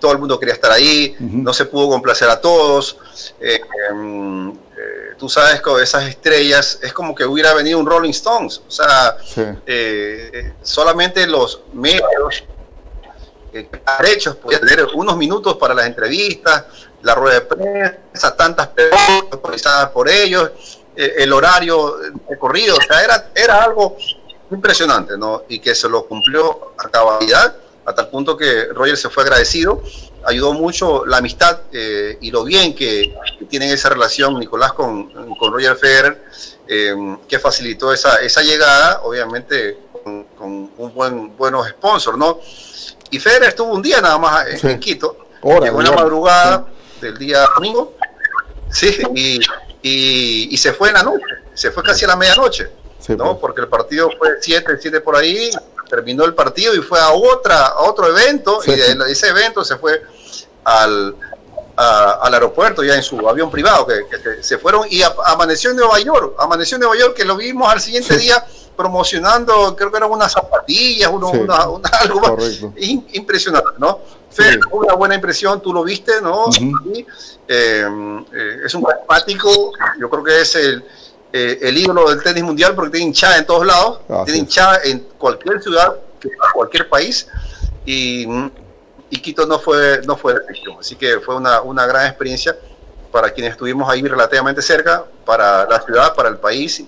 todo 0.00 0.10
el 0.10 0.18
mundo 0.18 0.40
quería 0.40 0.54
estar 0.54 0.72
ahí, 0.72 1.14
no 1.20 1.52
se 1.52 1.66
pudo 1.66 1.88
complacer 1.88 2.28
a 2.28 2.40
todos. 2.40 2.98
Eh, 3.40 3.60
em, 3.90 4.52
eh, 4.76 5.14
tú 5.18 5.28
sabes 5.28 5.60
que 5.60 5.82
esas 5.82 6.04
estrellas 6.04 6.78
es 6.82 6.92
como 6.92 7.14
que 7.14 7.24
hubiera 7.24 7.54
venido 7.54 7.78
un 7.78 7.86
Rolling 7.86 8.10
Stones, 8.10 8.62
o 8.66 8.70
sea, 8.70 9.16
solamente 10.62 11.26
los 11.26 11.62
medios 11.72 12.44
derechos 13.98 14.36
podían 14.36 14.62
tener 14.62 14.86
unos 14.94 15.16
minutos 15.16 15.56
para 15.56 15.74
las 15.74 15.86
entrevistas, 15.86 16.64
la 17.02 17.14
rueda 17.14 17.34
de 17.34 17.40
prensa, 17.42 18.36
tantas 18.36 18.68
personas 18.68 19.24
autorizadas 19.30 19.90
por 19.90 20.08
ellos, 20.08 20.50
el 20.96 21.32
horario 21.32 21.96
de 22.28 22.38
corrido, 22.38 22.76
o 22.76 22.80
sea, 22.80 23.02
era, 23.04 23.30
era 23.34 23.62
algo 23.62 23.96
impresionante, 24.50 25.16
¿no? 25.16 25.44
Y 25.48 25.58
que 25.58 25.74
se 25.74 25.88
lo 25.88 26.06
cumplió 26.06 26.72
a 26.78 26.88
cabalidad, 26.88 27.56
a 27.84 27.94
tal 27.94 28.08
punto 28.08 28.36
que 28.36 28.66
Roger 28.72 28.96
se 28.96 29.10
fue 29.10 29.24
agradecido, 29.24 29.82
ayudó 30.24 30.52
mucho 30.52 31.04
la 31.04 31.18
amistad 31.18 31.60
eh, 31.72 32.18
y 32.20 32.30
lo 32.30 32.44
bien 32.44 32.74
que, 32.74 33.14
tienen 33.54 33.70
esa 33.70 33.88
relación 33.88 34.36
Nicolás 34.40 34.72
con, 34.72 35.36
con 35.36 35.52
Roger 35.52 35.76
Federer, 35.76 36.24
eh, 36.66 36.92
que 37.28 37.38
facilitó 37.38 37.92
esa, 37.92 38.16
esa 38.16 38.42
llegada, 38.42 39.02
obviamente 39.04 39.78
con, 40.02 40.26
un 40.76 40.92
buen, 40.92 41.36
buenos 41.36 41.68
sponsors, 41.68 42.18
¿no? 42.18 42.40
Y 43.12 43.20
Federer 43.20 43.50
estuvo 43.50 43.72
un 43.72 43.80
día 43.80 44.00
nada 44.00 44.18
más 44.18 44.64
en 44.64 44.80
Quito, 44.80 45.28
llegó 45.40 45.80
en 45.80 45.84
la 45.84 45.92
madrugada 45.92 46.66
del 47.00 47.16
día 47.16 47.46
domingo, 47.54 47.94
sí, 48.72 48.98
y, 49.14 49.38
y, 49.80 50.48
y 50.52 50.56
se 50.56 50.72
fue 50.72 50.88
en 50.88 50.94
la 50.94 51.04
noche, 51.04 51.24
se 51.54 51.70
fue 51.70 51.84
casi 51.84 52.04
a 52.06 52.08
la 52.08 52.16
medianoche. 52.16 52.70
¿no? 53.10 53.16
Pues. 53.16 53.36
Porque 53.40 53.60
el 53.60 53.68
partido 53.68 54.10
fue 54.18 54.30
7, 54.40 54.78
7 54.80 55.00
por 55.00 55.14
ahí, 55.14 55.48
terminó 55.88 56.24
el 56.24 56.34
partido 56.34 56.74
y 56.74 56.78
fue 56.78 56.98
a 56.98 57.12
otra 57.12 57.66
a 57.66 57.82
otro 57.82 58.08
evento 58.08 58.58
y 58.66 58.72
de 58.72 59.12
ese 59.12 59.28
evento 59.28 59.64
se 59.64 59.76
fue 59.76 60.02
al, 60.64 61.14
al 61.76 62.32
aeropuerto 62.34 62.84
ya 62.84 62.94
en 62.94 63.02
su 63.02 63.28
avión 63.28 63.50
privado 63.50 63.86
que, 63.86 64.42
se 64.42 64.58
fueron 64.58 64.86
y 64.88 65.02
amaneció 65.26 65.70
en 65.70 65.76
Nueva 65.76 65.98
York, 65.98 66.34
amaneció 66.38 66.76
en 66.76 66.82
Nueva 66.82 66.96
York 66.96 67.14
que 67.14 67.24
lo 67.24 67.36
vimos 67.36 67.72
al 67.72 67.80
siguiente 67.80 68.16
día 68.16 68.44
promocionando, 68.76 69.74
creo 69.76 69.90
que 69.90 69.96
eran 69.96 70.10
unas 70.10 70.32
zapatillas, 70.32 71.10
uno, 71.12 71.30
una, 71.30 71.56
algo 72.00 72.36
impresionante, 72.76 73.70
¿no? 73.78 74.00
Fue 74.30 74.58
una 74.72 74.94
buena 74.94 75.14
impresión, 75.14 75.60
tú 75.62 75.72
lo 75.72 75.84
viste, 75.84 76.20
¿no? 76.20 76.46
Eh, 77.46 77.86
eh, 78.32 78.56
es 78.64 78.74
un 78.74 78.82
pragmático, 78.82 79.72
yo 80.00 80.10
creo 80.10 80.24
que 80.24 80.40
es 80.40 80.56
el, 80.56 80.84
eh, 81.32 81.58
el 81.62 81.78
ídolo 81.78 82.10
del 82.10 82.22
tenis 82.22 82.42
mundial 82.42 82.74
porque 82.74 82.90
tiene 82.90 83.06
hinchada 83.06 83.38
en 83.38 83.46
todos 83.46 83.64
lados, 83.64 84.00
tiene 84.24 84.40
hinchada 84.40 84.80
en 84.84 85.00
cualquier 85.18 85.62
ciudad, 85.62 85.94
cualquier 86.52 86.88
país, 86.88 87.28
y, 87.86 88.26
Quito 89.08 89.46
no 89.46 89.58
fue, 89.58 90.02
no 90.06 90.16
fue 90.16 90.34
excepción. 90.34 90.76
Así 90.80 90.96
que 90.96 91.18
fue 91.20 91.36
una, 91.36 91.62
una 91.62 91.86
gran 91.86 92.06
experiencia 92.06 92.54
para 93.10 93.30
quienes 93.30 93.52
estuvimos 93.52 93.88
ahí 93.88 94.02
relativamente 94.02 94.60
cerca, 94.60 95.04
para 95.24 95.66
la 95.66 95.80
ciudad, 95.80 96.14
para 96.14 96.28
el 96.28 96.36
país, 96.38 96.82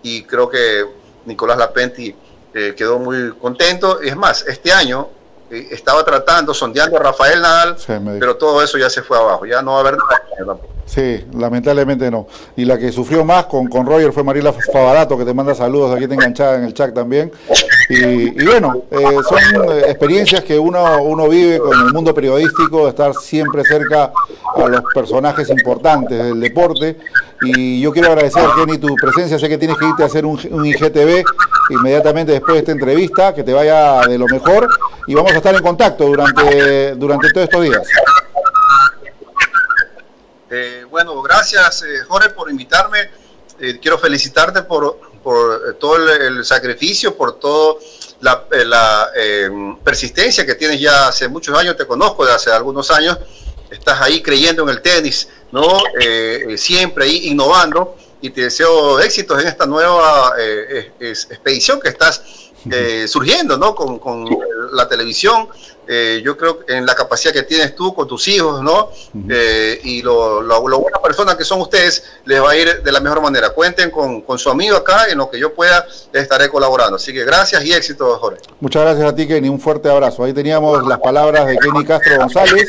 y 0.00 0.22
creo 0.22 0.48
que 0.48 0.86
Nicolás 1.26 1.58
Lapenti 1.58 2.14
eh, 2.54 2.74
quedó 2.76 2.98
muy 2.98 3.32
contento. 3.32 4.00
Es 4.00 4.16
más, 4.16 4.46
este 4.46 4.72
año 4.72 5.08
eh, 5.50 5.68
estaba 5.70 6.04
tratando, 6.04 6.54
sondeando 6.54 6.96
a 6.96 7.00
Rafael 7.00 7.42
Nadal, 7.42 7.76
pero 8.18 8.36
todo 8.36 8.62
eso 8.62 8.78
ya 8.78 8.88
se 8.88 9.02
fue 9.02 9.18
abajo, 9.18 9.44
ya 9.44 9.60
no 9.60 9.72
va 9.72 9.78
a 9.78 9.80
haber 9.80 9.96
nada 9.96 10.58
Sí, 10.86 11.24
lamentablemente 11.34 12.10
no. 12.10 12.26
Y 12.56 12.64
la 12.64 12.78
que 12.78 12.92
sufrió 12.92 13.24
más 13.24 13.46
con, 13.46 13.66
con 13.66 13.86
Roger 13.86 14.12
fue 14.12 14.22
Mariela 14.22 14.52
Favarato, 14.52 15.18
que 15.18 15.24
te 15.24 15.34
manda 15.34 15.54
saludos, 15.54 15.96
aquí 15.96 16.06
te 16.06 16.14
enganchada 16.14 16.56
en 16.56 16.64
el 16.64 16.74
chat 16.74 16.94
también. 16.94 17.32
Y, 17.94 18.44
bueno, 18.46 18.84
eh, 18.90 19.18
son 19.28 19.70
eh, 19.70 19.82
experiencias 19.88 20.42
que 20.44 20.58
uno, 20.58 21.02
uno 21.02 21.28
vive 21.28 21.58
con 21.58 21.78
el 21.78 21.92
mundo 21.92 22.14
periodístico, 22.14 22.88
estar 22.88 23.14
siempre 23.14 23.64
cerca 23.64 24.10
a 24.54 24.68
los 24.68 24.82
personajes 24.94 25.50
importantes 25.50 26.16
del 26.16 26.40
deporte. 26.40 26.96
Y 27.42 27.82
yo 27.82 27.92
quiero 27.92 28.08
agradecer, 28.08 28.44
Kenny, 28.56 28.78
tu 28.78 28.94
presencia. 28.94 29.38
Sé 29.38 29.46
que 29.48 29.58
tienes 29.58 29.76
que 29.76 29.86
irte 29.86 30.02
a 30.02 30.06
hacer 30.06 30.24
un, 30.24 30.40
un 30.50 30.64
IGTV 30.64 31.22
inmediatamente 31.70 32.32
después 32.32 32.54
de 32.54 32.58
esta 32.60 32.72
entrevista, 32.72 33.34
que 33.34 33.42
te 33.42 33.52
vaya 33.52 34.00
de 34.08 34.16
lo 34.16 34.26
mejor. 34.26 34.68
Y 35.06 35.14
vamos 35.14 35.32
a 35.32 35.36
estar 35.36 35.54
en 35.54 35.62
contacto 35.62 36.06
durante, 36.06 36.94
durante 36.94 37.30
todos 37.30 37.44
estos 37.44 37.62
días. 37.62 37.82
Eh, 40.50 40.86
bueno, 40.88 41.20
gracias 41.20 41.82
eh, 41.82 42.04
Jorge 42.08 42.30
por 42.30 42.50
invitarme. 42.50 43.10
Eh, 43.58 43.78
quiero 43.80 43.98
felicitarte 43.98 44.62
por, 44.62 44.98
por 45.22 45.76
todo 45.78 45.96
el, 45.96 46.44
sacrificio, 46.44 47.16
por 47.16 47.38
toda 47.38 47.76
la, 48.20 48.44
la 48.64 49.10
persistencia 49.84 50.44
que 50.44 50.54
tienes 50.54 50.80
ya 50.80 51.08
hace 51.08 51.28
muchos 51.28 51.56
años, 51.56 51.76
te 51.76 51.86
conozco 51.86 52.26
de 52.26 52.32
hace 52.32 52.50
algunos 52.50 52.90
años, 52.90 53.18
estás 53.70 54.00
ahí 54.00 54.22
creyendo 54.22 54.62
en 54.64 54.68
el 54.70 54.82
tenis, 54.82 55.28
¿no? 55.50 55.82
siempre 56.56 57.04
ahí 57.04 57.28
innovando 57.28 57.96
y 58.20 58.30
te 58.30 58.42
deseo 58.42 59.00
éxitos 59.00 59.40
en 59.40 59.48
esta 59.48 59.66
nueva 59.66 60.34
expedición 61.00 61.80
que 61.80 61.88
estás 61.88 62.22
surgiendo, 63.06 63.56
¿no? 63.58 63.74
Con, 63.74 63.98
con 63.98 64.26
la 64.72 64.88
televisión 64.88 65.48
eh, 65.88 66.22
yo 66.24 66.36
creo 66.36 66.60
en 66.68 66.86
la 66.86 66.94
capacidad 66.94 67.32
que 67.32 67.42
tienes 67.42 67.74
tú 67.74 67.92
con 67.92 68.06
tus 68.06 68.28
hijos, 68.28 68.62
¿no? 68.62 68.90
Eh, 69.28 69.80
y 69.82 70.02
lo, 70.02 70.40
lo, 70.40 70.60
buenas 70.60 71.00
personas 71.00 71.34
que 71.34 71.44
son 71.44 71.60
ustedes, 71.60 72.04
les 72.24 72.40
va 72.40 72.50
a 72.50 72.56
ir 72.56 72.82
de 72.82 72.92
la 72.92 73.00
mejor 73.00 73.20
manera. 73.20 73.50
Cuenten 73.50 73.90
con, 73.90 74.22
su 74.38 74.50
amigo 74.50 74.76
acá, 74.76 75.06
en 75.10 75.18
lo 75.18 75.28
que 75.28 75.38
yo 75.38 75.52
pueda, 75.52 75.84
estaré 76.12 76.48
colaborando. 76.48 76.96
Así 76.96 77.12
que 77.12 77.24
gracias 77.24 77.64
y 77.64 77.72
éxito, 77.72 78.16
Jorge. 78.18 78.40
Muchas 78.60 78.82
gracias 78.82 79.08
a 79.08 79.14
ti, 79.14 79.26
Kenny. 79.26 79.48
Un 79.48 79.58
fuerte 79.58 79.90
abrazo. 79.90 80.22
Ahí 80.24 80.32
teníamos 80.32 80.86
las 80.86 80.98
palabras 81.00 81.46
de 81.46 81.58
Kenny 81.58 81.84
Castro 81.84 82.16
González, 82.18 82.68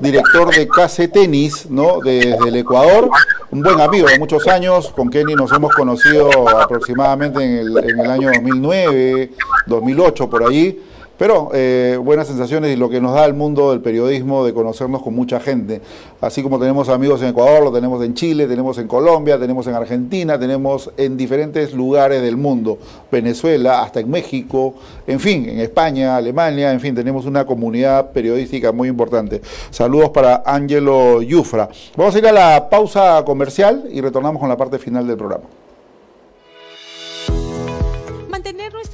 director 0.00 0.52
de 0.52 0.66
Case 0.68 1.06
Tenis, 1.08 1.70
¿no? 1.70 2.00
Desde 2.02 2.48
el 2.48 2.56
Ecuador. 2.56 3.08
Un 3.50 3.62
buen 3.62 3.80
amigo 3.80 4.08
de 4.08 4.18
muchos 4.18 4.46
años. 4.48 4.88
Con 4.88 5.10
Kenny 5.10 5.34
nos 5.34 5.52
hemos 5.52 5.72
conocido 5.74 6.48
aproximadamente 6.48 7.42
en 7.42 7.58
el, 7.58 7.78
en 7.78 8.00
el 8.00 8.10
año 8.10 8.30
2009, 8.34 9.32
2008, 9.66 10.28
por 10.28 10.48
ahí 10.48 10.87
pero 11.18 11.50
eh, 11.52 11.98
buenas 12.02 12.28
sensaciones 12.28 12.72
y 12.72 12.76
lo 12.76 12.88
que 12.88 13.00
nos 13.00 13.12
da 13.12 13.26
el 13.26 13.34
mundo 13.34 13.70
del 13.70 13.80
periodismo 13.80 14.44
de 14.44 14.54
conocernos 14.54 15.02
con 15.02 15.14
mucha 15.14 15.40
gente. 15.40 15.80
Así 16.20 16.42
como 16.42 16.58
tenemos 16.58 16.88
amigos 16.88 17.20
en 17.22 17.28
Ecuador, 17.28 17.62
lo 17.64 17.72
tenemos 17.72 18.02
en 18.04 18.14
Chile, 18.14 18.46
tenemos 18.46 18.78
en 18.78 18.86
Colombia, 18.86 19.38
tenemos 19.38 19.66
en 19.66 19.74
Argentina, 19.74 20.38
tenemos 20.38 20.90
en 20.96 21.16
diferentes 21.16 21.74
lugares 21.74 22.22
del 22.22 22.36
mundo, 22.36 22.78
Venezuela, 23.10 23.82
hasta 23.82 24.00
en 24.00 24.10
México, 24.10 24.74
en 25.06 25.18
fin, 25.18 25.48
en 25.48 25.58
España, 25.60 26.16
Alemania, 26.16 26.72
en 26.72 26.80
fin, 26.80 26.94
tenemos 26.94 27.26
una 27.26 27.44
comunidad 27.44 28.12
periodística 28.12 28.70
muy 28.72 28.88
importante. 28.88 29.42
Saludos 29.70 30.10
para 30.10 30.42
Angelo 30.46 31.20
Yufra. 31.22 31.68
Vamos 31.96 32.14
a 32.14 32.18
ir 32.18 32.26
a 32.28 32.32
la 32.32 32.70
pausa 32.70 33.22
comercial 33.24 33.84
y 33.90 34.00
retornamos 34.00 34.38
con 34.40 34.48
la 34.48 34.56
parte 34.56 34.78
final 34.78 35.06
del 35.06 35.16
programa. 35.16 35.44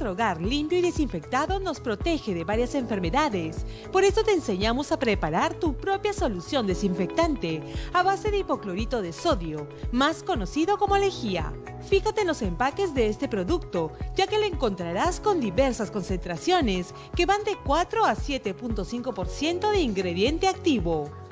Nuestro 0.05 0.11
hogar 0.23 0.39
limpio 0.39 0.77
y 0.77 0.81
desinfectado 0.81 1.59
nos 1.59 1.79
protege 1.79 2.35
de 2.35 2.43
varias 2.43 2.75
enfermedades. 2.75 3.65
Por 3.91 4.03
eso 4.03 4.23
te 4.23 4.33
enseñamos 4.33 4.91
a 4.91 4.99
preparar 4.99 5.55
tu 5.55 5.73
propia 5.73 6.13
solución 6.13 6.67
desinfectante 6.67 7.63
a 7.91 8.03
base 8.03 8.29
de 8.29 8.37
hipoclorito 8.39 9.01
de 9.01 9.11
sodio, 9.11 9.67
más 9.91 10.21
conocido 10.21 10.77
como 10.77 10.97
lejía. 10.97 11.51
Fíjate 11.89 12.21
en 12.21 12.27
los 12.27 12.43
empaques 12.43 12.93
de 12.93 13.07
este 13.07 13.27
producto, 13.27 13.93
ya 14.15 14.27
que 14.27 14.37
lo 14.37 14.45
encontrarás 14.45 15.19
con 15.19 15.39
diversas 15.39 15.89
concentraciones 15.89 16.93
que 17.15 17.25
van 17.25 17.43
de 17.43 17.57
4 17.65 18.05
a 18.05 18.15
7.5% 18.15 19.71
de 19.71 19.79
ingrediente 19.79 20.47
activo. 20.47 21.24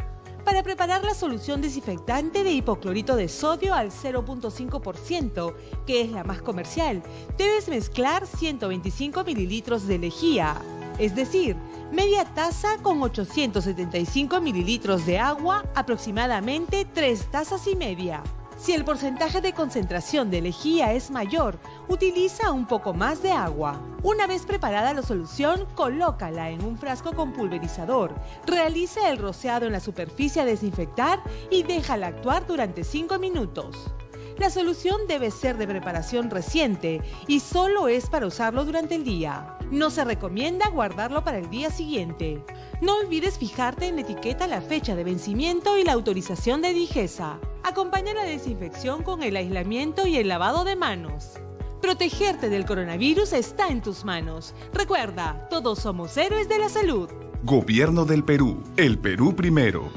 Para 0.46 0.62
preparar 0.62 1.04
la 1.04 1.14
solución 1.14 1.62
desinfectante 1.62 2.44
de 2.44 2.52
hipoclorito 2.52 3.16
de 3.16 3.30
sodio 3.30 3.74
al 3.74 3.92
0.5%, 3.92 5.56
que 5.86 6.02
es 6.02 6.12
la 6.12 6.24
más 6.24 6.42
comercial, 6.42 7.02
debes 7.38 7.70
mezclar 7.70 8.28
125 8.28 9.24
mililitros 9.24 9.88
de 9.88 10.00
lejía, 10.00 10.56
es 11.00 11.16
decir, 11.16 11.56
media 11.92 12.26
taza 12.26 12.78
con 12.82 13.02
875 13.02 14.42
mililitros 14.42 15.06
de 15.06 15.18
agua, 15.18 15.64
aproximadamente 15.76 16.86
3 16.94 17.32
tazas 17.32 17.66
y 17.68 17.76
media. 17.76 18.22
Si 18.64 18.72
el 18.72 18.86
porcentaje 18.86 19.42
de 19.42 19.52
concentración 19.52 20.32
de 20.32 20.40
lejía 20.40 20.94
es 20.94 21.12
mayor, 21.12 21.60
utiliza 21.90 22.54
un 22.54 22.66
poco 22.66 22.94
más 22.94 23.22
de 23.22 23.34
agua. 23.34 23.82
Una 24.04 24.26
vez 24.26 24.46
preparada 24.46 24.94
la 24.94 25.02
solución, 25.02 25.68
colócala 25.76 26.50
en 26.50 26.64
un 26.64 26.78
frasco 26.78 27.14
con 27.14 27.34
pulverizador. 27.34 28.16
Realiza 28.48 29.10
el 29.10 29.18
rociado 29.18 29.66
en 29.66 29.74
la 29.74 29.82
superficie 29.82 30.42
a 30.42 30.46
desinfectar 30.46 31.22
y 31.52 31.64
déjala 31.64 32.08
actuar 32.08 32.48
durante 32.48 32.86
5 32.86 33.20
minutos. 33.20 33.94
La 34.38 34.50
solución 34.50 35.02
debe 35.08 35.32
ser 35.32 35.58
de 35.58 35.68
preparación 35.68 36.30
reciente 36.30 37.02
y 37.28 37.40
solo 37.40 37.88
es 37.88 38.08
para 38.08 38.28
usarlo 38.28 38.66
durante 38.66 38.96
el 38.96 39.04
día. 39.04 39.58
No 39.72 39.90
se 39.90 40.04
recomienda 40.04 40.70
guardarlo 40.70 41.24
para 41.24 41.38
el 41.38 41.50
día 41.50 41.70
siguiente. 41.70 42.44
No 42.82 42.98
olvides 42.98 43.38
fijarte 43.38 43.88
en 43.88 43.96
la 43.96 44.02
etiqueta 44.02 44.48
la 44.48 44.62
fecha 44.62 44.96
de 44.96 45.04
vencimiento 45.04 45.78
y 45.78 45.84
la 45.84 45.94
autorización 45.94 46.62
de 46.62 46.74
Digesa. 46.74 47.40
Acompaña 47.64 48.14
la 48.14 48.24
desinfección 48.24 49.04
con 49.04 49.24
el 49.24 49.36
aislamiento 49.36 50.08
y 50.08 50.18
el 50.18 50.28
lavado 50.28 50.64
de 50.64 50.76
manos. 50.76 51.34
Protegerte 51.82 52.50
del 52.50 52.66
coronavirus 52.66 53.34
está 53.34 53.68
en 53.68 53.82
tus 53.82 54.04
manos. 54.04 54.54
Recuerda, 54.74 55.48
todos 55.50 55.80
somos 55.80 56.16
héroes 56.18 56.50
de 56.50 56.58
la 56.58 56.70
salud. 56.70 57.10
Gobierno 57.44 58.06
del 58.06 58.24
Perú, 58.24 58.64
el 58.78 58.98
Perú 58.98 59.36
primero. 59.36 59.92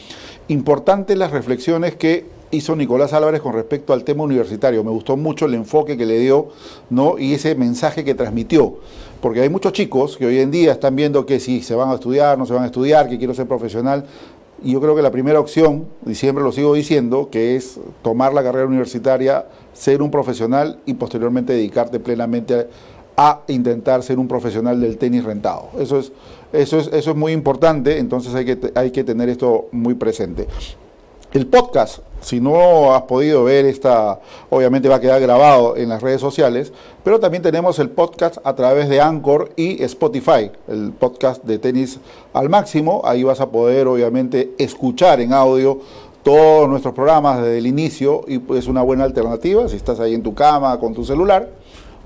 Importantes 0.47 1.17
las 1.17 1.31
reflexiones 1.31 1.95
que 1.95 2.38
hizo 2.51 2.75
Nicolás 2.75 3.13
Álvarez 3.13 3.41
con 3.41 3.53
respecto 3.53 3.93
al 3.93 4.03
tema 4.03 4.23
universitario. 4.23 4.83
Me 4.83 4.91
gustó 4.91 5.17
mucho 5.17 5.45
el 5.45 5.53
enfoque 5.53 5.97
que 5.97 6.05
le 6.05 6.19
dio 6.19 6.49
y 7.17 7.33
ese 7.33 7.55
mensaje 7.55 8.03
que 8.03 8.15
transmitió. 8.15 8.77
Porque 9.21 9.41
hay 9.41 9.49
muchos 9.49 9.73
chicos 9.73 10.17
que 10.17 10.25
hoy 10.25 10.39
en 10.39 10.51
día 10.51 10.71
están 10.71 10.95
viendo 10.95 11.25
que 11.25 11.39
si 11.39 11.61
se 11.61 11.75
van 11.75 11.89
a 11.89 11.95
estudiar, 11.95 12.37
no 12.37 12.45
se 12.45 12.53
van 12.53 12.63
a 12.63 12.67
estudiar, 12.67 13.09
que 13.09 13.17
quiero 13.17 13.33
ser 13.33 13.47
profesional. 13.47 14.05
Y 14.63 14.73
yo 14.73 14.81
creo 14.81 14.95
que 14.95 15.01
la 15.01 15.11
primera 15.11 15.39
opción, 15.39 15.87
y 16.05 16.15
siempre 16.15 16.43
lo 16.43 16.51
sigo 16.51 16.73
diciendo, 16.73 17.29
que 17.31 17.55
es 17.55 17.79
tomar 18.01 18.33
la 18.33 18.43
carrera 18.43 18.65
universitaria, 18.65 19.45
ser 19.73 20.01
un 20.01 20.11
profesional 20.11 20.79
y 20.85 20.95
posteriormente 20.95 21.53
dedicarte 21.53 21.99
plenamente 21.99 22.67
a, 23.15 23.41
intentar 23.47 24.03
ser 24.03 24.19
un 24.19 24.27
profesional 24.27 24.79
del 24.79 24.97
tenis 24.97 25.23
rentado. 25.23 25.69
Eso 25.77 25.99
es, 25.99 26.11
eso 26.53 26.79
es, 26.79 26.87
eso 26.87 27.11
es 27.11 27.17
muy 27.17 27.33
importante, 27.33 27.97
entonces 27.97 28.33
hay 28.33 28.45
que, 28.45 28.71
hay 28.75 28.91
que 28.91 29.03
tener 29.03 29.27
esto 29.29 29.67
muy 29.71 29.93
presente. 29.93 30.47
El 31.31 31.45
podcast, 31.45 31.99
si 32.21 32.41
no 32.41 32.95
has 32.95 33.03
podido 33.03 33.43
ver 33.43 33.65
esta, 33.65 34.19
obviamente 34.49 34.89
va 34.89 34.95
a 34.95 34.99
quedar 34.99 35.21
grabado 35.21 35.77
en 35.77 35.89
las 35.89 36.01
redes 36.01 36.19
sociales, 36.19 36.73
pero 37.03 37.19
también 37.19 37.43
tenemos 37.43 37.77
el 37.77 37.91
podcast 37.91 38.39
a 38.43 38.55
través 38.55 38.89
de 38.89 38.99
Anchor 38.99 39.51
y 39.55 39.83
Spotify, 39.83 40.49
el 40.67 40.91
podcast 40.91 41.43
de 41.43 41.59
tenis 41.59 41.99
al 42.33 42.49
máximo. 42.49 43.03
Ahí 43.05 43.21
vas 43.21 43.41
a 43.41 43.51
poder 43.51 43.87
obviamente 43.87 44.55
escuchar 44.57 45.21
en 45.21 45.31
audio 45.31 45.81
todos 46.23 46.67
nuestros 46.67 46.95
programas 46.95 47.43
desde 47.43 47.59
el 47.59 47.67
inicio 47.67 48.21
y 48.27 48.41
es 48.57 48.65
una 48.65 48.81
buena 48.81 49.03
alternativa. 49.03 49.69
Si 49.69 49.75
estás 49.75 49.99
ahí 49.99 50.15
en 50.15 50.23
tu 50.23 50.33
cama 50.33 50.79
con 50.79 50.95
tu 50.95 51.05
celular, 51.05 51.47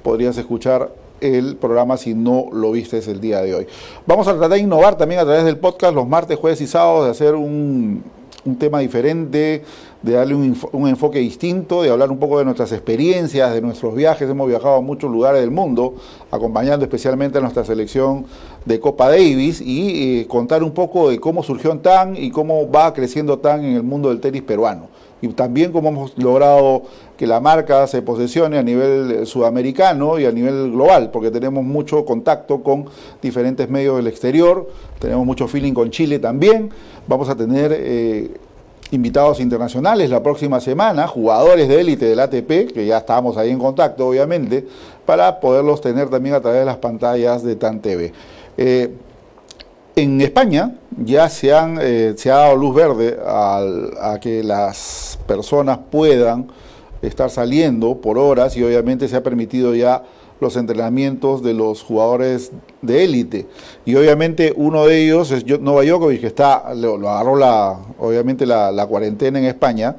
podrías 0.04 0.38
escuchar 0.38 0.92
el 1.22 1.56
programa 1.56 1.96
si 1.96 2.14
no 2.14 2.48
lo 2.52 2.74
viste 2.74 3.00
el 3.10 3.22
día 3.22 3.42
de 3.42 3.56
hoy. 3.56 3.68
Vamos 4.06 4.28
a 4.28 4.32
tratar 4.32 4.50
de 4.50 4.60
innovar 4.60 4.98
también 4.98 5.22
a 5.22 5.24
través 5.24 5.46
del 5.46 5.60
podcast 5.60 5.96
los 5.96 6.10
martes, 6.10 6.38
jueves 6.38 6.60
y 6.60 6.68
sábados, 6.68 7.06
de 7.06 7.12
hacer 7.12 7.36
un 7.36 8.04
un 8.46 8.58
tema 8.58 8.80
diferente, 8.80 9.64
de 10.02 10.12
darle 10.12 10.36
un, 10.36 10.88
enfoque 10.88 11.20
distinto, 11.20 11.82
de 11.82 11.90
hablar 11.90 12.12
un 12.12 12.20
poco 12.20 12.38
de 12.38 12.46
nuestras 12.46 12.72
experiencias, 12.74 13.54
de 13.54 13.62
nuestros 13.62 13.96
viajes. 13.96 14.30
Hemos 14.30 14.48
viajado 14.50 14.76
a 14.76 14.82
muchos 14.82 15.10
lugares 15.10 15.40
del 15.40 15.52
mundo, 15.52 15.96
acompañando 16.30 16.84
especialmente 16.84 17.38
a 17.38 17.42
nuestra 17.42 17.64
selección 17.64 18.26
de 18.66 18.80
Copa 18.80 19.10
Davis 19.10 19.62
y 19.62 20.20
eh, 20.20 20.28
contar 20.28 20.62
un 20.62 20.72
poco 20.72 21.10
de 21.10 21.20
cómo 21.20 21.42
surgió 21.42 21.78
TAN 21.80 22.16
y 22.18 22.32
cómo 22.32 22.70
va 22.70 22.94
creciendo 22.94 23.40
TAN 23.40 23.64
en 23.64 23.76
el 23.76 23.84
mundo 23.84 24.10
del 24.10 24.20
tenis 24.20 24.42
peruano. 24.42 24.88
Y 25.22 25.30
también 25.30 25.72
cómo 25.72 25.88
hemos 25.88 26.18
logrado 26.18 26.84
que 27.18 27.26
la 27.26 27.40
marca 27.40 27.88
se 27.88 28.02
posesione 28.02 28.58
a 28.58 28.64
nivel 28.64 29.12
eh, 29.12 29.26
sudamericano 29.26 30.20
y 30.20 30.26
a 30.26 30.32
nivel 30.34 30.72
global, 30.72 31.12
porque 31.12 31.32
tenemos 31.32 31.64
mucho 31.64 32.04
contacto 32.04 32.62
con 32.62 32.88
diferentes 33.22 33.70
medios 33.70 33.96
del 33.96 34.08
exterior, 34.08 34.70
tenemos 35.00 35.26
mucho 35.26 35.48
feeling 35.48 35.74
con 35.74 35.92
Chile 35.92 36.20
también. 36.20 36.72
Vamos 37.08 37.28
a 37.30 37.36
tener 37.36 37.76
eh, 37.76 38.32
invitados 38.92 39.40
internacionales 39.40 40.10
la 40.10 40.24
próxima 40.24 40.60
semana, 40.60 41.08
jugadores 41.08 41.68
de 41.68 41.82
élite 41.82 42.06
del 42.06 42.20
ATP, 42.20 42.74
que 42.74 42.86
ya 42.86 43.00
estábamos 43.00 43.36
ahí 43.38 43.50
en 43.50 43.60
contacto, 43.60 44.08
obviamente, 44.08 44.66
para 45.06 45.40
poderlos 45.40 45.82
tener 45.82 46.10
también 46.10 46.36
a 46.36 46.42
través 46.42 46.62
de 46.62 46.66
las 46.66 46.78
pantallas 46.78 47.44
de 47.44 47.56
TAN 47.56 47.82
TV. 47.82 48.14
Eh, 48.58 48.94
en 49.96 50.22
España 50.22 50.76
ya 50.98 51.28
se, 51.30 51.54
han, 51.54 51.78
eh, 51.82 52.14
se 52.18 52.32
ha 52.32 52.38
dado 52.38 52.56
luz 52.56 52.76
verde 52.76 53.20
a 53.26 54.18
que 54.22 54.44
las 54.44 55.20
personas 55.28 55.80
puedan 55.92 56.48
estar 57.02 57.30
saliendo 57.30 57.98
por 57.98 58.18
horas 58.18 58.56
y 58.56 58.64
obviamente 58.64 59.08
se 59.08 59.16
ha 59.16 59.24
permitido 59.24 59.76
ya 59.76 60.04
los 60.44 60.56
entrenamientos 60.58 61.42
de 61.42 61.54
los 61.54 61.82
jugadores 61.82 62.52
de 62.82 63.04
élite. 63.04 63.48
Y 63.86 63.96
obviamente 63.96 64.54
uno 64.56 64.86
de 64.86 65.04
ellos 65.04 65.32
es 65.32 65.46
Nova 65.60 65.84
Djokovic, 65.84 66.22
que 66.22 66.28
está, 66.28 66.74
lo, 66.76 66.96
agarró 67.10 67.36
la, 67.36 67.80
obviamente 67.98 68.46
la, 68.46 68.86
cuarentena 68.88 69.40
en 69.40 69.46
España. 69.46 69.96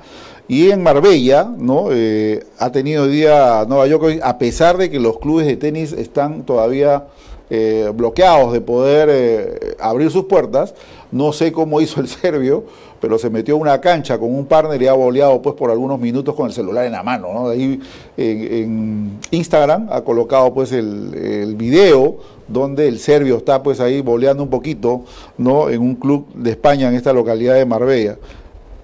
Y 0.47 0.71
en 0.71 0.83
Marbella, 0.83 1.51
¿no? 1.57 1.89
Eh, 1.91 2.45
ha 2.59 2.71
tenido 2.71 3.07
día 3.07 3.65
Nova 3.67 3.89
Djokovic, 3.89 4.23
a 4.23 4.39
pesar 4.39 4.77
de 4.77 4.91
que 4.91 5.01
los 5.01 5.19
clubes 5.19 5.47
de 5.47 5.57
tenis 5.57 5.93
están 5.93 6.45
todavía 6.45 7.07
eh, 7.51 7.93
bloqueados 7.95 8.53
de 8.53 8.61
poder 8.61 9.09
eh, 9.11 9.77
abrir 9.79 10.11
sus 10.11 10.25
puertas. 10.25 10.75
No 11.11 11.33
sé 11.33 11.53
cómo 11.53 11.81
hizo 11.81 12.01
el 12.01 12.09
serbio, 12.23 12.65
pero 13.05 13.19
se 13.19 13.29
metió 13.29 13.57
a 13.57 13.59
una 13.59 13.83
cancha 13.83 14.17
con 14.17 14.35
un 14.35 14.47
partner 14.47 14.81
y 14.81 14.87
ha 14.87 14.95
boleado 14.95 15.43
pues 15.43 15.55
por 15.57 15.71
algunos 15.71 16.01
minutos 16.01 16.35
con 16.35 16.47
el 16.47 16.55
celular 16.55 16.87
en 16.87 16.93
la 16.93 17.03
mano. 17.03 17.35
¿no? 17.35 17.49
ahí 17.51 17.79
en, 18.17 19.19
Instagram 19.31 19.89
ha 19.91 20.01
colocado 20.01 20.55
pues 20.55 20.73
el, 20.73 21.13
el, 21.15 21.55
video 21.55 22.17
donde 22.49 22.89
el 22.89 22.99
serbio 22.99 23.37
está 23.37 23.63
pues 23.63 23.79
ahí 23.81 24.01
boleando 24.01 24.43
un 24.43 24.49
poquito 24.49 25.03
¿no? 25.37 25.69
en 25.69 25.83
un 25.83 25.97
club 25.97 26.33
de 26.33 26.53
España 26.53 26.89
en 26.89 26.95
esta 26.95 27.13
localidad 27.13 27.57
de 27.57 27.67
Marbella. 27.67 28.17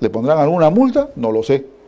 ¿Le 0.01 0.11
pondrán 0.11 0.37
alguna 0.37 0.69
multa? 0.69 1.09
No 1.17 1.33
lo 1.33 1.43
sé 1.43 1.80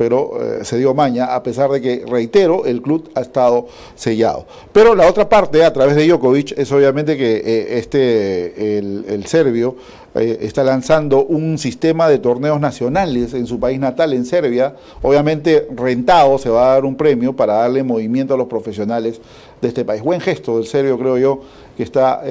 pero 0.00 0.40
eh, 0.40 0.64
se 0.64 0.78
dio 0.78 0.94
maña, 0.94 1.34
a 1.34 1.42
pesar 1.42 1.68
de 1.68 1.78
que, 1.82 2.06
reitero, 2.08 2.64
el 2.64 2.80
club 2.80 3.10
ha 3.14 3.20
estado 3.20 3.66
sellado. 3.94 4.46
Pero 4.72 4.94
la 4.94 5.06
otra 5.06 5.28
parte, 5.28 5.62
a 5.62 5.74
través 5.74 5.94
de 5.94 6.08
Djokovic, 6.08 6.54
es 6.56 6.72
obviamente 6.72 7.18
que 7.18 7.36
eh, 7.36 7.78
este, 7.78 8.78
el, 8.78 9.26
serbio 9.26 9.76
eh, 10.14 10.38
está 10.40 10.64
lanzando 10.64 11.26
un 11.26 11.58
sistema 11.58 12.08
de 12.08 12.18
torneos 12.18 12.58
nacionales 12.58 13.34
en 13.34 13.46
su 13.46 13.60
país 13.60 13.78
natal, 13.78 14.14
en 14.14 14.24
Serbia. 14.24 14.74
Obviamente, 15.02 15.68
rentado, 15.76 16.38
se 16.38 16.48
va 16.48 16.70
a 16.70 16.74
dar 16.76 16.86
un 16.86 16.96
premio 16.96 17.36
para 17.36 17.56
darle 17.56 17.82
movimiento 17.82 18.32
a 18.32 18.38
los 18.38 18.46
profesionales 18.46 19.20
de 19.60 19.68
este 19.68 19.84
país. 19.84 20.02
Buen 20.02 20.22
gesto 20.22 20.56
del 20.56 20.66
serbio, 20.66 20.98
creo 20.98 21.18
yo, 21.18 21.40
que 21.76 21.82
está 21.82 22.22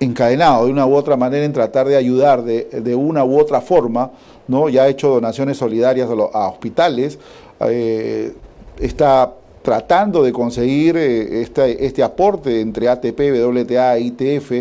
encadenado 0.00 0.64
de 0.64 0.72
una 0.72 0.86
u 0.86 0.94
otra 0.94 1.18
manera 1.18 1.44
en 1.44 1.52
tratar 1.52 1.86
de 1.86 1.96
ayudar 1.96 2.42
de, 2.44 2.64
de 2.64 2.94
una 2.94 3.24
u 3.24 3.38
otra 3.38 3.60
forma 3.60 4.10
¿no? 4.48 4.68
ya 4.68 4.84
ha 4.84 4.88
hecho 4.88 5.08
donaciones 5.08 5.56
solidarias 5.56 6.08
a, 6.10 6.48
hospitales, 6.48 7.18
eh, 7.60 8.32
está 8.78 9.32
tratando 9.64 10.22
de 10.22 10.30
conseguir 10.30 10.98
este, 10.98 11.86
este, 11.86 12.02
aporte 12.02 12.60
entre 12.60 12.86
ATP, 12.86 13.18
WTA, 13.46 13.98
ITF 13.98 14.52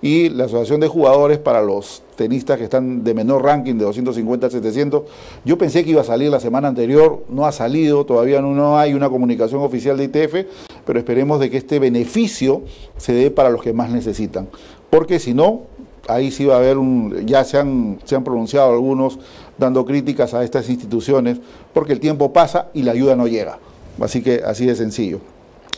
y 0.00 0.28
la 0.28 0.44
Asociación 0.44 0.78
de 0.78 0.86
Jugadores 0.86 1.38
para 1.38 1.60
los 1.60 2.04
tenistas 2.14 2.58
que 2.58 2.64
están 2.64 3.02
de 3.02 3.12
menor 3.12 3.42
ranking 3.42 3.74
de 3.74 3.84
250 3.84 4.46
a 4.46 4.50
700. 4.50 5.02
Yo 5.44 5.58
pensé 5.58 5.82
que 5.82 5.90
iba 5.90 6.02
a 6.02 6.04
salir 6.04 6.30
la 6.30 6.38
semana 6.38 6.68
anterior, 6.68 7.24
no 7.28 7.44
ha 7.44 7.50
salido, 7.50 8.06
todavía 8.06 8.40
no 8.40 8.78
hay 8.78 8.94
una 8.94 9.10
comunicación 9.10 9.62
oficial 9.62 9.96
de 9.96 10.04
ITF, 10.04 10.46
pero 10.86 10.96
esperemos 10.96 11.40
de 11.40 11.50
que 11.50 11.56
este 11.56 11.80
beneficio 11.80 12.62
se 12.96 13.12
dé 13.14 13.32
para 13.32 13.50
los 13.50 13.62
que 13.62 13.72
más 13.72 13.90
necesitan, 13.90 14.48
porque 14.90 15.18
si 15.18 15.34
no, 15.34 15.62
ahí 16.08 16.30
sí 16.30 16.44
va 16.44 16.54
a 16.54 16.58
haber 16.58 16.78
un, 16.78 17.26
ya 17.26 17.44
se 17.44 17.58
han, 17.58 17.98
se 18.04 18.16
han 18.16 18.24
pronunciado 18.24 18.72
algunos 18.72 19.18
dando 19.58 19.84
críticas 19.84 20.34
a 20.34 20.44
estas 20.44 20.68
instituciones, 20.68 21.38
porque 21.72 21.92
el 21.92 22.00
tiempo 22.00 22.32
pasa 22.32 22.68
y 22.74 22.82
la 22.82 22.92
ayuda 22.92 23.16
no 23.16 23.26
llega. 23.26 23.58
Así 24.00 24.22
que 24.22 24.42
así 24.44 24.66
de 24.66 24.74
sencillo. 24.74 25.20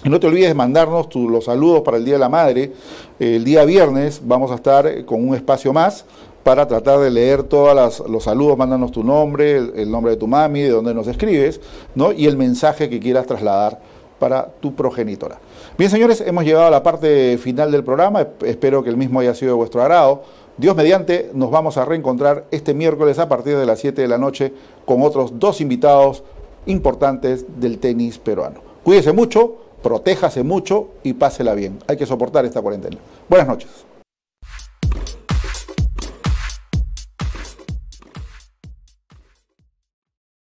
Y 0.05 0.11
no 0.11 0.21
te 0.21 0.27
olvides 0.27 0.49
de 0.49 0.55
mandarnos 0.55 1.09
los 1.15 1.47
saludos 1.47 1.81
para 1.81 1.97
el 1.97 2.05
Día 2.05 2.15
de 2.15 2.21
la 2.21 2.29
Madre. 2.29 2.73
El 3.19 3.43
día 3.43 3.65
viernes 3.65 4.21
vamos 4.23 4.51
a 4.51 4.57
estar 4.57 5.05
con 5.07 5.27
un 5.27 5.35
espacio 5.35 5.73
más 5.73 6.05
para 6.43 6.69
tratar 6.69 6.99
de 7.01 7.11
leer 7.11 7.43
todos 7.43 8.03
los 8.07 8.23
saludos. 8.23 8.59
Mándanos 8.59 8.93
tu 8.93 9.03
nombre, 9.03 9.57
el, 9.57 9.91
nombre 9.91 10.13
de 10.13 10.19
tu 10.19 10.27
mami, 10.27 10.61
de 10.61 10.71
dónde 10.71 10.93
nos 10.93 11.07
escribes, 11.07 11.59
¿no? 11.95 12.13
y 12.13 12.27
el 12.27 12.37
mensaje 12.37 12.91
que 12.91 13.01
quieras 13.01 13.27
trasladar 13.27 13.81
para 14.19 14.47
tu 14.61 14.75
progenitora. 14.75 15.39
Bien, 15.77 15.91
señores, 15.91 16.21
hemos 16.21 16.45
llegado 16.45 16.67
a 16.67 16.71
la 16.71 16.85
parte 16.85 17.37
final 17.37 17.73
del 17.73 17.83
programa. 17.83 18.29
Espero 18.45 18.85
que 18.85 18.91
el 18.91 18.97
mismo 18.97 19.19
haya 19.19 19.35
sido 19.35 19.51
de 19.51 19.57
vuestro 19.57 19.83
agrado. 19.83 20.23
Dios 20.57 20.77
mediante, 20.77 21.33
nos 21.35 21.51
vamos 21.51 21.77
a 21.79 21.85
reencontrar 21.85 22.45
este 22.53 22.75
miércoles 22.75 23.19
a 23.19 23.29
partir 23.29 23.57
de 23.57 23.67
las 23.67 23.81
7 23.81 24.01
de 24.01 24.07
la 24.07 24.17
noche 24.17 24.53
con 24.85 25.03
otros 25.03 25.41
dos 25.41 25.61
invitados 25.61 26.23
importantes 26.67 27.45
del 27.59 27.81
tenis 27.81 28.19
peruano. 28.19 28.61
Cuídese 28.85 29.13
mucho, 29.13 29.57
protéjase 29.83 30.45
mucho 30.45 30.91
y 31.03 31.15
pásela 31.15 31.55
bien. 31.55 31.81
Hay 31.89 31.97
que 31.97 32.07
soportar 32.07 32.45
esta 32.45 32.63
cuarentena. 32.63 32.99
Buenas 33.29 33.49
noches. 33.49 33.94